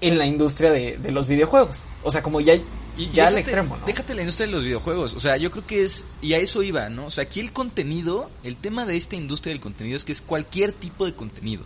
en 0.00 0.18
la 0.18 0.26
industria 0.26 0.72
de, 0.72 0.96
de 0.96 1.10
los 1.12 1.28
videojuegos. 1.28 1.84
O 2.02 2.10
sea, 2.10 2.22
como 2.22 2.40
ya, 2.40 2.54
Y 2.96 3.10
ya 3.10 3.28
al 3.28 3.38
extremo, 3.38 3.76
¿no? 3.76 3.84
Déjate 3.84 4.14
la 4.14 4.22
industria 4.22 4.46
de 4.46 4.52
los 4.52 4.64
videojuegos. 4.64 5.14
O 5.14 5.20
sea, 5.20 5.36
yo 5.36 5.50
creo 5.50 5.66
que 5.66 5.84
es. 5.84 6.06
Y 6.22 6.32
a 6.32 6.38
eso 6.38 6.62
iba, 6.62 6.88
¿no? 6.88 7.06
O 7.06 7.10
sea, 7.10 7.24
aquí 7.24 7.40
el 7.40 7.52
contenido. 7.52 8.30
El 8.42 8.56
tema 8.56 8.84
de 8.84 8.96
esta 8.96 9.16
industria 9.16 9.52
del 9.52 9.60
contenido 9.60 9.96
es 9.96 10.04
que 10.04 10.12
es 10.12 10.20
cualquier 10.20 10.72
tipo 10.72 11.04
de 11.04 11.14
contenido. 11.14 11.62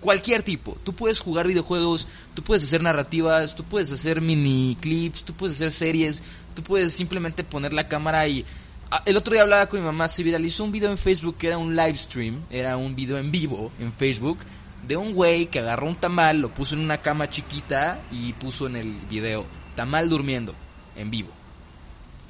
Cualquier 0.00 0.42
tipo. 0.42 0.76
Tú 0.84 0.92
puedes 0.92 1.20
jugar 1.20 1.46
videojuegos, 1.46 2.06
tú 2.34 2.42
puedes 2.42 2.62
hacer 2.64 2.82
narrativas, 2.82 3.56
tú 3.56 3.64
puedes 3.64 3.90
hacer 3.92 4.20
mini 4.20 4.76
clips, 4.80 5.24
tú 5.24 5.32
puedes 5.32 5.56
hacer 5.56 5.72
series, 5.72 6.22
tú 6.54 6.62
puedes 6.62 6.92
simplemente 6.92 7.44
poner 7.44 7.72
la 7.72 7.88
cámara 7.88 8.26
y. 8.28 8.44
Ah, 8.90 9.02
El 9.06 9.16
otro 9.16 9.34
día 9.34 9.42
hablaba 9.42 9.66
con 9.66 9.80
mi 9.80 9.86
mamá, 9.86 10.08
se 10.08 10.22
viralizó 10.22 10.64
un 10.64 10.72
video 10.72 10.90
en 10.90 10.98
Facebook 10.98 11.36
que 11.36 11.48
era 11.48 11.58
un 11.58 11.76
live 11.76 11.96
stream, 11.96 12.40
era 12.50 12.76
un 12.76 12.96
video 12.96 13.18
en 13.18 13.30
vivo 13.30 13.70
en 13.80 13.92
Facebook 13.92 14.38
de 14.86 14.96
un 14.96 15.12
güey 15.12 15.46
que 15.46 15.58
agarró 15.58 15.86
un 15.86 15.96
tamal, 15.96 16.40
lo 16.40 16.48
puso 16.48 16.74
en 16.74 16.80
una 16.80 16.98
cama 16.98 17.28
chiquita 17.28 18.00
y 18.10 18.32
puso 18.34 18.66
en 18.66 18.76
el 18.76 18.92
video 19.10 19.44
tamal 19.78 20.08
durmiendo 20.08 20.56
en 20.96 21.08
vivo. 21.08 21.28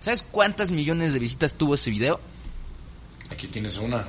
¿Sabes 0.02 0.22
cuántas 0.30 0.70
millones 0.70 1.14
de 1.14 1.18
visitas 1.18 1.54
tuvo 1.54 1.76
ese 1.76 1.88
video? 1.88 2.20
Aquí 3.30 3.46
tienes 3.46 3.78
una. 3.78 4.04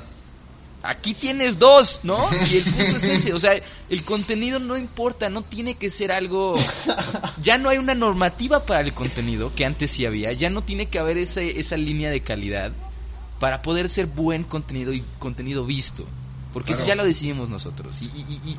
Aquí 0.84 1.14
tienes 1.14 1.58
dos, 1.58 2.02
¿no? 2.04 2.20
Y 2.52 2.58
el 2.58 2.64
punto 2.66 2.98
es 2.98 3.04
ese, 3.06 3.34
o 3.34 3.40
sea, 3.40 3.54
el 3.90 4.04
contenido 4.04 4.60
no 4.60 4.76
importa, 4.76 5.30
no 5.30 5.42
tiene 5.42 5.76
que 5.76 5.90
ser 5.90 6.12
algo... 6.12 6.52
Ya 7.42 7.58
no 7.58 7.70
hay 7.70 7.78
una 7.78 7.96
normativa 7.96 8.66
para 8.66 8.82
el 8.82 8.94
contenido, 8.94 9.56
que 9.56 9.66
antes 9.66 9.90
sí 9.92 10.06
había, 10.06 10.34
ya 10.34 10.50
no 10.50 10.62
tiene 10.62 10.88
que 10.88 11.00
haber 11.00 11.18
esa 11.18 11.78
línea 11.78 12.10
de 12.12 12.20
calidad 12.22 12.74
para 13.40 13.62
poder 13.62 13.88
ser 13.88 14.06
buen 14.08 14.44
contenido 14.44 14.92
y 14.92 15.02
contenido 15.18 15.66
visto. 15.66 16.06
Porque 16.52 16.74
eso 16.74 16.86
ya 16.86 16.96
lo 16.96 17.06
decidimos 17.06 17.48
nosotros. 17.48 18.02
Y, 18.02 18.06
y- 18.06 18.26
y- 18.46 18.50
y 18.52 18.58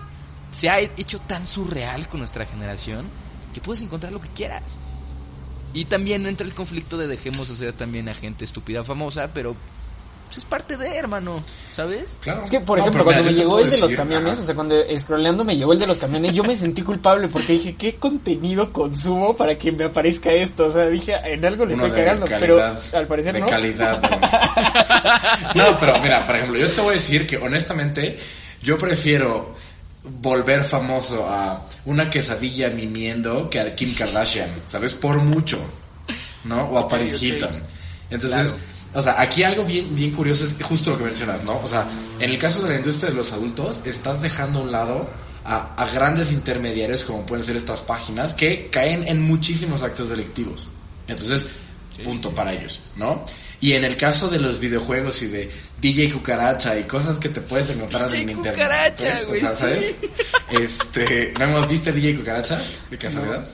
se 0.53 0.71
ha 0.71 0.79
hecho 0.81 1.19
tan 1.21 1.47
surreal 1.47 2.09
con 2.09 2.21
nuestra 2.21 2.47
generación 2.47 3.05
que 3.53 3.61
puedes 3.61 3.83
encontrar 3.83 4.13
lo 4.13 4.21
que 4.21 4.29
quieras. 4.29 4.63
Y 5.73 5.85
también 5.85 6.27
entra 6.27 6.47
el 6.47 6.53
conflicto 6.55 6.99
de 6.99 7.07
dejemos 7.07 7.49
hacer 7.51 7.73
también 7.73 8.09
a 8.09 8.15
gente 8.15 8.45
estúpida 8.45 8.83
famosa, 8.83 9.31
pero 9.33 9.55
pues, 10.27 10.39
es 10.39 10.45
parte 10.45 10.77
de, 10.77 10.97
hermano, 10.97 11.43
¿sabes? 11.73 12.17
Claro. 12.21 12.43
Es 12.43 12.51
que, 12.51 12.61
por 12.61 12.79
No, 12.79 12.85
ejemplo, 12.85 13.05
cuando 13.05 13.25
me 13.25 13.35
llegó 13.35 13.59
el 13.59 13.69
de 13.69 13.79
los 13.79 13.93
camiones, 13.95 14.33
ajá. 14.35 14.43
o 14.43 14.45
sea, 14.45 14.55
cuando 14.55 14.77
scrolleando 14.97 15.45
me 15.45 15.57
llegó 15.57 15.73
el 15.73 15.81
de 15.81 15.89
los 15.89 15.99
camiones, 15.99 16.35
yo 16.35 16.45
me 16.45 16.55
sentí 16.55 16.83
culpable 16.83 17.27
porque 17.27 17.55
dije, 17.55 17.75
¿qué 17.75 17.97
contenido 17.97 18.73
consumo 18.73 19.35
para 19.35 19.59
que 19.59 19.73
me 19.73 19.85
aparezca 19.85 20.33
esto? 20.33 20.67
O 20.67 20.71
sea, 20.71 20.87
dije, 20.87 21.15
en 21.25 21.45
algo 21.45 21.67
le 21.67 21.75
Uno 21.75 21.87
estoy 21.87 22.01
cagando, 22.01 22.27
calidad, 22.27 22.81
pero 22.93 22.99
al 22.99 23.07
parecer 23.09 23.35
de 23.35 23.41
no. 23.41 23.47
calidad. 23.47 24.01
no, 25.57 25.65
pero 25.81 26.01
mira, 26.01 26.25
por 26.25 26.37
ejemplo, 26.37 26.59
yo 26.59 26.71
te 26.71 26.81
voy 26.81 26.91
a 26.91 26.93
decir 26.95 27.27
que 27.27 27.37
honestamente 27.37 28.17
yo 28.63 28.79
prefiero 28.79 29.55
volver 30.03 30.63
famoso 30.63 31.29
a 31.29 31.63
una 31.85 32.09
quesadilla 32.09 32.71
mimiendo 32.71 33.51
que 33.51 33.61
a 33.61 33.75
Kim 33.75 33.95
Kardashian, 33.95 34.49
¿sabes? 34.67 34.95
Por 34.95 35.19
mucho, 35.19 35.59
¿no? 36.45 36.65
O 36.65 36.79
a 36.79 36.89
Paris 36.89 37.23
Hilton. 37.23 37.63
Entonces, 38.11 38.65
o 38.95 39.03
sea, 39.03 39.21
aquí 39.21 39.45
algo 39.45 39.65
bien, 39.65 39.95
bien 39.95 40.13
curioso 40.13 40.45
es 40.45 40.57
justo 40.63 40.91
lo 40.91 40.99
que 40.99 41.05
mencionas, 41.05 41.45
¿no? 41.45 41.61
O 41.63 41.69
sea, 41.69 41.87
en 42.19 42.31
el 42.31 42.39
caso 42.39 42.63
de 42.63 42.71
la 42.71 42.77
industria 42.77 43.11
de 43.11 43.17
los 43.17 43.33
adultos, 43.33 43.83
estás 43.85 44.23
dejando 44.23 44.61
a 44.61 44.63
un 44.63 44.73
lado 44.73 45.09
a, 45.45 45.75
a 45.77 45.87
grandes 45.91 46.33
intermediarios 46.33 47.05
como 47.05 47.25
pueden 47.27 47.45
ser 47.45 47.57
estas 47.57 47.83
páginas 47.83 48.35
que 48.35 48.69
caen 48.71 49.07
en 49.07 49.23
muchísimos 49.23 49.83
actos 49.83 50.09
delictivos. 50.09 50.69
Entonces, 51.07 51.49
punto 52.03 52.35
para 52.35 52.53
ellos, 52.53 52.85
¿no? 52.97 53.25
Y 53.63 53.75
en 53.75 53.85
el 53.85 53.97
caso 53.97 54.29
de 54.29 54.41
los 54.41 54.59
videojuegos 54.59 55.23
y 55.23 55.27
de 55.29 55.51
DJ 55.81 56.11
Cucaracha 56.13 56.79
y 56.79 56.85
cosas 56.85 57.19
que 57.19 57.29
te 57.29 57.41
puedes 57.43 57.71
encontrar 57.71 58.09
DJ 58.11 58.23
en 58.23 58.31
internet. 58.31 58.55
Cucaracha, 58.55 59.21
¿eh? 59.21 59.25
güey, 59.27 59.39
O 59.39 59.41
sea, 59.41 59.51
sí. 59.51 59.57
¿sabes? 59.61 59.97
Este, 60.51 61.35
¿no 61.39 61.45
hemos 61.45 61.69
visto 61.69 61.93
DJ 61.93 62.17
Cucaracha? 62.17 62.61
De 62.89 62.99
casualidad. 62.99 63.47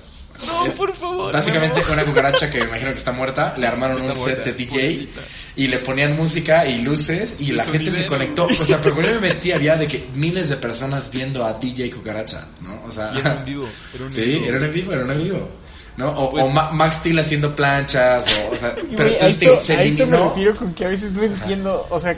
No, 0.47 0.67
Es 0.67 0.75
por 0.75 0.95
favor. 0.95 1.33
Básicamente 1.33 1.81
no. 1.81 1.93
una 1.95 2.05
cucaracha 2.05 2.51
que 2.51 2.59
me 2.59 2.65
imagino 2.67 2.91
que 2.91 2.99
está 2.99 3.11
muerta, 3.13 3.55
le 3.57 3.67
armaron 3.67 3.99
Está 3.99 4.13
un 4.13 4.19
muerta, 4.19 4.45
set 4.45 4.45
de 4.45 4.53
DJ 4.65 4.69
pobrecita. 4.79 5.21
y 5.57 5.67
le 5.69 5.79
ponían 5.79 6.15
música 6.15 6.67
y 6.67 6.83
luces 6.83 7.37
y 7.41 7.53
la 7.53 7.65
gente 7.65 7.91
se 7.91 8.05
conectó. 8.07 8.45
O 8.47 8.65
sea, 8.65 8.79
pero 8.83 8.95
cuando 8.95 9.13
yo 9.15 9.21
me 9.21 9.29
metí 9.33 9.53
había 9.53 9.77
de 9.77 9.87
que 9.87 10.05
miles 10.15 10.51
de 10.51 10.57
personas 10.57 11.11
viendo 11.11 11.45
a 11.45 11.55
DJ 11.55 11.91
Cucaracha, 11.91 12.47
¿no? 12.61 12.83
O 12.87 12.91
sea, 12.93 13.13
Y 13.15 13.19
era 13.19 13.33
en 13.39 13.45
vivo, 13.47 13.69
era 13.95 14.05
un 14.05 14.13
sí, 14.13 14.25
vivo. 14.27 14.45
era 14.47 14.59
un 14.59 14.65
en 14.65 14.73
vivo, 14.75 14.93
era 14.93 15.05
un 15.05 15.11
en 15.11 15.25
vivo. 15.25 15.51
¿No? 15.97 16.11
O, 16.11 16.31
Pues- 16.31 16.45
o 16.45 16.51
Ma- 16.51 16.71
Max 16.73 16.97
Steel 16.97 17.19
haciendo 17.19 17.55
planchas, 17.57 18.27
o, 18.29 18.53
o 18.53 18.57
sea, 18.57 18.75
pero 18.97 19.09
entonces 19.09 19.43
esto, 19.43 19.61
se 19.61 19.77
a 19.77 19.83
esto 19.83 20.07
me 20.07 20.11
eliminó. 20.17 20.29
refiero 20.29 20.57
con 20.57 20.75
que 20.75 20.85
a 20.85 20.89
veces 20.89 21.13
no 21.13 21.23
entiendo, 21.23 21.87
o 21.91 21.99
sea, 22.01 22.17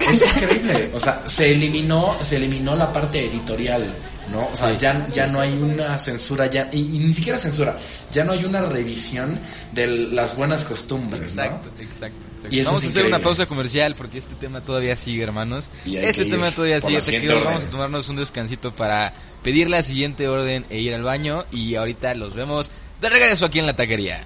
Es 0.00 0.22
increíble, 0.36 0.90
o 0.92 1.00
sea, 1.00 1.22
se 1.26 1.52
eliminó, 1.52 2.16
se 2.20 2.36
eliminó 2.36 2.76
la 2.76 2.92
parte 2.92 3.24
editorial, 3.24 3.86
¿no? 4.32 4.46
O 4.52 4.56
sea, 4.56 4.70
Sí. 4.72 4.76
ya, 4.78 5.06
ya 5.08 5.26
no 5.28 5.40
hay 5.40 5.52
una 5.54 5.96
censura, 5.98 6.46
ya, 6.46 6.68
y, 6.72 6.80
y 6.80 6.98
ni 6.98 7.12
siquiera 7.12 7.38
censura, 7.38 7.78
ya 8.12 8.24
no 8.24 8.32
hay 8.32 8.44
una 8.44 8.60
revisión 8.62 9.38
de 9.72 9.86
las 9.86 10.36
buenas 10.36 10.64
costumbres, 10.66 11.36
¿no? 11.36 11.42
Exacto, 11.44 11.70
exacto. 11.80 12.18
Y 12.50 12.58
eso 12.60 12.70
Vamos 12.72 12.82
es 12.82 12.88
a 12.88 12.90
hacer 12.90 13.06
una 13.06 13.20
pausa 13.20 13.46
comercial 13.46 13.94
porque 13.94 14.18
este 14.18 14.34
tema 14.34 14.60
todavía 14.60 14.96
sigue, 14.96 15.22
hermanos. 15.22 15.70
Este 15.86 16.26
tema 16.26 16.50
todavía 16.50 16.78
sigue, 16.78 16.98
orden. 17.30 17.42
Vamos 17.44 17.62
a 17.62 17.66
tomarnos 17.68 18.08
un 18.10 18.16
descansito 18.16 18.70
para 18.70 19.14
pedir 19.42 19.70
la 19.70 19.82
siguiente 19.82 20.28
orden 20.28 20.66
e 20.68 20.78
ir 20.80 20.92
al 20.94 21.02
baño. 21.04 21.46
Y 21.52 21.76
ahorita 21.76 22.12
los 22.14 22.34
vemos 22.34 22.68
de 23.04 23.10
regreso 23.10 23.44
aquí 23.44 23.58
en 23.58 23.66
la 23.66 23.76
taquería. 23.76 24.24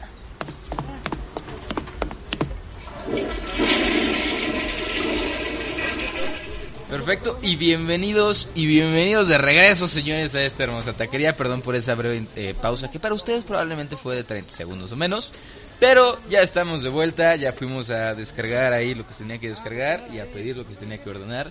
Perfecto, 6.88 7.40
y 7.42 7.56
bienvenidos 7.56 8.48
y 8.54 8.66
bienvenidos 8.66 9.26
de 9.26 9.36
regreso, 9.36 9.88
señores, 9.88 10.36
a 10.36 10.44
esta 10.44 10.62
hermosa 10.62 10.92
taquería. 10.92 11.34
Perdón 11.34 11.60
por 11.60 11.74
esa 11.74 11.96
breve 11.96 12.24
eh, 12.36 12.54
pausa, 12.62 12.88
que 12.88 13.00
para 13.00 13.16
ustedes 13.16 13.44
probablemente 13.44 13.96
fue 13.96 14.14
de 14.14 14.22
30 14.22 14.52
segundos 14.52 14.92
o 14.92 14.96
menos. 14.96 15.32
Pero 15.80 16.16
ya 16.30 16.40
estamos 16.40 16.82
de 16.82 16.88
vuelta, 16.88 17.34
ya 17.34 17.52
fuimos 17.52 17.90
a 17.90 18.14
descargar 18.14 18.72
ahí 18.72 18.94
lo 18.94 19.04
que 19.04 19.12
se 19.12 19.24
tenía 19.24 19.38
que 19.38 19.48
descargar 19.48 20.06
y 20.12 20.20
a 20.20 20.26
pedir 20.26 20.56
lo 20.56 20.64
que 20.64 20.74
se 20.74 20.80
tenía 20.80 21.02
que 21.02 21.10
ordenar. 21.10 21.50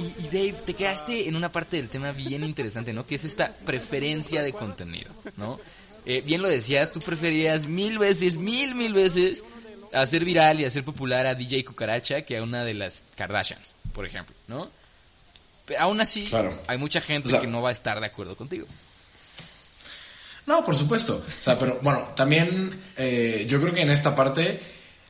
Y, 0.00 0.24
y 0.24 0.26
Dave, 0.26 0.62
te 0.66 0.74
quedaste 0.74 1.28
en 1.28 1.36
una 1.36 1.52
parte 1.52 1.76
del 1.76 1.88
tema 1.88 2.10
bien 2.10 2.42
interesante, 2.42 2.92
¿no? 2.92 3.06
Que 3.06 3.14
es 3.14 3.24
esta 3.24 3.52
preferencia 3.64 4.42
de 4.42 4.52
contenido, 4.52 5.12
¿no? 5.36 5.60
Eh, 6.06 6.22
bien 6.24 6.40
lo 6.42 6.48
decías, 6.48 6.92
tú 6.92 7.00
preferías 7.00 7.66
mil 7.66 7.98
veces, 7.98 8.36
mil, 8.36 8.74
mil 8.74 8.92
veces 8.92 9.42
hacer 9.92 10.24
viral 10.24 10.60
y 10.60 10.64
hacer 10.64 10.84
popular 10.84 11.26
a 11.26 11.34
DJ 11.34 11.64
Cucaracha 11.64 12.22
que 12.22 12.36
a 12.38 12.42
una 12.42 12.64
de 12.64 12.74
las 12.74 13.02
Kardashians, 13.16 13.74
por 13.92 14.06
ejemplo, 14.06 14.34
¿no? 14.48 14.68
Pero 15.64 15.80
aún 15.80 16.00
así, 16.00 16.24
Claro. 16.26 16.56
hay 16.68 16.78
mucha 16.78 17.00
gente 17.00 17.28
O 17.28 17.30
sea- 17.30 17.40
que 17.40 17.46
no 17.48 17.60
va 17.60 17.70
a 17.70 17.72
estar 17.72 17.98
de 17.98 18.06
acuerdo 18.06 18.36
contigo. 18.36 18.66
No, 20.46 20.62
por 20.62 20.76
supuesto. 20.76 21.16
O 21.26 21.42
sea, 21.42 21.58
pero 21.58 21.78
bueno, 21.82 22.00
también 22.14 22.72
eh, 22.96 23.44
yo 23.48 23.60
creo 23.60 23.74
que 23.74 23.82
en 23.82 23.90
esta 23.90 24.14
parte 24.14 24.60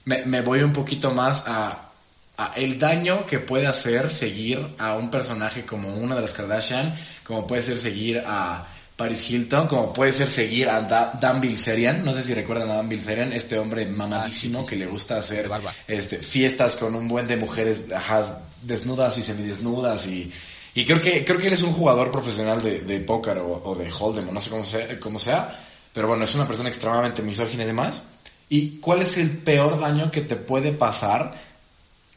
me, 0.07 0.25
me 0.25 0.41
voy 0.41 0.61
un 0.61 0.73
poquito 0.73 1.11
más 1.11 1.45
a, 1.47 1.91
a 2.39 2.53
el 2.57 2.79
daño 2.79 3.27
que 3.27 3.39
puede 3.39 3.67
hacer 3.67 4.11
seguir 4.11 4.67
a 4.79 4.97
un 4.97 5.11
personaje 5.11 5.67
como 5.67 5.95
una 5.95 6.15
de 6.15 6.23
las 6.23 6.33
Kardashian, 6.33 6.95
como 7.25 7.47
puede 7.47 7.61
ser 7.63 7.77
seguir 7.79 8.23
a 8.27 8.67
Paris 8.97 9.31
Hilton, 9.31 9.67
como 9.69 9.93
puede 9.93 10.11
ser 10.13 10.29
seguir 10.29 10.69
a 10.71 10.81
Da- 10.81 11.13
Dan 11.21 11.41
Bilzerian. 11.41 12.05
No 12.05 12.15
sé 12.15 12.23
si 12.23 12.33
recuerdan 12.35 12.71
a 12.71 12.75
Dan 12.77 12.89
Bilzerian, 12.89 13.33
este 13.33 13.59
hombre 13.59 13.85
mamadísimo 13.87 14.65
que 14.67 14.77
le 14.77 14.87
gusta 14.87 15.19
hacer 15.19 15.49
barba. 15.49 15.73
este, 15.87 16.19
fiestas 16.19 16.77
con 16.79 16.95
un 16.95 17.07
buen 17.07 17.27
de 17.27 17.37
mujeres 17.37 17.93
ajá, 17.93 18.25
desnudas 18.63 19.19
y 19.19 19.23
semidesnudas 19.23 20.07
y, 20.07 20.33
y 20.75 20.85
creo 20.87 21.01
que 21.01 21.25
creo 21.25 21.39
que 21.39 21.49
él 21.49 21.53
es 21.53 21.63
un 21.63 21.73
jugador 21.73 22.11
profesional 22.11 22.63
de, 22.63 22.81
de 22.81 23.01
póker 23.01 23.39
o, 23.39 23.63
o 23.65 23.75
de 23.75 23.91
hold'em 23.93 24.33
no 24.33 24.41
sé 24.41 24.49
cómo 24.51 24.65
sea, 24.65 24.99
cómo 24.99 25.19
sea, 25.19 25.55
pero 25.93 26.09
bueno, 26.09 26.25
es 26.25 26.35
una 26.35 26.47
persona 26.47 26.69
extremadamente 26.71 27.21
misógina 27.23 27.65
y 27.65 27.67
demás. 27.67 28.03
¿Y 28.49 28.79
cuál 28.79 29.03
es 29.03 29.19
el 29.19 29.29
peor 29.31 29.79
daño 29.79 30.11
que 30.11 30.23
te 30.23 30.37
puede 30.37 30.73
pasar 30.73 31.35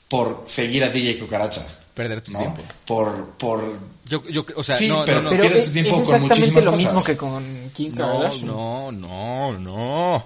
por 0.08 0.44
seguir 0.46 0.84
a 0.84 0.90
DJ 0.90 1.20
Cucaracha? 1.20 1.66
Perder 1.94 2.22
tu 2.22 2.32
¿no? 2.32 2.40
tiempo. 2.40 2.62
Por, 2.86 3.32
por 3.38 3.74
Yo, 4.10 4.24
yo, 4.24 4.44
o 4.56 4.64
sea, 4.64 4.76
Sí, 4.76 4.88
no, 4.88 5.06
pero- 5.06 5.22
no, 5.22 5.32
no. 5.32 5.38
Pero 5.40 5.56
es, 5.56 5.72
tiempo 5.72 5.96
es 5.98 6.08
con 6.08 6.16
exactamente 6.24 6.62
lo 6.64 6.72
mismo 6.74 7.04
que 7.04 7.16
con 7.16 7.44
Kim 7.74 7.94
No, 7.96 8.08
Kardashian. 8.14 8.48
no, 8.48 8.92
no, 8.92 9.58
no. 9.60 10.26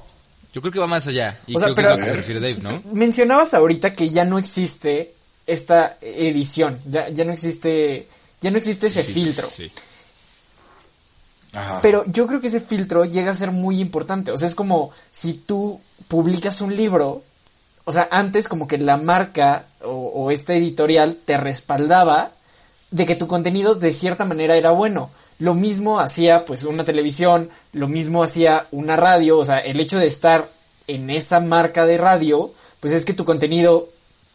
Yo 0.53 0.61
creo 0.61 0.71
que 0.71 0.79
va 0.79 0.87
más 0.87 1.05
allá. 1.07 1.37
Y 1.47 1.55
O 1.55 1.59
sea, 1.59 1.73
creo 1.73 1.75
que 1.75 1.81
es 1.81 1.87
a 1.87 1.91
lo 1.91 1.97
que 2.03 2.09
se 2.09 2.15
refiere 2.15 2.39
Dave, 2.39 2.57
¿no? 2.61 2.81
Mencionabas 2.93 3.53
ahorita 3.53 3.93
que 3.93 4.09
ya 4.09 4.23
no 4.25 4.37
existe 4.37 5.13
esta 5.45 5.97
edición, 6.01 6.79
ya, 6.89 7.09
ya 7.09 7.25
no 7.25 7.33
existe, 7.33 8.07
ya 8.39 8.51
no 8.51 8.57
existe 8.57 8.87
ese 8.87 9.03
filtro. 9.03 9.49
Sí. 9.49 9.69
Ajá. 11.53 11.79
Pero 11.81 12.03
yo 12.07 12.25
creo 12.27 12.41
que 12.41 12.47
ese 12.47 12.61
filtro 12.61 13.05
llega 13.05 13.31
a 13.31 13.35
ser 13.35 13.51
muy 13.51 13.79
importante. 13.79 14.31
O 14.31 14.37
sea, 14.37 14.47
es 14.47 14.55
como 14.55 14.91
si 15.11 15.33
tú 15.33 15.79
publicas 16.07 16.61
un 16.61 16.75
libro, 16.75 17.23
o 17.85 17.91
sea, 17.91 18.07
antes 18.11 18.47
como 18.47 18.67
que 18.67 18.77
la 18.77 18.97
marca 18.97 19.65
o, 19.83 19.89
o 19.91 20.31
esta 20.31 20.53
editorial 20.55 21.15
te 21.25 21.37
respaldaba 21.37 22.31
de 22.93 23.05
que 23.07 23.15
tu 23.15 23.25
contenido 23.27 23.73
de 23.75 23.91
cierta 23.91 24.23
manera 24.23 24.55
era 24.55 24.69
bueno. 24.71 25.09
Lo 25.39 25.55
mismo 25.55 25.99
hacía 25.99 26.45
pues 26.45 26.63
una 26.63 26.85
televisión, 26.85 27.49
lo 27.73 27.87
mismo 27.87 28.21
hacía 28.23 28.67
una 28.71 28.95
radio, 28.95 29.39
o 29.39 29.45
sea, 29.45 29.57
el 29.59 29.79
hecho 29.79 29.97
de 29.97 30.05
estar 30.05 30.47
en 30.85 31.09
esa 31.09 31.39
marca 31.39 31.85
de 31.87 31.97
radio, 31.97 32.53
pues 32.79 32.93
es 32.93 33.03
que 33.03 33.13
tu 33.13 33.25
contenido 33.25 33.89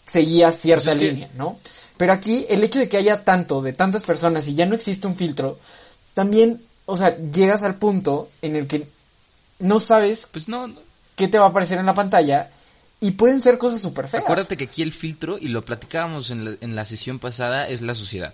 seguía 0.04 0.50
cierta 0.50 0.86
Pues 0.86 0.96
es 0.96 1.02
que- 1.02 1.12
línea, 1.12 1.30
¿no? 1.36 1.56
Pero 1.96 2.12
aquí 2.12 2.46
el 2.48 2.64
hecho 2.64 2.80
de 2.80 2.88
que 2.88 2.96
haya 2.96 3.22
tanto 3.24 3.62
de 3.62 3.72
tantas 3.72 4.02
personas 4.04 4.48
y 4.48 4.54
ya 4.54 4.66
no 4.66 4.74
existe 4.74 5.06
un 5.06 5.14
filtro, 5.14 5.56
también, 6.14 6.60
o 6.86 6.96
sea, 6.96 7.16
llegas 7.16 7.62
al 7.62 7.76
punto 7.76 8.28
en 8.42 8.56
el 8.56 8.66
que 8.66 8.86
no 9.60 9.78
sabes 9.80 10.28
Pues 10.32 10.48
no, 10.48 10.66
no. 10.66 10.74
qué 11.16 11.28
te 11.28 11.38
va 11.38 11.46
a 11.46 11.48
aparecer 11.50 11.78
en 11.78 11.86
la 11.86 11.94
pantalla 11.94 12.50
y 13.00 13.12
pueden 13.12 13.40
ser 13.40 13.56
cosas 13.58 13.80
súper 13.82 14.08
feas. 14.08 14.24
Acuérdate 14.24 14.56
que 14.56 14.64
aquí 14.64 14.82
el 14.82 14.92
filtro, 14.92 15.38
y 15.38 15.48
lo 15.48 15.64
platicábamos 15.64 16.30
en 16.30 16.44
la, 16.44 16.56
en 16.60 16.74
la 16.76 16.84
sesión 16.84 17.18
pasada, 17.20 17.68
es 17.68 17.82
la 17.82 17.94
sociedad. 17.94 18.32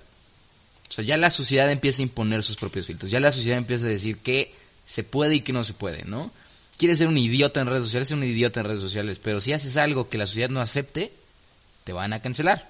O 0.88 0.92
sea, 0.92 1.04
ya 1.04 1.16
la 1.16 1.30
sociedad 1.30 1.70
empieza 1.70 2.02
a 2.02 2.04
imponer 2.04 2.42
sus 2.42 2.56
propios 2.56 2.86
filtros. 2.86 3.10
Ya 3.10 3.20
la 3.20 3.32
sociedad 3.32 3.58
empieza 3.58 3.86
a 3.86 3.88
decir 3.88 4.18
qué 4.18 4.54
se 4.86 5.02
puede 5.02 5.36
y 5.36 5.40
qué 5.40 5.52
no 5.52 5.64
se 5.64 5.72
puede, 5.72 6.04
¿no? 6.04 6.30
Quieres 6.76 6.98
ser 6.98 7.08
un 7.08 7.18
idiota 7.18 7.60
en 7.60 7.68
redes 7.68 7.84
sociales, 7.84 8.08
ser 8.08 8.18
un 8.18 8.24
idiota 8.24 8.60
en 8.60 8.66
redes 8.66 8.80
sociales. 8.80 9.20
Pero 9.22 9.40
si 9.40 9.52
haces 9.52 9.76
algo 9.76 10.08
que 10.08 10.18
la 10.18 10.26
sociedad 10.26 10.50
no 10.50 10.60
acepte, 10.60 11.12
te 11.84 11.92
van 11.92 12.12
a 12.12 12.20
cancelar. 12.20 12.68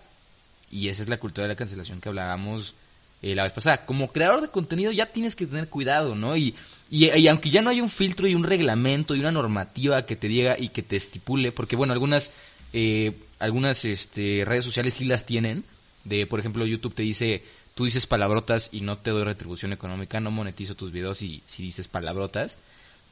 Y 0.70 0.88
esa 0.88 1.02
es 1.02 1.08
la 1.08 1.18
cultura 1.18 1.44
de 1.46 1.54
la 1.54 1.56
cancelación 1.56 2.00
que 2.00 2.08
hablábamos 2.08 2.74
eh, 3.22 3.34
la 3.34 3.44
vez 3.44 3.52
pasada. 3.52 3.86
Como 3.86 4.12
creador 4.12 4.42
de 4.42 4.48
contenido 4.48 4.92
ya 4.92 5.06
tienes 5.06 5.34
que 5.34 5.46
tener 5.46 5.68
cuidado, 5.68 6.14
¿no? 6.14 6.36
Y, 6.36 6.54
y, 6.90 7.10
y 7.16 7.28
aunque 7.28 7.48
ya 7.48 7.62
no 7.62 7.70
hay 7.70 7.80
un 7.80 7.88
filtro 7.88 8.28
y 8.28 8.34
un 8.34 8.44
reglamento 8.44 9.14
y 9.14 9.20
una 9.20 9.32
normativa 9.32 10.04
que 10.04 10.16
te 10.16 10.28
diga 10.28 10.56
y 10.58 10.68
que 10.68 10.82
te 10.82 10.96
estipule, 10.96 11.50
porque 11.50 11.76
bueno, 11.76 11.94
algunas, 11.94 12.32
eh, 12.74 13.12
algunas 13.38 13.84
este, 13.86 14.42
redes 14.44 14.64
sociales 14.64 14.94
sí 14.94 15.06
las 15.06 15.24
tienen. 15.24 15.64
De, 16.04 16.26
por 16.26 16.38
ejemplo, 16.38 16.66
YouTube 16.66 16.94
te 16.94 17.02
dice, 17.02 17.42
tú 17.74 17.84
dices 17.84 18.06
palabrotas 18.06 18.68
y 18.72 18.80
no 18.80 18.96
te 18.96 19.10
doy 19.10 19.24
retribución 19.24 19.72
económica, 19.72 20.20
no 20.20 20.30
monetizo 20.30 20.74
tus 20.74 20.92
videos 20.92 21.18
si, 21.18 21.42
si 21.46 21.62
dices 21.62 21.88
palabrotas. 21.88 22.58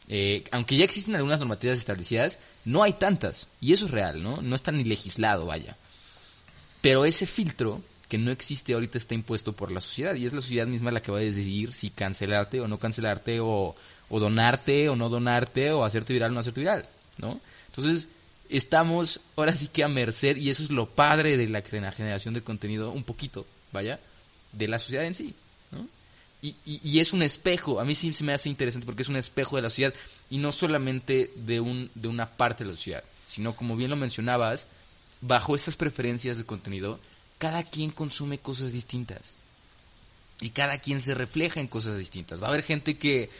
Eh, 0.08 0.44
aunque 0.50 0.76
ya 0.76 0.84
existen 0.84 1.14
algunas 1.14 1.38
normativas 1.38 1.78
establecidas, 1.78 2.38
no 2.64 2.82
hay 2.82 2.92
tantas. 2.94 3.48
Y 3.60 3.72
eso 3.72 3.86
es 3.86 3.90
real, 3.90 4.22
¿no? 4.22 4.42
No 4.42 4.54
está 4.54 4.72
ni 4.72 4.84
legislado, 4.84 5.46
vaya. 5.46 5.76
Pero 6.80 7.04
ese 7.04 7.26
filtro 7.26 7.80
que 8.08 8.18
no 8.18 8.30
existe 8.30 8.74
ahorita 8.74 8.98
está 8.98 9.14
impuesto 9.14 9.54
por 9.54 9.72
la 9.72 9.80
sociedad 9.80 10.14
y 10.14 10.26
es 10.26 10.34
la 10.34 10.42
sociedad 10.42 10.66
misma 10.66 10.90
la 10.90 11.00
que 11.00 11.10
va 11.10 11.18
a 11.18 11.22
decidir 11.22 11.72
si 11.72 11.88
cancelarte 11.88 12.60
o 12.60 12.68
no 12.68 12.78
cancelarte 12.78 13.40
o, 13.40 13.74
o 14.10 14.20
donarte 14.20 14.90
o 14.90 14.96
no 14.96 15.08
donarte 15.08 15.72
o 15.72 15.82
hacerte 15.82 16.12
viral 16.12 16.32
o 16.32 16.34
no 16.34 16.40
hacerte 16.40 16.60
viral, 16.60 16.86
¿no? 17.18 17.40
Entonces 17.68 18.08
estamos 18.50 19.20
ahora 19.36 19.56
sí 19.56 19.68
que 19.68 19.82
a 19.82 19.88
merced 19.88 20.36
y 20.36 20.50
eso 20.50 20.62
es 20.62 20.70
lo 20.70 20.86
padre 20.86 21.38
de 21.38 21.48
la 21.48 21.62
generación 21.62 22.34
de 22.34 22.42
contenido 22.42 22.90
un 22.90 23.02
poquito, 23.02 23.46
vaya, 23.72 23.98
de 24.52 24.68
la 24.68 24.78
sociedad 24.78 25.06
en 25.06 25.14
sí. 25.14 25.34
Y, 26.42 26.56
y, 26.66 26.98
es 26.98 27.12
un 27.12 27.22
espejo, 27.22 27.78
a 27.78 27.84
mí 27.84 27.94
sí 27.94 28.12
se 28.12 28.24
me 28.24 28.32
hace 28.32 28.48
interesante 28.48 28.84
porque 28.84 29.02
es 29.02 29.08
un 29.08 29.14
espejo 29.14 29.54
de 29.54 29.62
la 29.62 29.70
sociedad 29.70 29.94
y 30.28 30.38
no 30.38 30.50
solamente 30.50 31.30
de, 31.36 31.60
un, 31.60 31.88
de 31.94 32.08
una 32.08 32.26
parte 32.26 32.64
de 32.64 32.70
la 32.70 32.76
sociedad, 32.76 33.04
sino 33.28 33.54
como 33.54 33.76
bien 33.76 33.90
lo 33.90 33.96
mencionabas, 33.96 34.66
bajo 35.20 35.54
estas 35.54 35.76
preferencias 35.76 36.38
de 36.38 36.44
contenido, 36.44 36.98
cada 37.38 37.62
quien 37.62 37.92
consume 37.92 38.38
cosas 38.38 38.72
distintas. 38.72 39.32
Y 40.40 40.50
cada 40.50 40.78
quien 40.78 41.00
se 41.00 41.14
refleja 41.14 41.60
en 41.60 41.68
cosas 41.68 41.96
distintas. 41.96 42.42
Va 42.42 42.46
a 42.46 42.50
haber 42.50 42.64
gente 42.64 42.98
que 42.98 43.30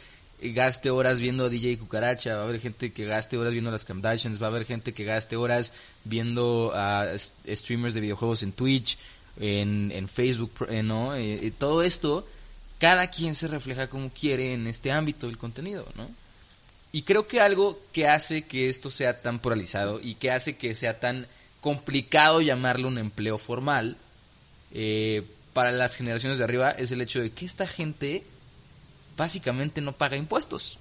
gaste 0.41 0.89
horas 0.89 1.19
viendo 1.19 1.45
a 1.45 1.49
DJ 1.49 1.77
Cucaracha, 1.77 2.35
va 2.35 2.41
a 2.41 2.45
haber 2.45 2.59
gente 2.59 2.91
que 2.91 3.05
gaste 3.05 3.37
horas 3.37 3.53
viendo 3.53 3.71
las 3.71 3.85
Kardashians, 3.85 4.41
va 4.41 4.47
a 4.47 4.49
haber 4.49 4.65
gente 4.65 4.93
que 4.93 5.03
gaste 5.03 5.35
horas 5.35 5.73
viendo 6.03 6.71
a 6.73 7.07
streamers 7.47 7.93
de 7.93 8.01
videojuegos 8.01 8.43
en 8.43 8.51
Twitch, 8.51 8.97
en, 9.39 9.91
en 9.91 10.07
Facebook, 10.07 10.67
eh, 10.69 10.83
¿no? 10.83 11.15
Eh, 11.15 11.47
eh, 11.47 11.51
todo 11.57 11.83
esto, 11.83 12.27
cada 12.79 13.07
quien 13.09 13.35
se 13.35 13.47
refleja 13.47 13.87
como 13.87 14.09
quiere 14.09 14.53
en 14.53 14.67
este 14.67 14.91
ámbito 14.91 15.27
del 15.27 15.37
contenido, 15.37 15.87
¿no? 15.95 16.09
Y 16.91 17.03
creo 17.03 17.27
que 17.27 17.41
algo 17.41 17.79
que 17.91 18.07
hace 18.07 18.43
que 18.43 18.69
esto 18.69 18.89
sea 18.89 19.21
tan 19.21 19.39
polarizado 19.39 19.99
y 19.99 20.15
que 20.15 20.31
hace 20.31 20.57
que 20.57 20.75
sea 20.75 20.99
tan 20.99 21.25
complicado 21.59 22.41
llamarlo 22.41 22.87
un 22.87 22.99
empleo 22.99 23.37
formal 23.37 23.97
para 25.53 25.71
las 25.71 25.95
generaciones 25.95 26.37
de 26.37 26.43
arriba 26.43 26.71
es 26.71 26.91
el 26.91 27.01
hecho 27.01 27.21
de 27.21 27.31
que 27.31 27.45
esta 27.45 27.67
gente 27.67 28.23
básicamente 29.17 29.81
no 29.81 29.93
paga 29.93 30.17
impuestos, 30.17 30.77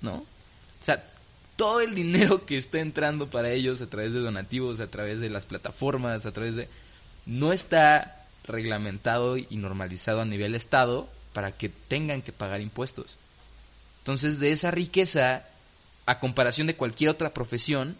¿no? 0.00 0.14
O 0.14 0.84
sea, 0.84 1.04
todo 1.56 1.80
el 1.80 1.94
dinero 1.94 2.44
que 2.44 2.56
está 2.56 2.80
entrando 2.80 3.28
para 3.28 3.50
ellos 3.50 3.80
a 3.82 3.88
través 3.88 4.12
de 4.12 4.20
donativos, 4.20 4.80
a 4.80 4.86
través 4.86 5.20
de 5.20 5.30
las 5.30 5.46
plataformas, 5.46 6.26
a 6.26 6.32
través 6.32 6.56
de... 6.56 6.68
no 7.26 7.52
está 7.52 8.24
reglamentado 8.44 9.36
y 9.36 9.46
normalizado 9.56 10.20
a 10.20 10.24
nivel 10.24 10.54
Estado 10.54 11.08
para 11.32 11.52
que 11.52 11.68
tengan 11.68 12.22
que 12.22 12.32
pagar 12.32 12.60
impuestos. 12.60 13.16
Entonces, 13.98 14.38
de 14.40 14.52
esa 14.52 14.70
riqueza, 14.70 15.42
a 16.06 16.18
comparación 16.20 16.66
de 16.68 16.76
cualquier 16.76 17.10
otra 17.10 17.34
profesión, 17.34 17.96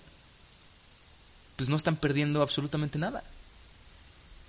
pues 1.57 1.69
no 1.69 1.77
están 1.77 1.97
perdiendo 1.97 2.43
absolutamente 2.43 2.99
nada. 2.99 3.23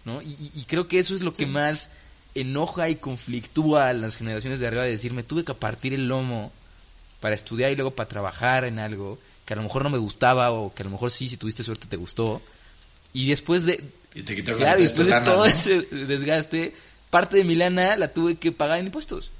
¿No? 0.06 0.22
Y, 0.22 0.38
y- 0.56 0.64
creo 0.68 0.88
que 0.88 1.00
eso 1.00 1.14
es 1.14 1.22
lo 1.22 1.34
que 1.34 1.46
más 1.46 1.90
enoja 2.36 2.90
y 2.90 2.96
conflictúa 2.96 3.90
a 3.90 3.94
las 3.94 4.16
generaciones 4.16 4.60
de 4.60 4.68
arriba 4.68 4.84
de 4.84 4.92
decir, 4.92 5.14
me 5.14 5.24
tuve 5.24 5.44
que 5.44 5.54
partir 5.54 5.94
el 5.94 6.08
lomo 6.08 6.52
para 7.20 7.36
estudiar 7.36 7.72
y 7.72 7.76
luego 7.76 7.92
para 7.92 8.08
trabajar 8.08 8.64
en 8.64 8.78
algo 8.80 9.18
que 9.46 9.54
a 9.54 9.58
lo 9.58 9.64
mejor 9.64 9.84
no 9.84 9.90
me 9.90 9.98
gustaba 9.98 10.52
o 10.52 10.74
que 10.74 10.84
a 10.84 10.86
lo 10.86 10.92
mejor 10.92 11.10
sí, 11.12 11.28
si 11.28 11.36
tuviste 11.38 11.64
suerte, 11.64 11.88
te 11.88 11.98
gustó. 11.98 12.42
Y 13.14 13.28
después 13.30 13.66
de, 13.66 13.84
Y 14.18 14.24
te 14.24 14.36
quitaron 14.36 14.60
Claro, 14.60 14.76
la- 14.78 14.82
y 14.82 14.84
después 14.84 15.06
de 15.08 15.14
lana, 15.14 15.26
todo 15.26 15.38
¿no? 15.40 15.46
ese 15.46 15.82
desgaste, 15.82 16.74
parte 17.10 17.38
de 17.38 17.44
mi 17.44 17.56
lana 17.56 17.96
la 17.98 18.08
tuve 18.08 18.36
que 18.36 18.52
pagar 18.52 18.80
en 18.80 18.88
impuestos. 18.88 19.32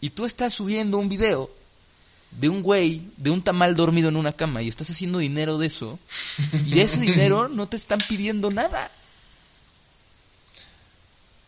Y 0.00 0.10
tú 0.10 0.26
estás 0.26 0.52
subiendo 0.52 0.98
un 0.98 1.08
video 1.08 1.50
de 2.32 2.48
un 2.48 2.62
güey, 2.62 3.02
de 3.16 3.30
un 3.30 3.42
tamal 3.42 3.74
dormido 3.74 4.08
en 4.08 4.16
una 4.16 4.32
cama, 4.32 4.60
y 4.62 4.68
estás 4.68 4.90
haciendo 4.90 5.18
dinero 5.18 5.56
de 5.58 5.66
eso, 5.68 5.98
y 6.66 6.74
de 6.74 6.82
ese 6.82 6.98
dinero 7.00 7.48
no 7.48 7.66
te 7.68 7.76
están 7.76 7.98
pidiendo 8.08 8.50
nada. 8.50 8.90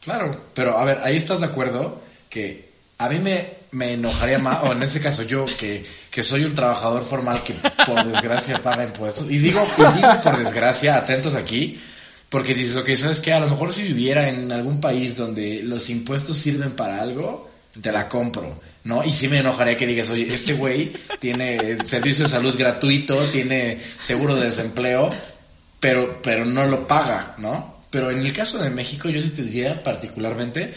Claro, 0.02 0.34
pero 0.54 0.78
a 0.78 0.84
ver, 0.84 1.00
ahí 1.04 1.16
estás 1.16 1.40
de 1.40 1.46
acuerdo 1.46 2.00
que 2.30 2.70
a 2.98 3.08
mí 3.08 3.18
me, 3.18 3.50
me 3.72 3.92
enojaría 3.94 4.38
más, 4.38 4.62
o 4.62 4.72
en 4.72 4.82
ese 4.82 5.00
caso 5.02 5.22
yo, 5.24 5.44
que, 5.58 5.84
que 6.10 6.22
soy 6.22 6.44
un 6.44 6.54
trabajador 6.54 7.02
formal 7.02 7.42
que 7.42 7.54
por 7.86 8.02
desgracia 8.04 8.62
paga 8.62 8.84
impuestos. 8.84 9.26
Y 9.30 9.38
digo, 9.38 9.62
y 9.76 9.96
digo 9.96 10.08
por 10.22 10.38
desgracia, 10.38 10.96
atentos 10.96 11.34
aquí, 11.34 11.78
porque 12.30 12.54
dices, 12.54 12.76
ok, 12.76 12.88
¿sabes 12.94 13.20
qué? 13.20 13.32
A 13.32 13.40
lo 13.40 13.48
mejor 13.48 13.72
si 13.72 13.82
viviera 13.82 14.28
en 14.28 14.50
algún 14.52 14.80
país 14.80 15.16
donde 15.16 15.62
los 15.64 15.90
impuestos 15.90 16.36
sirven 16.36 16.70
para 16.70 17.02
algo, 17.02 17.50
te 17.82 17.90
la 17.90 18.08
compro, 18.08 18.60
¿no? 18.84 19.04
Y 19.04 19.10
sí 19.10 19.28
me 19.28 19.38
enojaría 19.38 19.76
que 19.76 19.86
digas, 19.86 20.10
oye, 20.10 20.32
este 20.32 20.54
güey 20.54 20.92
tiene 21.18 21.76
servicio 21.84 22.24
de 22.24 22.30
salud 22.30 22.56
gratuito, 22.56 23.16
tiene 23.26 23.78
seguro 23.80 24.36
de 24.36 24.44
desempleo, 24.44 25.10
pero, 25.80 26.20
pero 26.22 26.44
no 26.44 26.64
lo 26.66 26.86
paga, 26.86 27.34
¿no? 27.38 27.80
Pero 27.90 28.12
en 28.12 28.20
el 28.20 28.32
caso 28.32 28.58
de 28.58 28.70
México, 28.70 29.08
yo 29.08 29.20
sí 29.20 29.30
te 29.30 29.42
diría 29.42 29.82
particularmente, 29.82 30.72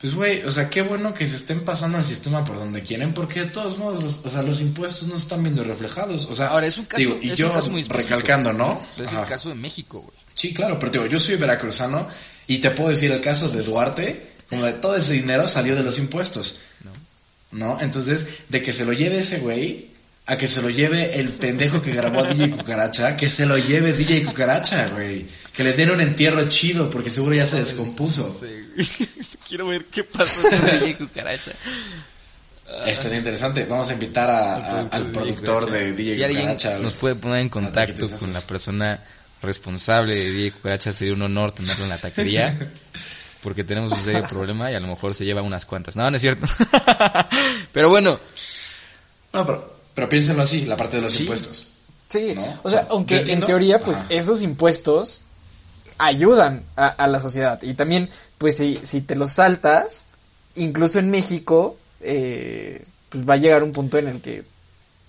Pues, 0.00 0.14
güey, 0.14 0.42
o 0.44 0.50
sea, 0.50 0.68
qué 0.68 0.82
bueno 0.82 1.14
que 1.14 1.26
se 1.26 1.36
estén 1.36 1.60
pasando 1.64 1.96
el 1.98 2.04
sistema 2.04 2.44
por 2.44 2.56
donde 2.56 2.82
quieren, 2.82 3.14
porque 3.14 3.40
de 3.40 3.46
todos 3.46 3.78
modos, 3.78 4.02
los, 4.02 4.26
o 4.26 4.30
sea, 4.30 4.42
los 4.42 4.60
impuestos 4.60 5.08
no 5.08 5.16
están 5.16 5.42
viendo 5.42 5.64
reflejados. 5.64 6.26
O 6.26 6.34
sea, 6.34 6.48
Ahora, 6.48 6.66
es 6.66 6.76
un 6.78 6.84
caso, 6.84 7.00
digo, 7.00 7.18
y 7.22 7.30
es 7.30 7.38
yo 7.38 7.48
un 7.48 7.54
caso 7.54 7.70
muy 7.70 7.82
recalcando, 7.82 8.52
¿no? 8.52 8.82
Es 9.00 9.08
Ajá. 9.08 9.22
el 9.22 9.28
caso 9.28 9.48
de 9.48 9.54
México, 9.54 10.00
güey. 10.00 10.16
Sí, 10.34 10.52
claro, 10.52 10.78
pero 10.78 10.92
digo, 10.92 11.06
yo 11.06 11.18
soy 11.18 11.36
veracruzano 11.36 12.06
y 12.46 12.58
te 12.58 12.70
puedo 12.70 12.90
decir 12.90 13.10
el 13.10 13.22
caso 13.22 13.48
de 13.48 13.62
Duarte, 13.62 14.34
como 14.50 14.64
de 14.64 14.74
todo 14.74 14.96
ese 14.96 15.14
dinero 15.14 15.46
salió 15.46 15.74
de 15.74 15.82
los 15.82 15.98
impuestos. 15.98 16.60
No. 17.52 17.80
Entonces, 17.80 18.42
de 18.50 18.62
que 18.62 18.72
se 18.72 18.84
lo 18.84 18.92
lleve 18.92 19.18
ese 19.18 19.38
güey, 19.38 19.88
a 20.26 20.36
que 20.36 20.46
se 20.46 20.60
lo 20.60 20.68
lleve 20.68 21.18
el 21.18 21.30
pendejo 21.30 21.80
que 21.80 21.92
grabó 21.92 22.20
a 22.20 22.28
DJ 22.28 22.50
Cucaracha, 22.50 23.16
que 23.16 23.30
se 23.30 23.46
lo 23.46 23.56
lleve 23.56 23.92
DJ 23.92 24.24
Cucaracha, 24.24 24.88
güey. 24.88 25.26
Que 25.56 25.64
le 25.64 25.72
den 25.72 25.90
un 25.90 26.00
entierro 26.00 26.46
chido, 26.48 26.90
porque 26.90 27.08
seguro 27.10 27.34
ya 27.34 27.46
se 27.46 27.58
descompuso. 27.58 28.28
Quiero 29.48 29.66
ver 29.68 29.86
qué 29.86 30.04
pasó 30.04 30.42
con 30.42 30.50
DJ 30.50 30.96
Cucaracha. 30.98 31.52
Estaría 32.84 33.18
interesante. 33.18 33.64
Vamos 33.64 33.88
a 33.90 33.92
invitar 33.94 34.28
a- 34.30 34.54
a- 34.56 34.80
al 34.90 35.10
productor 35.12 35.70
de 35.70 35.92
DJ 35.92 36.14
Si 36.16 36.24
alguien 36.24 36.56
nos 36.82 36.94
puede 36.94 37.14
poner 37.14 37.38
en 37.40 37.48
contacto 37.48 38.10
con 38.18 38.32
la 38.32 38.40
persona 38.42 39.00
responsable 39.42 40.14
de 40.14 40.30
DJ 40.30 40.50
Cucaracha, 40.52 40.92
sería 40.92 41.14
un 41.14 41.22
honor 41.22 41.52
tenerlo 41.52 41.84
en 41.84 41.90
la 41.90 41.98
taquería. 41.98 42.54
Porque 43.42 43.62
tenemos 43.62 43.92
un 43.92 43.98
serio 44.00 44.24
problema 44.28 44.72
y 44.72 44.74
a 44.74 44.80
lo 44.80 44.88
mejor 44.88 45.14
se 45.14 45.24
lleva 45.24 45.40
unas 45.42 45.64
cuantas. 45.64 45.94
No, 45.94 46.10
no 46.10 46.16
es 46.16 46.20
cierto. 46.22 46.46
Pero 47.72 47.88
bueno, 47.88 48.18
No, 49.32 49.46
pero, 49.46 49.78
pero 49.94 50.08
piénsenlo 50.08 50.42
así, 50.42 50.64
la 50.66 50.76
parte 50.76 50.96
de 50.96 51.02
los 51.02 51.20
impuestos. 51.20 51.68
Sí, 52.08 52.32
¿No? 52.34 52.42
o 52.42 52.46
sea, 52.46 52.58
O 52.62 52.70
sea, 52.70 52.86
aunque 52.90 53.20
en 53.28 53.40
teoría, 53.40 53.80
pues 53.80 53.98
Ajá. 53.98 54.06
esos 54.10 54.42
impuestos 54.42 55.22
ayudan 55.98 56.62
a, 56.76 56.88
a 56.88 57.06
la 57.06 57.18
sociedad. 57.20 57.60
Y 57.62 57.74
también, 57.74 58.08
pues 58.38 58.56
si, 58.56 58.76
si 58.76 59.00
te 59.00 59.16
los 59.16 59.32
saltas, 59.32 60.06
incluso 60.54 60.98
en 60.98 61.10
México, 61.10 61.76
eh, 62.00 62.84
pues 63.08 63.28
va 63.28 63.34
a 63.34 63.38
llegar 63.38 63.62
un 63.62 63.72
punto 63.72 63.98
en 63.98 64.08
el 64.08 64.20
que 64.20 64.44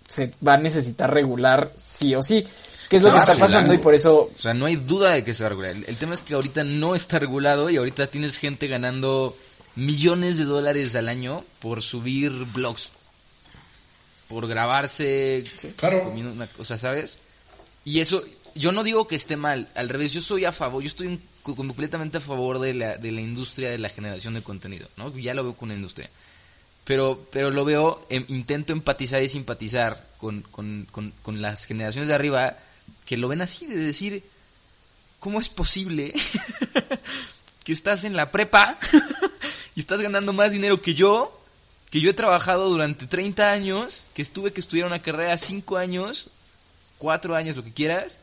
se 0.08 0.34
va 0.46 0.54
a 0.54 0.58
necesitar 0.58 1.14
regular 1.14 1.70
sí 1.78 2.16
o 2.16 2.24
sí. 2.24 2.46
Que 2.90 2.96
es 2.98 3.04
lo 3.04 3.12
que 3.12 3.20
está 3.20 3.36
pasando 3.36 3.74
y 3.74 3.80
por 3.80 3.94
eso 3.94 4.20
O 4.34 4.38
sea, 4.38 4.54
no 4.54 4.66
hay 4.66 4.78
duda 4.78 5.14
de 5.14 5.24
que 5.26 5.34
se 5.34 5.44
va 5.44 5.48
a 5.48 5.50
regular. 5.50 5.72
El, 5.72 5.84
el 5.86 5.98
tema 5.98 6.14
es 6.14 6.22
que 6.22 6.36
ahorita 6.36 6.64
no 6.64 6.96
está 6.96 7.20
regulado 7.20 7.70
y 7.70 7.76
ahorita 7.76 8.08
tienes 8.08 8.38
gente 8.38 8.68
ganando 8.68 9.36
millones 9.76 10.38
de 10.38 10.46
dólares 10.46 10.96
al 10.96 11.10
año 11.10 11.44
por 11.60 11.82
subir 11.82 12.32
blogs. 12.54 12.92
Por 14.30 14.48
grabarse. 14.48 15.44
Claro. 15.76 16.10
una- 16.16 16.48
o 16.58 16.66
sea, 16.66 16.78
¿sabes? 16.78 17.18
Y 17.86 18.00
eso, 18.02 18.24
yo 18.58 18.72
no 18.72 18.84
digo 18.84 19.08
que 19.08 19.16
esté 19.16 19.38
mal. 19.38 19.68
Al 19.76 19.90
revés, 19.90 20.12
yo 20.12 20.22
soy 20.22 20.46
a 20.46 20.52
favor, 20.52 20.82
yo 20.84 20.88
estoy 20.88 21.08
en- 21.08 21.22
completamente 21.56 22.18
a 22.18 22.22
favor 22.22 22.60
de 22.60 22.74
la, 22.74 22.98
de 22.98 23.12
la 23.12 23.22
industria 23.22 23.70
de 23.70 23.78
la 23.78 23.90
generación 23.90 24.34
de 24.34 24.42
contenido, 24.42 24.88
¿no? 24.98 25.16
Ya 25.18 25.34
lo 25.34 25.44
veo 25.44 25.54
con 25.56 25.70
la 25.70 25.76
industria. 25.76 26.10
Pero, 26.84 27.20
pero 27.32 27.52
lo 27.52 27.66
veo, 27.66 28.06
em, 28.10 28.24
intento 28.30 28.72
empatizar 28.74 29.22
y 29.22 29.28
simpatizar 29.30 30.06
con, 30.20 30.42
con, 30.42 30.88
con, 30.92 31.12
con 31.22 31.42
las 31.42 31.66
generaciones 31.66 32.08
de 32.08 32.16
arriba 32.16 32.58
que 33.06 33.18
lo 33.18 33.28
ven 33.28 33.42
así, 33.42 33.66
de 33.68 33.76
decir, 33.78 34.24
¿cómo 35.20 35.40
es 35.40 35.50
posible 35.50 36.14
que 37.64 37.74
estás 37.74 38.04
en 38.04 38.16
la 38.16 38.32
prepa 38.32 38.78
y 39.76 39.82
estás 39.82 40.02
ganando 40.02 40.34
más 40.34 40.52
dinero 40.52 40.82
que 40.82 40.94
yo? 40.96 41.34
Que 41.90 42.02
yo 42.02 42.10
he 42.10 42.14
trabajado 42.14 42.70
durante 42.70 43.08
30 43.08 43.50
años, 43.52 44.04
que 44.14 44.22
estuve 44.22 44.52
que 44.52 44.60
estudiar 44.60 44.88
una 44.88 45.02
carrera 45.02 45.38
5 45.38 45.78
años, 45.78 46.30
4 46.98 47.36
años, 47.36 47.56
lo 47.56 47.64
que 47.64 47.72
quieras, 47.74 48.20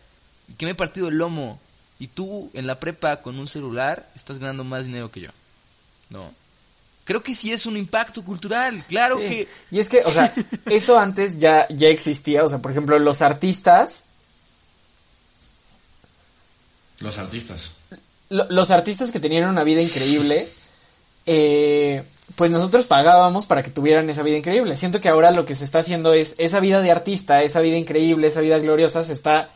que 0.58 0.64
me 0.66 0.72
he 0.72 0.74
partido 0.74 1.08
el 1.08 1.16
lomo. 1.18 1.60
Y 1.98 2.08
tú 2.08 2.50
en 2.54 2.66
la 2.66 2.80
prepa 2.80 3.22
con 3.22 3.38
un 3.38 3.46
celular 3.46 4.06
estás 4.16 4.38
ganando 4.38 4.64
más 4.64 4.86
dinero 4.86 5.10
que 5.10 5.20
yo. 5.20 5.30
¿No? 6.10 6.30
Creo 7.04 7.22
que 7.22 7.34
sí 7.34 7.52
es 7.52 7.66
un 7.66 7.76
impacto 7.76 8.24
cultural, 8.24 8.84
claro 8.86 9.18
Sí. 9.18 9.24
que... 9.28 9.48
Y 9.70 9.78
es 9.78 9.88
que, 9.88 10.02
o 10.04 10.10
sea, 10.10 10.32
eso 10.66 10.98
antes 10.98 11.38
ya, 11.38 11.66
ya 11.68 11.88
existía. 11.88 12.44
O 12.44 12.48
sea, 12.48 12.58
por 12.60 12.70
ejemplo, 12.70 12.98
los 12.98 13.22
artistas, 13.22 14.06
Los 17.00 17.18
artistas. 17.18 17.72
lo- 18.30 18.46
los 18.50 18.70
artistas 18.70 19.10
que 19.12 19.20
tenían 19.20 19.48
una 19.48 19.64
vida 19.64 19.80
increíble, 19.82 20.46
eh, 21.26 22.02
pues 22.36 22.50
nosotros 22.50 22.86
pagábamos 22.86 23.46
para 23.46 23.62
que 23.62 23.70
tuvieran 23.70 24.08
esa 24.08 24.22
vida 24.22 24.36
increíble. 24.38 24.76
Siento 24.76 25.00
que 25.00 25.08
ahora 25.08 25.30
lo 25.30 25.44
que 25.44 25.54
se 25.54 25.64
está 25.64 25.80
haciendo 25.80 26.12
es 26.14 26.34
esa 26.38 26.60
vida 26.60 26.80
de 26.80 26.90
artista, 26.90 27.42
esa 27.42 27.60
vida 27.60 27.76
increíble, 27.76 28.28
esa 28.28 28.40
vida 28.40 28.58
gloriosa, 28.58 29.04
se 29.04 29.12
está 29.12 29.50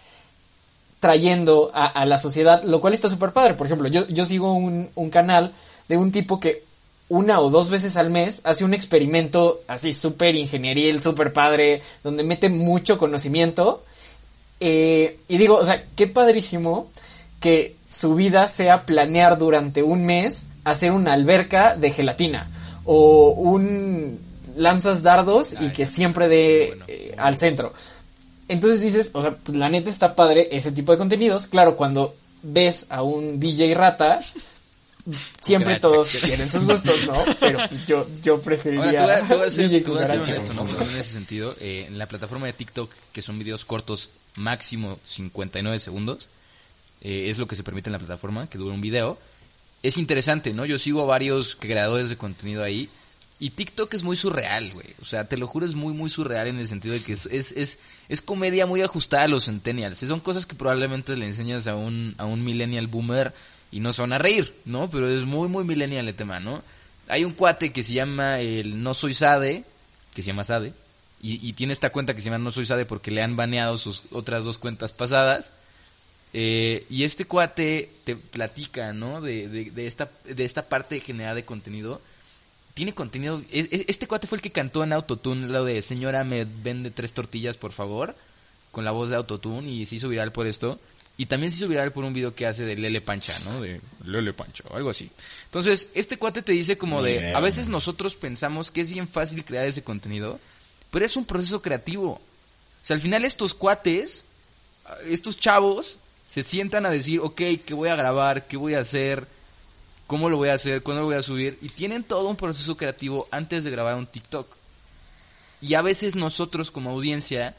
trayendo 1.01 1.71
a, 1.75 1.87
a 1.87 2.07
la 2.07 2.19
sociedad, 2.19 2.63
lo 2.65 2.81
cual 2.81 2.95
está 2.95 3.09
súper 3.09 3.33
padre. 3.33 3.55
Por 3.55 3.67
ejemplo, 3.67 3.89
yo, 3.89 4.07
yo 4.09 4.25
sigo 4.25 4.53
un, 4.53 4.89
un 4.95 5.11
canal 5.11 5.53
de 5.89 5.97
un 5.97 6.13
tipo 6.13 6.41
que 6.41 6.63
una 7.09 7.41
o 7.41 7.51
dos 7.51 7.71
veces 7.71 7.97
al 7.97 8.11
mes 8.11 8.43
hace 8.45 8.65
un 8.65 8.75
experimento 8.75 9.61
así 9.67 9.95
súper 9.95 10.35
ingenieril, 10.35 11.01
súper 11.01 11.33
padre, 11.33 11.83
donde 12.05 12.23
mete 12.23 12.51
mucho 12.51 12.99
conocimiento. 12.99 13.83
Eh, 14.61 15.19
y 15.29 15.39
digo, 15.39 15.57
o 15.57 15.65
sea, 15.65 15.85
qué 15.97 16.07
padrísimo 16.07 16.89
que 17.41 17.77
su 17.87 18.15
vida 18.15 18.47
sea 18.49 18.85
planear 18.85 19.39
durante 19.39 19.83
un 19.83 20.05
mes 20.05 20.49
hacer 20.65 20.93
una 20.93 21.13
alberca 21.13 21.77
de 21.77 21.93
gelatina 21.93 22.51
o 22.85 23.31
un 23.31 24.19
lanzas 24.57 25.03
dardos 25.03 25.55
y 25.61 25.71
que 25.71 25.87
siempre 25.87 26.29
dé 26.29 26.77
eh, 26.89 27.15
al 27.17 27.39
centro. 27.39 27.73
Entonces 28.49 28.81
dices, 28.81 29.11
o 29.15 29.23
sea, 29.23 29.37
pues, 29.37 29.57
la 29.57 29.69
neta 29.69 29.91
está 29.91 30.15
padre 30.15 30.49
ese 30.51 30.73
tipo 30.73 30.93
de 30.93 30.99
contenidos. 30.99 31.47
Claro, 31.47 31.77
cuando 31.77 32.15
ves 32.43 32.87
a 32.89 33.03
un 33.03 33.39
DJ 33.39 33.75
rata, 33.75 34.21
siempre 35.41 35.77
Cucaracha, 35.77 35.81
todos 35.81 36.11
tienen 36.11 36.51
sus 36.51 36.67
gustos, 36.67 37.07
¿no? 37.07 37.15
Pero 37.41 37.59
pues, 37.69 37.87
yo, 37.87 38.07
yo 38.23 38.33
Ahora, 38.35 38.45
preferiría 38.45 38.91
te 39.27 39.35
voy 39.35 39.47
a, 39.47 39.51
ser, 39.51 39.69
DJ 39.69 39.91
voy 39.91 40.03
a 40.03 40.07
ser 40.07 40.21
honesto, 40.21 40.55
¿no? 40.55 40.69
En 40.69 40.81
ese 40.81 41.03
sentido, 41.03 41.55
eh, 41.61 41.87
en 41.89 41.99
la 41.99 42.07
plataforma 42.07 42.47
de 42.47 42.53
TikTok, 42.53 42.91
que 43.13 43.23
son 43.23 43.39
videos 43.39 43.65
cortos, 43.65 44.11
máximo 44.37 44.99
59 45.05 45.79
segundos, 45.79 46.29
eh, 47.01 47.29
es 47.31 47.39
lo 47.39 47.47
que 47.47 47.57
se 47.57 47.63
permite 47.63 47.89
en 47.89 47.93
la 47.93 47.99
plataforma, 47.99 48.49
que 48.49 48.59
dura 48.59 48.75
un 48.75 48.81
video. 48.81 49.19
Es 49.83 49.97
interesante, 49.99 50.53
¿no? 50.53 50.65
Yo 50.65 50.79
sigo 50.79 51.03
a 51.03 51.07
varios 51.07 51.55
creadores 51.55 52.09
de 52.09 52.17
contenido 52.17 52.65
ahí. 52.65 52.89
Y 53.41 53.51
TikTok 53.51 53.95
es 53.95 54.03
muy 54.03 54.17
surreal, 54.17 54.73
güey. 54.73 54.87
O 55.01 55.05
sea, 55.05 55.25
te 55.25 55.37
lo 55.37 55.47
juro, 55.47 55.65
es 55.65 55.77
muy, 55.77 55.95
muy 55.95 56.11
surreal 56.11 56.49
en 56.49 56.59
el 56.59 56.67
sentido 56.67 56.95
de 56.95 57.03
que 57.03 57.13
es, 57.13 57.27
es, 57.27 57.79
es, 58.09 58.23
comedia 58.23 58.67
muy 58.67 58.83
ajustada 58.83 59.25
a 59.25 59.29
los 59.29 59.45
centennials. 59.45 59.99
Son 59.99 60.19
cosas 60.19 60.45
que 60.45 60.57
probablemente 60.57 61.15
le 61.17 61.27
enseñas 61.27 61.69
a 61.69 61.77
un, 61.77 62.15
a 62.19 62.25
un 62.25 62.45
millennial 62.45 62.89
boomer 62.89 63.33
y 63.71 63.79
no 63.79 63.93
van 63.93 64.13
a 64.13 64.19
reír, 64.19 64.53
¿no? 64.65 64.91
Pero 64.91 65.09
es 65.09 65.23
muy, 65.23 65.49
muy 65.49 65.65
millennial 65.65 66.09
el 66.09 66.15
tema, 66.17 66.41
¿no? 66.41 66.63
Hay 67.07 67.25
un 67.25 67.33
cuate 67.33 67.73
que 67.73 67.83
se 67.83 67.93
llama 67.93 68.41
el 68.41 68.83
No 68.83 68.93
Soy 68.93 69.15
Sade, 69.15 69.65
que 70.15 70.23
se 70.23 70.29
llama 70.29 70.43
Sade, 70.43 70.73
y, 71.23 71.49
y 71.49 71.53
tiene 71.53 71.73
esta 71.73 71.91
cuenta 71.91 72.15
que 72.15 72.21
se 72.21 72.27
llama 72.27 72.39
No 72.39 72.51
Soy 72.51 72.67
Sade 72.67 72.87
porque 72.87 73.13
le 73.13 73.23
han 73.23 73.37
baneado 73.37 73.77
sus 73.77 74.03
otras 74.11 74.45
dos 74.45 74.59
cuentas 74.59 74.93
pasadas. 74.93 75.53
Eh, 76.33 76.85
y 76.91 77.05
este 77.05 77.25
cuate 77.25 77.89
te 78.05 78.17
platica, 78.17 78.93
¿no? 78.93 79.21
De, 79.21 79.49
de, 79.49 79.71
de 79.71 79.87
esta, 79.87 80.11
de 80.25 80.45
esta 80.45 80.69
parte 80.69 80.97
de 80.97 81.01
generar 81.03 81.37
de 81.37 81.45
contenido. 81.45 82.01
Tiene 82.79 82.95
contenido. 82.95 83.43
es- 83.51 83.67
es- 83.73 83.85
Este 83.89 84.07
cuate 84.07 84.29
fue 84.29 84.37
el 84.37 84.43
que 84.43 84.53
cantó 84.53 84.85
en 84.85 84.93
Autotune 84.93 85.49
lo 85.49 85.65
de 85.65 85.83
Señora, 85.83 86.23
me 86.23 86.45
vende 86.45 86.93
tres 86.93 87.13
tortillas, 87.13 87.57
por 87.57 87.73
favor. 87.73 88.15
Con 88.71 88.85
la 88.85 88.93
voz 88.93 89.11
de 89.11 89.17
Autotune 89.17 89.69
y 89.69 89.85
se 89.85 89.97
hizo 89.97 90.09
viral 90.09 90.31
por 90.31 90.47
esto. 90.47 90.79
Y 91.17 91.27
también 91.27 91.51
se 91.51 91.59
hizo 91.59 91.67
viral 91.67 91.91
por 91.91 92.05
un 92.05 92.13
video 92.13 92.33
que 92.37 92.47
hace 92.47 92.65
de 92.65 92.77
Lele 92.77 93.01
Pancha, 93.01 93.37
¿no? 93.47 93.61
De 93.61 93.81
Lele 94.05 94.33
Pancha 94.33 94.63
o 94.71 94.77
algo 94.77 94.91
así. 94.91 95.11
Entonces, 95.47 95.89
este 95.95 96.19
cuate 96.19 96.43
te 96.43 96.53
dice 96.53 96.79
como 96.79 97.03
de. 97.03 97.35
A 97.35 97.41
veces 97.41 97.67
nosotros 97.67 98.15
pensamos 98.15 98.71
que 98.71 98.83
es 98.83 98.93
bien 98.93 99.09
fácil 99.09 99.45
crear 99.45 99.65
ese 99.67 99.83
contenido. 99.83 100.39
Pero 100.93 101.05
es 101.05 101.17
un 101.17 101.25
proceso 101.25 101.61
creativo. 101.61 102.11
O 102.13 102.21
sea, 102.81 102.95
al 102.95 103.01
final 103.03 103.25
estos 103.25 103.55
cuates 103.55 104.25
estos 105.07 105.37
chavos 105.37 105.99
se 106.29 106.45
sientan 106.45 106.87
a 106.87 106.91
decir, 106.91 107.19
ok, 107.21 107.37
¿qué 107.67 107.75
voy 107.75 107.89
a 107.89 107.97
grabar? 107.97 108.47
¿Qué 108.47 108.57
voy 108.57 108.75
a 108.75 108.81
hacer? 108.81 109.27
¿Cómo 110.09 110.31
lo 110.31 110.39
voy 110.39 110.49
a 110.49 110.55
hacer? 110.55 110.83
¿Cuándo 110.83 111.03
lo 111.03 111.09
voy 111.09 111.17
a 111.17 111.23
subir? 111.23 111.59
Y 111.61 111.69
tienen 111.69 112.03
todo 112.03 112.29
un 112.31 112.37
proceso 112.37 112.79
creativo 112.79 113.29
antes 113.31 113.63
de 113.63 113.71
grabar 113.71 113.95
un 113.95 114.07
TikTok. 114.07 114.49
Y 115.61 115.75
a 115.75 115.83
veces 115.83 116.15
nosotros 116.15 116.71
como 116.71 116.91
audiencia 116.91 117.55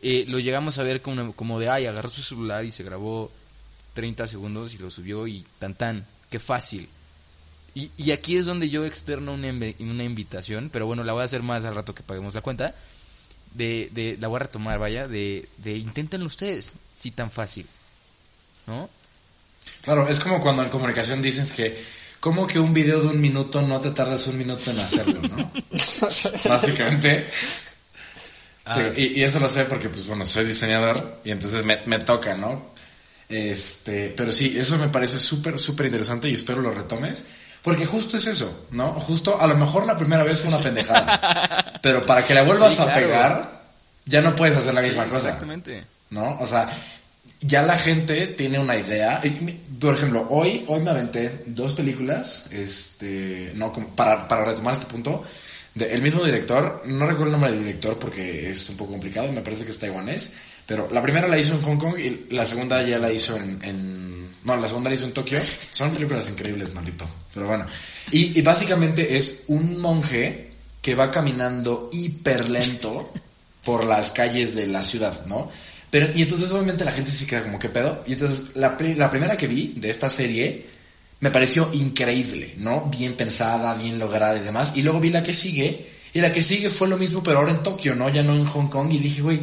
eh, 0.00 0.24
lo 0.28 0.38
llegamos 0.38 0.78
a 0.78 0.84
ver 0.84 1.02
como, 1.02 1.58
de, 1.58 1.68
ay, 1.68 1.86
agarró 1.86 2.08
su 2.08 2.22
celular 2.22 2.64
y 2.64 2.70
se 2.70 2.84
grabó 2.84 3.32
30 3.94 4.28
segundos 4.28 4.74
y 4.74 4.78
lo 4.78 4.92
subió 4.92 5.26
y 5.26 5.44
tan 5.58 5.74
tan, 5.74 6.06
qué 6.30 6.38
fácil. 6.38 6.88
Y, 7.74 8.12
aquí 8.12 8.36
es 8.36 8.46
donde 8.46 8.68
yo 8.68 8.84
externo 8.84 9.34
una, 9.34 9.48
una 9.80 10.04
invitación, 10.04 10.70
pero 10.72 10.86
bueno, 10.86 11.02
la 11.02 11.14
voy 11.14 11.22
a 11.22 11.24
hacer 11.24 11.42
más 11.42 11.64
al 11.64 11.74
rato 11.74 11.96
que 11.96 12.04
paguemos 12.04 12.34
la 12.34 12.42
cuenta. 12.42 12.76
De, 13.54 13.88
de, 13.92 14.16
la 14.20 14.28
voy 14.28 14.36
a 14.36 14.40
retomar, 14.40 14.78
vaya, 14.78 15.08
de, 15.08 15.48
de 15.58 15.78
inténtenlo 15.78 16.26
ustedes, 16.26 16.72
si 16.96 17.10
tan 17.10 17.30
fácil. 17.30 17.66
¿No? 18.68 18.88
Claro, 19.82 20.08
es 20.08 20.20
como 20.20 20.40
cuando 20.40 20.62
en 20.62 20.68
comunicación 20.68 21.22
dices 21.22 21.52
que, 21.52 21.78
como 22.20 22.46
que 22.46 22.58
un 22.58 22.74
video 22.74 23.00
de 23.00 23.08
un 23.08 23.20
minuto 23.20 23.62
no 23.62 23.80
te 23.80 23.90
tardas 23.92 24.26
un 24.26 24.38
minuto 24.38 24.70
en 24.70 24.78
hacerlo, 24.80 25.20
¿no? 25.22 25.50
Básicamente. 26.48 27.26
Ah. 28.64 28.78
Digo, 28.78 28.92
Y, 28.96 29.20
y 29.20 29.22
eso 29.22 29.38
lo 29.40 29.48
sé 29.48 29.64
porque, 29.64 29.88
pues 29.88 30.06
bueno, 30.06 30.26
soy 30.26 30.44
diseñador 30.44 31.20
y 31.24 31.30
entonces 31.30 31.64
me, 31.64 31.78
me 31.86 31.98
toca, 31.98 32.34
¿no? 32.34 32.76
Este, 33.28 34.12
pero 34.16 34.32
sí, 34.32 34.56
eso 34.58 34.78
me 34.78 34.88
parece 34.88 35.18
súper, 35.18 35.58
súper 35.58 35.86
interesante 35.86 36.30
y 36.30 36.32
espero 36.34 36.62
lo 36.62 36.70
retomes 36.70 37.26
Porque 37.62 37.84
justo 37.84 38.16
es 38.16 38.26
eso, 38.26 38.66
¿no? 38.70 38.92
Justo 38.94 39.38
a 39.40 39.46
lo 39.46 39.54
mejor 39.56 39.86
la 39.86 39.98
primera 39.98 40.22
vez 40.22 40.40
fue 40.40 40.48
una 40.48 40.62
pendejada. 40.62 41.78
Pero 41.82 42.06
para 42.06 42.24
que 42.24 42.32
la 42.34 42.42
vuelvas 42.42 42.74
Sí, 42.76 42.82
a 42.82 42.84
claro. 42.86 43.00
pegar, 43.06 43.60
ya 44.06 44.20
no 44.22 44.34
puedes 44.34 44.56
hacer 44.56 44.72
la 44.74 44.80
Sí, 44.82 44.88
misma 44.88 45.04
cosa. 45.04 45.26
Exactamente. 45.28 45.84
¿no? 46.10 46.38
O 46.40 46.46
sea, 46.46 46.68
ya 47.40 47.62
la 47.62 47.76
gente 47.76 48.28
tiene 48.28 48.58
una 48.58 48.76
idea. 48.76 49.22
Por 49.80 49.94
ejemplo, 49.94 50.26
hoy, 50.30 50.64
hoy 50.68 50.80
me 50.80 50.90
aventé 50.90 51.42
dos 51.46 51.74
películas, 51.74 52.46
este, 52.50 53.52
no, 53.54 53.72
para, 53.94 54.26
para 54.26 54.44
retomar 54.44 54.74
este 54.74 54.86
punto, 54.86 55.24
el 55.78 56.02
mismo 56.02 56.24
director, 56.24 56.82
no 56.86 57.06
recuerdo 57.06 57.26
el 57.26 57.32
nombre 57.32 57.50
del 57.52 57.60
director 57.60 57.98
porque 57.98 58.50
es 58.50 58.68
un 58.70 58.76
poco 58.76 58.92
complicado, 58.92 59.30
me 59.30 59.42
parece 59.42 59.64
que 59.64 59.70
es 59.70 59.78
taiwanés, 59.78 60.36
pero 60.66 60.88
la 60.90 61.00
primera 61.00 61.28
la 61.28 61.38
hizo 61.38 61.54
en 61.54 61.62
Hong 61.62 61.76
Kong 61.78 61.98
y 61.98 62.34
la 62.34 62.44
segunda 62.44 62.82
ya 62.82 62.98
la 62.98 63.12
hizo 63.12 63.36
en, 63.36 63.62
en- 63.62 64.08
no, 64.44 64.56
la 64.56 64.66
segunda 64.68 64.88
la 64.90 64.94
hizo 64.94 65.04
en 65.06 65.12
Tokio. 65.12 65.38
Son 65.70 65.90
películas 65.92 66.28
increíbles, 66.30 66.74
maldito. 66.74 67.04
Pero 67.34 67.46
bueno. 67.48 67.66
Y, 68.12 68.38
y 68.38 68.42
básicamente 68.42 69.16
es 69.16 69.44
un 69.48 69.78
monje 69.78 70.52
que 70.80 70.94
va 70.94 71.10
caminando 71.10 71.90
hiper 71.92 72.48
lento 72.48 73.12
por 73.64 73.84
las 73.84 74.10
calles 74.10 74.54
de 74.54 74.66
la 74.68 74.84
ciudad, 74.84 75.26
¿no? 75.26 75.50
Pero, 75.90 76.08
y 76.14 76.22
entonces 76.22 76.50
obviamente 76.50 76.84
la 76.84 76.92
gente 76.92 77.10
se 77.10 77.26
queda 77.26 77.42
como, 77.44 77.58
¿qué 77.58 77.68
pedo? 77.68 78.02
Y 78.06 78.12
entonces 78.12 78.56
la, 78.56 78.76
pri- 78.76 78.94
la 78.94 79.08
primera 79.10 79.36
que 79.36 79.46
vi 79.46 79.74
de 79.76 79.88
esta 79.90 80.10
serie 80.10 80.66
me 81.20 81.30
pareció 81.30 81.68
increíble, 81.72 82.54
¿no? 82.58 82.84
Bien 82.86 83.14
pensada, 83.14 83.74
bien 83.74 83.98
lograda 83.98 84.36
y 84.36 84.40
demás. 84.44 84.76
Y 84.76 84.82
luego 84.82 85.00
vi 85.00 85.10
la 85.10 85.22
que 85.22 85.32
sigue, 85.32 85.86
y 86.12 86.20
la 86.20 86.30
que 86.32 86.42
sigue 86.42 86.68
fue 86.68 86.88
lo 86.88 86.96
mismo, 86.98 87.22
pero 87.22 87.38
ahora 87.38 87.52
en 87.52 87.62
Tokio, 87.62 87.94
¿no? 87.94 88.08
Ya 88.10 88.22
no 88.22 88.34
en 88.34 88.44
Hong 88.44 88.68
Kong. 88.68 88.92
Y 88.92 88.98
dije, 88.98 89.22
güey, 89.22 89.40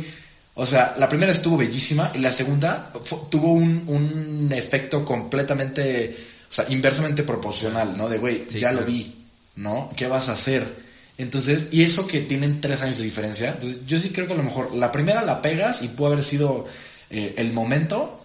o 0.54 0.66
sea, 0.66 0.96
la 0.98 1.10
primera 1.10 1.32
estuvo 1.32 1.58
bellísima 1.58 2.12
y 2.14 2.20
la 2.20 2.32
segunda 2.32 2.94
tuvo 3.30 3.52
un, 3.54 3.84
un 3.88 4.52
efecto 4.54 5.04
completamente, 5.04 6.16
o 6.50 6.54
sea, 6.54 6.66
inversamente 6.70 7.24
proporcional, 7.24 7.98
¿no? 7.98 8.08
De, 8.08 8.18
güey, 8.20 8.46
Sí, 8.50 8.60
ya 8.60 8.72
lo 8.72 8.86
vi, 8.86 9.14
¿no? 9.58 9.90
¿Qué 9.98 10.08
vas 10.08 10.30
a 10.30 10.34
hacer? 10.34 10.85
Entonces, 11.18 11.70
y 11.72 11.84
eso 11.84 12.08
que 12.08 12.20
tienen 12.22 12.60
tres 12.60 12.82
años 12.82 12.98
de 12.98 13.06
diferencia, 13.06 13.52
entonces 13.52 13.86
yo 13.86 13.98
sí 14.00 14.10
creo 14.10 14.28
que 14.28 14.34
a 14.34 14.38
lo 14.38 14.44
mejor 14.44 14.76
la 14.76 14.92
primera 14.92 15.24
la 15.24 15.42
pegas 15.42 15.82
y 15.82 15.88
puede 15.90 16.14
haber 16.14 16.26
sido 16.26 16.66
eh, 17.10 17.36
el 17.38 17.54
momento, 17.54 18.22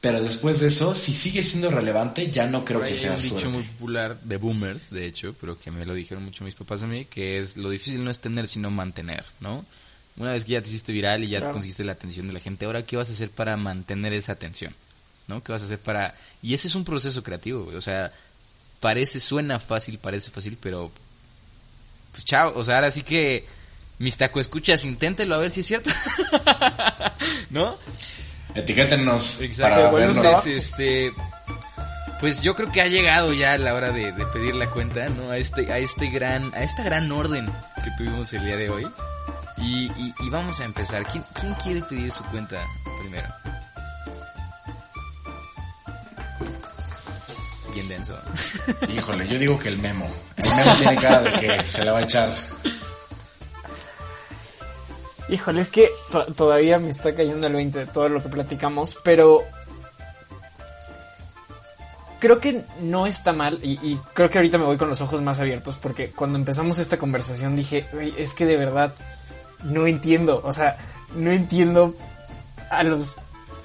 pero 0.00 0.22
después 0.22 0.60
de 0.60 0.66
eso, 0.66 0.94
si 0.94 1.12
sigue 1.14 1.42
siendo 1.42 1.70
relevante, 1.70 2.30
ya 2.30 2.46
no 2.46 2.64
creo 2.66 2.80
Por 2.80 2.88
que 2.88 2.92
ahí 2.94 2.98
hay 2.98 3.04
sea 3.06 3.14
un 3.16 3.22
dicho 3.22 3.50
muy 3.50 3.62
popular 3.62 4.20
de 4.20 4.36
boomers, 4.36 4.90
de 4.90 5.06
hecho, 5.06 5.34
pero 5.40 5.58
que 5.58 5.70
me 5.70 5.86
lo 5.86 5.94
dijeron 5.94 6.24
mucho 6.24 6.44
mis 6.44 6.54
papás 6.54 6.82
a 6.82 6.86
mí, 6.86 7.06
que 7.06 7.38
es 7.38 7.56
lo 7.56 7.70
difícil 7.70 8.04
no 8.04 8.10
es 8.10 8.18
tener, 8.18 8.46
sino 8.46 8.70
mantener, 8.70 9.24
¿no? 9.40 9.64
Una 10.18 10.32
vez 10.32 10.44
que 10.44 10.52
ya 10.52 10.60
te 10.60 10.68
hiciste 10.68 10.92
viral 10.92 11.24
y 11.24 11.28
ya 11.28 11.38
Claro. 11.38 11.52
conseguiste 11.54 11.82
la 11.84 11.92
atención 11.92 12.26
de 12.26 12.34
la 12.34 12.40
gente, 12.40 12.66
ahora 12.66 12.82
qué 12.82 12.96
vas 12.96 13.08
a 13.08 13.12
hacer 13.12 13.30
para 13.30 13.56
mantener 13.56 14.12
esa 14.12 14.32
atención, 14.32 14.74
¿no? 15.28 15.42
¿Qué 15.42 15.50
vas 15.52 15.62
a 15.62 15.64
hacer 15.64 15.78
para...? 15.78 16.14
Y 16.42 16.52
ese 16.54 16.68
es 16.68 16.74
un 16.74 16.84
proceso 16.84 17.22
creativo, 17.22 17.64
güey, 17.64 17.76
o 17.76 17.80
sea, 17.80 18.12
parece, 18.80 19.18
suena 19.18 19.58
fácil, 19.58 19.96
parece 19.98 20.30
fácil, 20.30 20.58
pero... 20.60 20.92
Pues 22.18 22.24
chao, 22.24 22.52
o 22.56 22.64
sea, 22.64 22.74
ahora 22.74 22.90
sí 22.90 23.02
que... 23.02 23.46
Mis 24.00 24.16
taco 24.16 24.40
escuchas, 24.40 24.84
inténtelo 24.84 25.36
a 25.36 25.38
ver 25.38 25.52
si 25.52 25.60
es 25.60 25.66
cierto. 25.66 25.90
¿No? 27.50 27.76
Etiquétennos 28.54 29.40
Exacto. 29.40 29.92
para. 29.92 30.04
Entonces, 30.06 30.46
este, 30.56 31.12
pues 32.20 32.42
yo 32.42 32.54
creo 32.56 32.70
que 32.72 32.80
ha 32.80 32.86
llegado 32.86 33.32
ya 33.32 33.56
la 33.58 33.74
hora 33.74 33.90
de, 33.90 34.12
de 34.12 34.26
pedir 34.26 34.54
la 34.56 34.70
cuenta, 34.70 35.08
¿no? 35.08 35.30
A 35.30 35.36
este, 35.36 35.72
a 35.72 35.78
este 35.78 36.10
gran, 36.10 36.52
a 36.54 36.62
esta 36.62 36.84
gran 36.84 37.10
orden 37.10 37.46
que 37.82 37.90
tuvimos 37.96 38.32
el 38.34 38.44
día 38.44 38.56
de 38.56 38.70
hoy. 38.70 38.86
Y, 39.56 39.86
y, 39.96 40.14
y 40.20 40.30
vamos 40.30 40.60
a 40.60 40.64
empezar. 40.64 41.04
¿Quién, 41.06 41.24
¿Quién 41.38 41.54
quiere 41.54 41.82
pedir 41.82 42.12
su 42.12 42.22
cuenta 42.26 42.64
primero? 43.00 43.28
Bien 47.78 47.88
denso. 47.90 48.18
Híjole, 48.92 49.28
yo 49.28 49.38
digo 49.38 49.56
que 49.58 49.68
el 49.68 49.78
memo. 49.78 50.04
El 50.36 50.50
memo 50.56 50.72
tiene 50.78 50.96
cara 50.96 51.20
de 51.20 51.30
que 51.38 51.62
se 51.62 51.84
le 51.84 51.90
va 51.92 51.98
a 51.98 52.02
echar. 52.02 52.28
Híjole, 55.28 55.60
es 55.60 55.70
que 55.70 55.88
to- 56.10 56.24
todavía 56.34 56.80
me 56.80 56.90
está 56.90 57.14
cayendo 57.14 57.46
el 57.46 57.52
20 57.52 57.78
de 57.80 57.86
todo 57.86 58.08
lo 58.08 58.20
que 58.20 58.30
platicamos, 58.30 58.98
pero 59.04 59.44
creo 62.18 62.40
que 62.40 62.64
no 62.80 63.06
está 63.06 63.32
mal 63.32 63.60
y, 63.62 63.74
y 63.86 64.00
creo 64.14 64.28
que 64.28 64.38
ahorita 64.38 64.58
me 64.58 64.64
voy 64.64 64.76
con 64.76 64.88
los 64.88 65.00
ojos 65.00 65.22
más 65.22 65.38
abiertos 65.38 65.78
porque 65.80 66.10
cuando 66.10 66.36
empezamos 66.38 66.78
esta 66.78 66.96
conversación 66.96 67.54
dije, 67.54 67.86
"Güey, 67.92 68.12
es 68.18 68.34
que 68.34 68.44
de 68.46 68.56
verdad 68.56 68.92
no 69.62 69.86
entiendo, 69.86 70.40
o 70.44 70.52
sea, 70.52 70.76
no 71.14 71.30
entiendo 71.30 71.94
a 72.70 72.82
los 72.82 73.16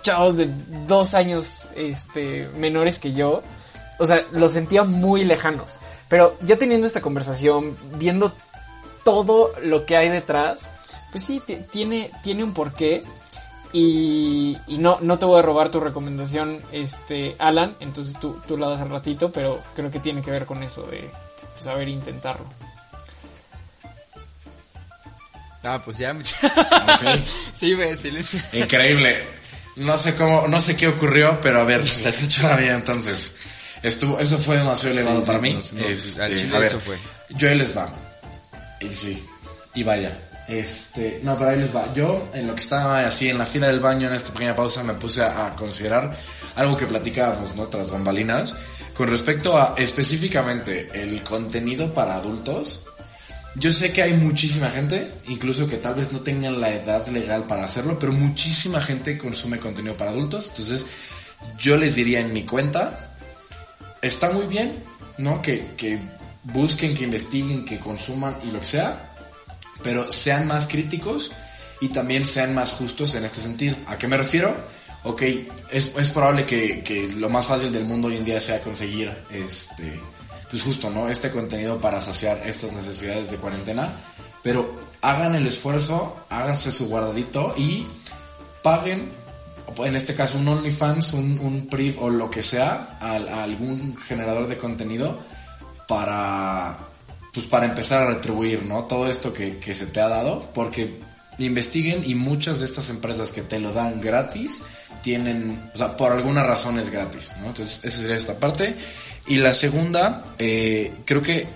chavos 0.03 0.37
de 0.37 0.49
dos 0.85 1.13
años 1.15 1.69
este, 1.75 2.47
menores 2.57 2.99
que 2.99 3.13
yo, 3.13 3.41
o 4.03 4.05
sea, 4.05 4.23
los 4.31 4.53
sentía 4.53 4.83
muy 4.83 5.23
lejanos, 5.23 5.77
pero 6.09 6.37
ya 6.41 6.57
teniendo 6.57 6.85
esta 6.85 7.01
conversación, 7.01 7.77
viendo 7.95 8.33
todo 9.03 9.53
lo 9.63 9.85
que 9.85 9.97
hay 9.97 10.09
detrás, 10.09 10.69
pues 11.11 11.23
sí, 11.23 11.41
ti- 11.45 11.59
tiene, 11.71 12.11
tiene 12.23 12.43
un 12.43 12.53
porqué. 12.53 13.03
Y, 13.75 14.55
y 14.67 14.77
no, 14.77 14.99
no 15.01 15.17
te 15.17 15.25
voy 15.25 15.39
a 15.39 15.41
robar 15.41 15.69
tu 15.69 15.79
recomendación, 15.79 16.61
este, 16.71 17.35
Alan, 17.39 17.75
entonces 17.79 18.19
tú, 18.19 18.39
tú 18.47 18.55
la 18.55 18.67
das 18.69 18.81
al 18.81 18.89
ratito, 18.91 19.31
pero 19.31 19.63
creo 19.75 19.89
que 19.89 19.97
tiene 19.99 20.21
que 20.21 20.29
ver 20.29 20.45
con 20.45 20.61
eso 20.61 20.83
de 20.85 21.09
saber 21.59 21.87
intentarlo. 21.89 22.45
Ah, 25.63 25.81
pues 25.83 25.97
ya. 25.97 26.11
Ok. 26.11 27.23
sí, 27.55 27.73
ve, 27.73 27.95
silencio. 27.95 28.39
Increíble. 28.53 29.23
No 29.77 29.97
sé 29.97 30.15
cómo, 30.15 30.47
no 30.47 30.59
sé 30.61 30.75
qué 30.75 30.87
ocurrió, 30.87 31.39
pero 31.41 31.61
a 31.61 31.63
ver, 31.63 31.79
les 32.03 32.23
echo 32.23 32.47
la 32.47 32.57
vida 32.57 32.75
entonces. 32.75 33.37
Estuvo, 33.83 34.17
eso 34.19 34.37
fue 34.37 34.57
demasiado 34.57 34.95
elevado 34.95 35.19
Sí, 35.19 35.27
para 35.27 35.39
sí, 35.39 35.43
mí. 35.43 35.59
Este, 35.87 36.23
al 36.23 36.35
chile 36.35 36.55
a 36.55 36.59
ver, 36.59 36.67
eso 36.69 36.79
fue. 36.79 36.97
Yo 37.29 37.49
ahí 37.49 37.57
les 37.57 37.77
va. 37.77 37.89
Y 38.79 38.87
sí, 38.89 39.23
y 39.75 39.83
vaya. 39.83 40.17
Este, 40.47 41.19
no, 41.23 41.37
pero 41.37 41.51
ahí 41.51 41.59
les 41.59 41.75
va. 41.75 41.93
Yo, 41.93 42.29
en 42.33 42.47
lo 42.47 42.55
que 42.55 42.61
estaba 42.61 43.05
así 43.05 43.29
en 43.29 43.37
la 43.37 43.45
fila 43.45 43.67
del 43.67 43.79
baño, 43.81 44.07
en 44.07 44.15
esta 44.15 44.31
pequeña 44.33 44.55
pausa, 44.55 44.83
me 44.83 44.93
puse 44.93 45.21
a, 45.21 45.47
a 45.47 45.55
considerar 45.55 46.15
algo 46.55 46.77
que 46.77 46.85
platicábamos, 46.85 47.55
¿no? 47.55 47.67
Tras 47.67 47.91
bambalinas, 47.91 48.55
con 48.93 49.09
respecto 49.09 49.57
a 49.57 49.75
específicamente 49.77 50.89
el 50.93 51.21
contenido 51.21 51.93
para 51.93 52.15
adultos. 52.15 52.85
Yo 53.55 53.71
sé 53.71 53.91
que 53.91 54.01
hay 54.01 54.13
muchísima 54.13 54.69
gente, 54.69 55.13
incluso 55.27 55.67
que 55.67 55.77
tal 55.77 55.95
vez 55.95 56.11
no 56.11 56.21
tengan 56.21 56.59
la 56.59 56.73
edad 56.73 57.05
legal 57.07 57.45
para 57.45 57.65
hacerlo, 57.65 57.99
pero 57.99 58.11
muchísima 58.11 58.81
gente 58.81 59.17
consume 59.17 59.59
contenido 59.59 59.95
para 59.95 60.09
adultos. 60.09 60.49
Entonces, 60.49 60.87
yo 61.59 61.77
les 61.77 61.95
diría 61.95 62.19
en 62.19 62.33
mi 62.33 62.43
cuenta, 62.43 63.12
está 64.03 64.29
muy 64.29 64.45
bien, 64.45 64.75
¿no? 65.17 65.41
Que, 65.41 65.71
que 65.75 65.99
busquen, 66.43 66.93
que 66.93 67.05
investiguen, 67.05 67.65
que 67.65 67.79
consuman 67.79 68.35
y 68.43 68.51
lo 68.51 68.59
que 68.59 68.65
sea, 68.65 69.11
pero 69.81 70.11
sean 70.11 70.45
más 70.45 70.67
críticos 70.67 71.31
y 71.81 71.87
también 71.87 72.25
sean 72.25 72.53
más 72.53 72.73
justos 72.73 73.15
en 73.15 73.25
este 73.25 73.39
sentido. 73.39 73.75
¿A 73.87 73.97
qué 73.97 74.07
me 74.07 74.17
refiero? 74.17 74.55
Ok, 75.03 75.21
es, 75.71 75.95
es 75.97 76.11
probable 76.11 76.45
que, 76.45 76.83
que 76.83 77.07
lo 77.17 77.29
más 77.29 77.47
fácil 77.47 77.73
del 77.73 77.85
mundo 77.85 78.09
hoy 78.09 78.17
en 78.17 78.23
día 78.23 78.39
sea 78.39 78.61
conseguir 78.61 79.11
este, 79.31 79.99
pues 80.49 80.63
justo, 80.63 80.89
¿no? 80.89 81.09
Este 81.09 81.31
contenido 81.31 81.81
para 81.81 81.99
saciar 81.99 82.41
estas 82.45 82.73
necesidades 82.73 83.31
de 83.31 83.37
cuarentena, 83.37 83.93
pero 84.41 84.83
hagan 85.01 85.35
el 85.35 85.47
esfuerzo, 85.47 86.25
háganse 86.29 86.71
su 86.71 86.87
guardadito 86.87 87.53
y 87.57 87.85
paguen, 88.61 89.11
en 89.77 89.95
este 89.95 90.15
caso 90.15 90.37
un 90.37 90.47
OnlyFans, 90.47 91.13
un, 91.13 91.39
un 91.39 91.67
PRIV 91.67 92.01
o 92.01 92.09
lo 92.09 92.29
que 92.29 92.43
sea, 92.43 92.97
a, 92.99 93.13
a 93.13 93.43
algún 93.43 93.97
generador 93.97 94.47
de 94.47 94.57
contenido 94.57 95.17
para, 95.87 96.77
pues 97.33 97.47
para 97.47 97.65
empezar 97.65 98.01
a 98.01 98.13
retribuir, 98.13 98.63
¿no? 98.65 98.83
Todo 98.85 99.07
esto 99.07 99.33
que, 99.33 99.57
que 99.57 99.73
se 99.75 99.87
te 99.87 100.01
ha 100.01 100.07
dado, 100.07 100.41
porque 100.53 100.99
investiguen 101.39 102.03
y 102.05 102.15
muchas 102.15 102.59
de 102.59 102.65
estas 102.65 102.89
empresas 102.89 103.31
que 103.31 103.41
te 103.41 103.59
lo 103.59 103.73
dan 103.73 103.99
gratis 104.01 104.63
tienen, 105.01 105.59
o 105.73 105.77
sea, 105.77 105.97
por 105.97 106.11
alguna 106.11 106.43
razón 106.43 106.79
es 106.79 106.89
gratis, 106.89 107.31
¿no? 107.41 107.47
Entonces, 107.47 107.83
esa 107.83 108.01
sería 108.01 108.15
esta 108.15 108.39
parte. 108.39 108.75
Y 109.27 109.37
la 109.37 109.53
segunda, 109.53 110.23
eh, 110.37 110.93
creo 111.05 111.21
que 111.21 111.47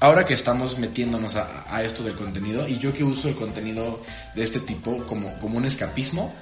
ahora 0.00 0.24
que 0.24 0.34
estamos 0.34 0.78
metiéndonos 0.78 1.36
a, 1.36 1.64
a 1.74 1.82
esto 1.82 2.02
del 2.02 2.14
contenido, 2.14 2.68
y 2.68 2.78
yo 2.78 2.94
que 2.94 3.04
uso 3.04 3.28
el 3.28 3.34
contenido 3.34 4.00
de 4.34 4.42
este 4.42 4.60
tipo 4.60 5.04
como, 5.06 5.38
como 5.38 5.58
un 5.58 5.64
escapismo, 5.64 6.32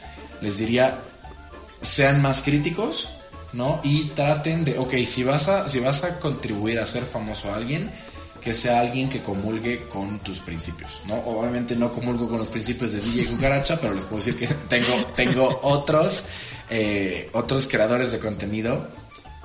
les 0.41 0.59
diría, 0.59 0.99
sean 1.81 2.23
más 2.23 2.43
críticos, 2.43 3.21
¿no? 3.53 3.81
Y 3.83 4.07
traten 4.11 4.65
de, 4.65 4.79
ok, 4.79 4.95
si 5.05 5.25
vas 5.25 5.49
a, 5.49 5.69
si 5.69 5.81
vas 5.81 6.05
a 6.05 6.19
contribuir 6.19 6.79
a 6.79 6.87
ser 6.87 7.05
famoso 7.05 7.53
a 7.53 7.57
alguien, 7.57 7.91
que 8.41 8.53
sea 8.53 8.81
alguien 8.81 9.09
que 9.09 9.23
comulgue 9.23 9.87
con 9.89 10.19
tus 10.19 10.41
principios, 10.41 11.03
¿no? 11.07 11.15
Obviamente 11.15 11.77
no 11.77 11.91
comulgo 11.91 12.29
con 12.29 12.39
los 12.39 12.51
principios 12.51 12.93
de 12.93 13.01
DJ 13.01 13.27
Cucaracha, 13.27 13.81
pero 13.81 13.95
les 13.95 14.05
puedo 14.05 14.17
decir 14.17 14.37
que 14.37 14.47
tengo, 14.69 15.05
tengo 15.17 15.61
otros, 15.63 16.27
eh, 16.69 17.31
otros 17.33 17.67
creadores 17.67 18.13
de 18.13 18.19
contenido 18.19 18.87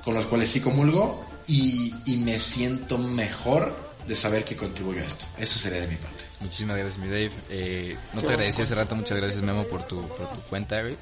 con 0.04 0.14
los 0.14 0.26
cuales 0.26 0.50
sí 0.50 0.60
comulgo 0.60 1.24
y, 1.46 1.94
y 2.04 2.16
me 2.18 2.38
siento 2.38 2.98
mejor 2.98 3.74
de 4.06 4.14
saber 4.14 4.44
que 4.44 4.56
contribuyo 4.56 5.00
a 5.02 5.06
esto. 5.06 5.26
Eso 5.38 5.58
sería 5.58 5.80
de 5.80 5.88
mi 5.88 5.96
parte. 5.96 6.19
Muchísimas 6.40 6.76
gracias, 6.76 6.98
mi 6.98 7.08
Dave. 7.08 7.30
Eh, 7.50 7.96
no 8.14 8.22
te 8.22 8.32
agradecí 8.32 8.62
hace 8.62 8.74
rato, 8.74 8.96
muchas 8.96 9.18
gracias, 9.18 9.42
Memo, 9.42 9.64
por 9.64 9.82
tu, 9.86 10.00
por 10.08 10.30
tu 10.32 10.40
cuenta, 10.48 10.80
güey. 10.80 10.96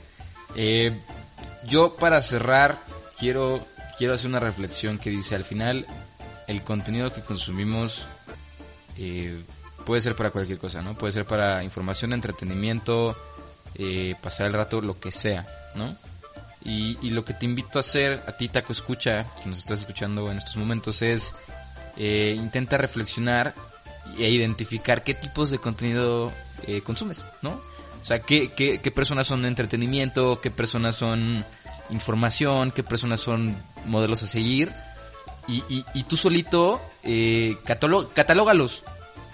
Eh, 0.56 0.92
yo, 1.64 1.94
para 1.96 2.20
cerrar, 2.22 2.78
quiero, 3.18 3.64
quiero 3.96 4.14
hacer 4.14 4.28
una 4.28 4.40
reflexión 4.40 4.98
que 4.98 5.10
dice, 5.10 5.34
al 5.34 5.44
final, 5.44 5.86
el 6.48 6.62
contenido 6.62 7.12
que 7.12 7.22
consumimos 7.22 8.06
eh, 8.96 9.40
puede 9.86 10.00
ser 10.00 10.16
para 10.16 10.30
cualquier 10.30 10.58
cosa, 10.58 10.82
¿no? 10.82 10.94
Puede 10.94 11.12
ser 11.12 11.24
para 11.24 11.62
información, 11.62 12.12
entretenimiento, 12.12 13.16
eh, 13.76 14.16
pasar 14.20 14.48
el 14.48 14.54
rato, 14.54 14.80
lo 14.80 14.98
que 14.98 15.12
sea, 15.12 15.46
¿no? 15.76 15.96
Y, 16.64 16.98
y 17.00 17.10
lo 17.10 17.24
que 17.24 17.34
te 17.34 17.44
invito 17.44 17.78
a 17.78 17.80
hacer, 17.80 18.22
a 18.26 18.36
ti 18.36 18.48
Taco 18.48 18.72
Escucha, 18.72 19.24
que 19.40 19.48
nos 19.48 19.60
estás 19.60 19.80
escuchando 19.80 20.30
en 20.32 20.38
estos 20.38 20.56
momentos, 20.56 21.00
es 21.02 21.34
eh, 21.96 22.34
intenta 22.36 22.76
reflexionar 22.76 23.54
e 24.16 24.28
identificar 24.28 25.02
qué 25.02 25.14
tipos 25.14 25.50
de 25.50 25.58
contenido 25.58 26.32
eh, 26.66 26.80
consumes, 26.80 27.24
¿no? 27.42 27.60
O 28.00 28.04
sea, 28.04 28.20
qué, 28.20 28.50
qué, 28.54 28.80
qué 28.80 28.90
personas 28.90 29.26
son 29.26 29.44
entretenimiento, 29.44 30.40
qué 30.40 30.50
personas 30.50 30.96
son 30.96 31.44
información, 31.90 32.70
qué 32.70 32.82
personas 32.82 33.20
son 33.20 33.56
modelos 33.86 34.22
a 34.22 34.26
seguir. 34.26 34.72
Y, 35.46 35.64
y, 35.94 36.02
tú 36.02 36.14
solito 36.14 36.78
eh, 37.04 37.56
catalógalos, 37.64 38.84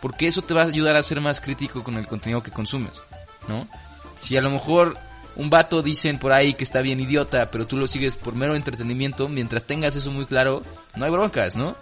porque 0.00 0.28
eso 0.28 0.42
te 0.42 0.54
va 0.54 0.62
a 0.62 0.66
ayudar 0.66 0.96
a 0.96 1.02
ser 1.02 1.20
más 1.20 1.40
crítico 1.40 1.82
con 1.82 1.96
el 1.96 2.06
contenido 2.06 2.40
que 2.40 2.52
consumes, 2.52 3.02
¿no? 3.48 3.66
Si 4.16 4.36
a 4.36 4.40
lo 4.40 4.50
mejor 4.50 4.96
un 5.34 5.50
vato 5.50 5.82
dicen 5.82 6.20
por 6.20 6.30
ahí 6.30 6.54
que 6.54 6.62
está 6.62 6.82
bien 6.82 7.00
idiota, 7.00 7.50
pero 7.50 7.66
tú 7.66 7.76
lo 7.76 7.88
sigues 7.88 8.16
por 8.16 8.36
mero 8.36 8.54
entretenimiento, 8.54 9.28
mientras 9.28 9.64
tengas 9.64 9.96
eso 9.96 10.12
muy 10.12 10.24
claro, 10.24 10.62
no 10.94 11.04
hay 11.04 11.10
broncas, 11.10 11.56
¿no? 11.56 11.74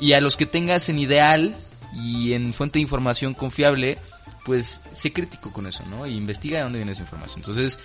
Y 0.00 0.14
a 0.14 0.22
los 0.22 0.38
que 0.38 0.46
tengas 0.46 0.88
en 0.88 0.98
ideal 0.98 1.54
y 1.96 2.34
en 2.34 2.52
fuente 2.52 2.78
de 2.78 2.82
información 2.82 3.34
confiable, 3.34 3.98
pues 4.44 4.80
sé 4.92 5.12
crítico 5.12 5.52
con 5.52 5.66
eso, 5.66 5.84
¿no? 5.86 6.06
Y 6.06 6.14
investiga 6.14 6.58
de 6.58 6.64
dónde 6.64 6.78
viene 6.78 6.92
esa 6.92 7.02
información. 7.02 7.40
Entonces, 7.40 7.78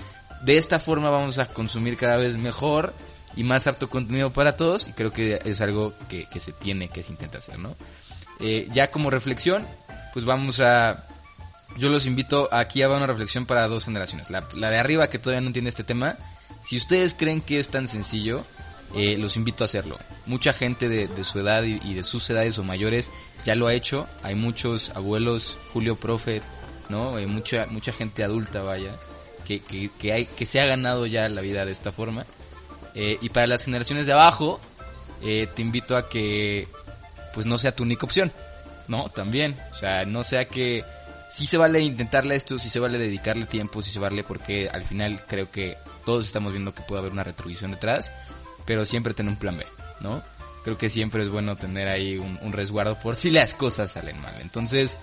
de 0.43 0.57
esta 0.57 0.79
forma 0.79 1.09
vamos 1.09 1.39
a 1.39 1.47
consumir 1.47 1.97
cada 1.97 2.17
vez 2.17 2.37
mejor 2.37 2.93
y 3.35 3.43
más 3.43 3.67
harto 3.67 3.89
contenido 3.89 4.31
para 4.31 4.57
todos 4.57 4.89
y 4.89 4.93
creo 4.93 5.13
que 5.13 5.39
es 5.45 5.61
algo 5.61 5.93
que, 6.09 6.25
que 6.25 6.39
se 6.39 6.51
tiene, 6.51 6.89
que 6.89 7.03
se 7.03 7.11
intenta 7.11 7.37
hacer, 7.37 7.57
¿no? 7.59 7.75
Eh, 8.41 8.67
ya 8.73 8.89
como 8.89 9.09
reflexión, 9.09 9.65
pues 10.13 10.25
vamos 10.25 10.59
a... 10.59 11.05
Yo 11.77 11.89
los 11.89 12.05
invito 12.05 12.49
aquí 12.51 12.81
a 12.81 12.89
una 12.89 13.07
reflexión 13.07 13.45
para 13.45 13.67
dos 13.67 13.85
generaciones. 13.85 14.29
La, 14.29 14.41
de 14.41 14.77
arriba 14.77 15.09
que 15.09 15.19
todavía 15.19 15.41
no 15.41 15.47
entiende 15.47 15.69
este 15.69 15.85
tema. 15.85 16.17
Si 16.63 16.75
ustedes 16.75 17.13
creen 17.13 17.39
que 17.39 17.59
es 17.59 17.69
tan 17.69 17.87
sencillo, 17.87 18.43
eh, 18.93 19.17
los 19.17 19.37
invito 19.37 19.63
a 19.63 19.65
hacerlo. 19.65 19.97
Mucha 20.25 20.51
gente 20.51 20.89
de, 20.89 21.23
su 21.23 21.39
edad 21.39 21.63
y 21.63 21.93
de 21.93 22.03
sus 22.03 22.29
edades 22.29 22.57
o 22.57 22.63
mayores 22.63 23.09
ya 23.45 23.55
lo 23.55 23.67
ha 23.67 23.73
hecho. 23.73 24.07
Hay 24.23 24.35
muchos 24.35 24.91
abuelos, 24.91 25.57
Julio 25.73 25.95
Profe, 25.95 26.41
¿no? 26.89 27.15
Hay 27.15 27.25
mucha, 27.25 27.65
mucha 27.67 27.91
gente 27.91 28.23
adulta, 28.23 28.61
vaya, 28.61 28.91
que, 29.45 29.61
que, 29.61 29.89
que, 29.99 30.13
hay, 30.13 30.25
que 30.25 30.45
se 30.45 30.59
ha 30.59 30.65
ganado 30.65 31.05
ya 31.05 31.27
la 31.29 31.41
vida 31.41 31.65
de 31.65 31.71
esta 31.71 31.91
forma. 31.91 32.25
Eh, 32.93 33.17
y 33.21 33.29
para 33.29 33.47
las 33.47 33.63
generaciones 33.63 34.05
de 34.05 34.13
abajo, 34.13 34.59
eh, 35.21 35.47
te 35.53 35.61
invito 35.61 35.95
a 35.95 36.09
que 36.09 36.67
pues 37.33 37.45
no 37.45 37.57
sea 37.57 37.75
tu 37.75 37.83
única 37.83 38.05
opción, 38.05 38.31
¿no? 38.87 39.09
También, 39.09 39.57
o 39.71 39.75
sea, 39.75 40.03
no 40.05 40.23
sea 40.23 40.45
que 40.45 40.83
sí 41.29 41.45
se 41.45 41.57
vale 41.57 41.79
intentarle 41.79 42.35
esto, 42.35 42.59
sí 42.59 42.69
se 42.69 42.79
vale 42.79 42.97
dedicarle 42.97 43.45
tiempo, 43.45 43.81
sí 43.81 43.89
se 43.89 43.99
vale 43.99 44.23
porque 44.23 44.69
al 44.69 44.83
final 44.83 45.23
creo 45.27 45.49
que 45.49 45.77
todos 46.05 46.25
estamos 46.25 46.51
viendo 46.51 46.73
que 46.73 46.81
puede 46.81 46.99
haber 46.99 47.13
una 47.13 47.23
retribución 47.23 47.71
detrás, 47.71 48.11
pero 48.65 48.85
siempre 48.85 49.13
tener 49.13 49.31
un 49.31 49.39
plan 49.39 49.57
B, 49.57 49.65
¿no? 50.01 50.21
Creo 50.63 50.77
que 50.77 50.89
siempre 50.89 51.23
es 51.23 51.29
bueno 51.29 51.55
tener 51.55 51.87
ahí 51.87 52.17
un, 52.17 52.37
un 52.41 52.53
resguardo 52.53 52.97
por 52.99 53.15
si 53.15 53.29
las 53.31 53.53
cosas 53.53 53.91
salen 53.93 54.19
mal. 54.21 54.33
Entonces, 54.41 54.99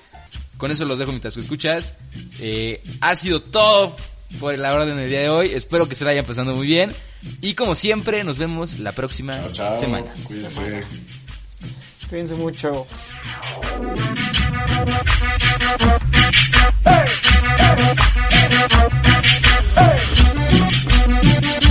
con 0.57 0.71
eso 0.71 0.85
los 0.85 0.99
dejo 0.99 1.11
mientras 1.11 1.35
que 1.35 1.41
escuchas. 1.41 1.95
Eh, 2.39 2.83
ha 3.01 3.17
sido 3.17 3.41
todo 3.41 3.97
por 4.39 4.57
la 4.59 4.73
orden 4.75 4.97
del 4.97 5.09
día 5.09 5.21
de 5.21 5.31
hoy. 5.31 5.51
Espero 5.53 5.89
que 5.89 5.95
se 5.95 6.05
la 6.05 6.13
hayan 6.13 6.25
pasando 6.25 6.55
muy 6.55 6.67
bien. 6.67 6.95
Y 7.41 7.55
como 7.55 7.75
siempre, 7.75 8.23
nos 8.25 8.39
vemos 8.39 8.79
la 8.79 8.93
próxima 8.93 9.35
Chao, 9.53 9.79
semana. 9.79 10.07
cuídense. 10.25 10.85
Cuídense 12.09 12.35
mucho. 12.37 12.87
Hey! 19.77 21.68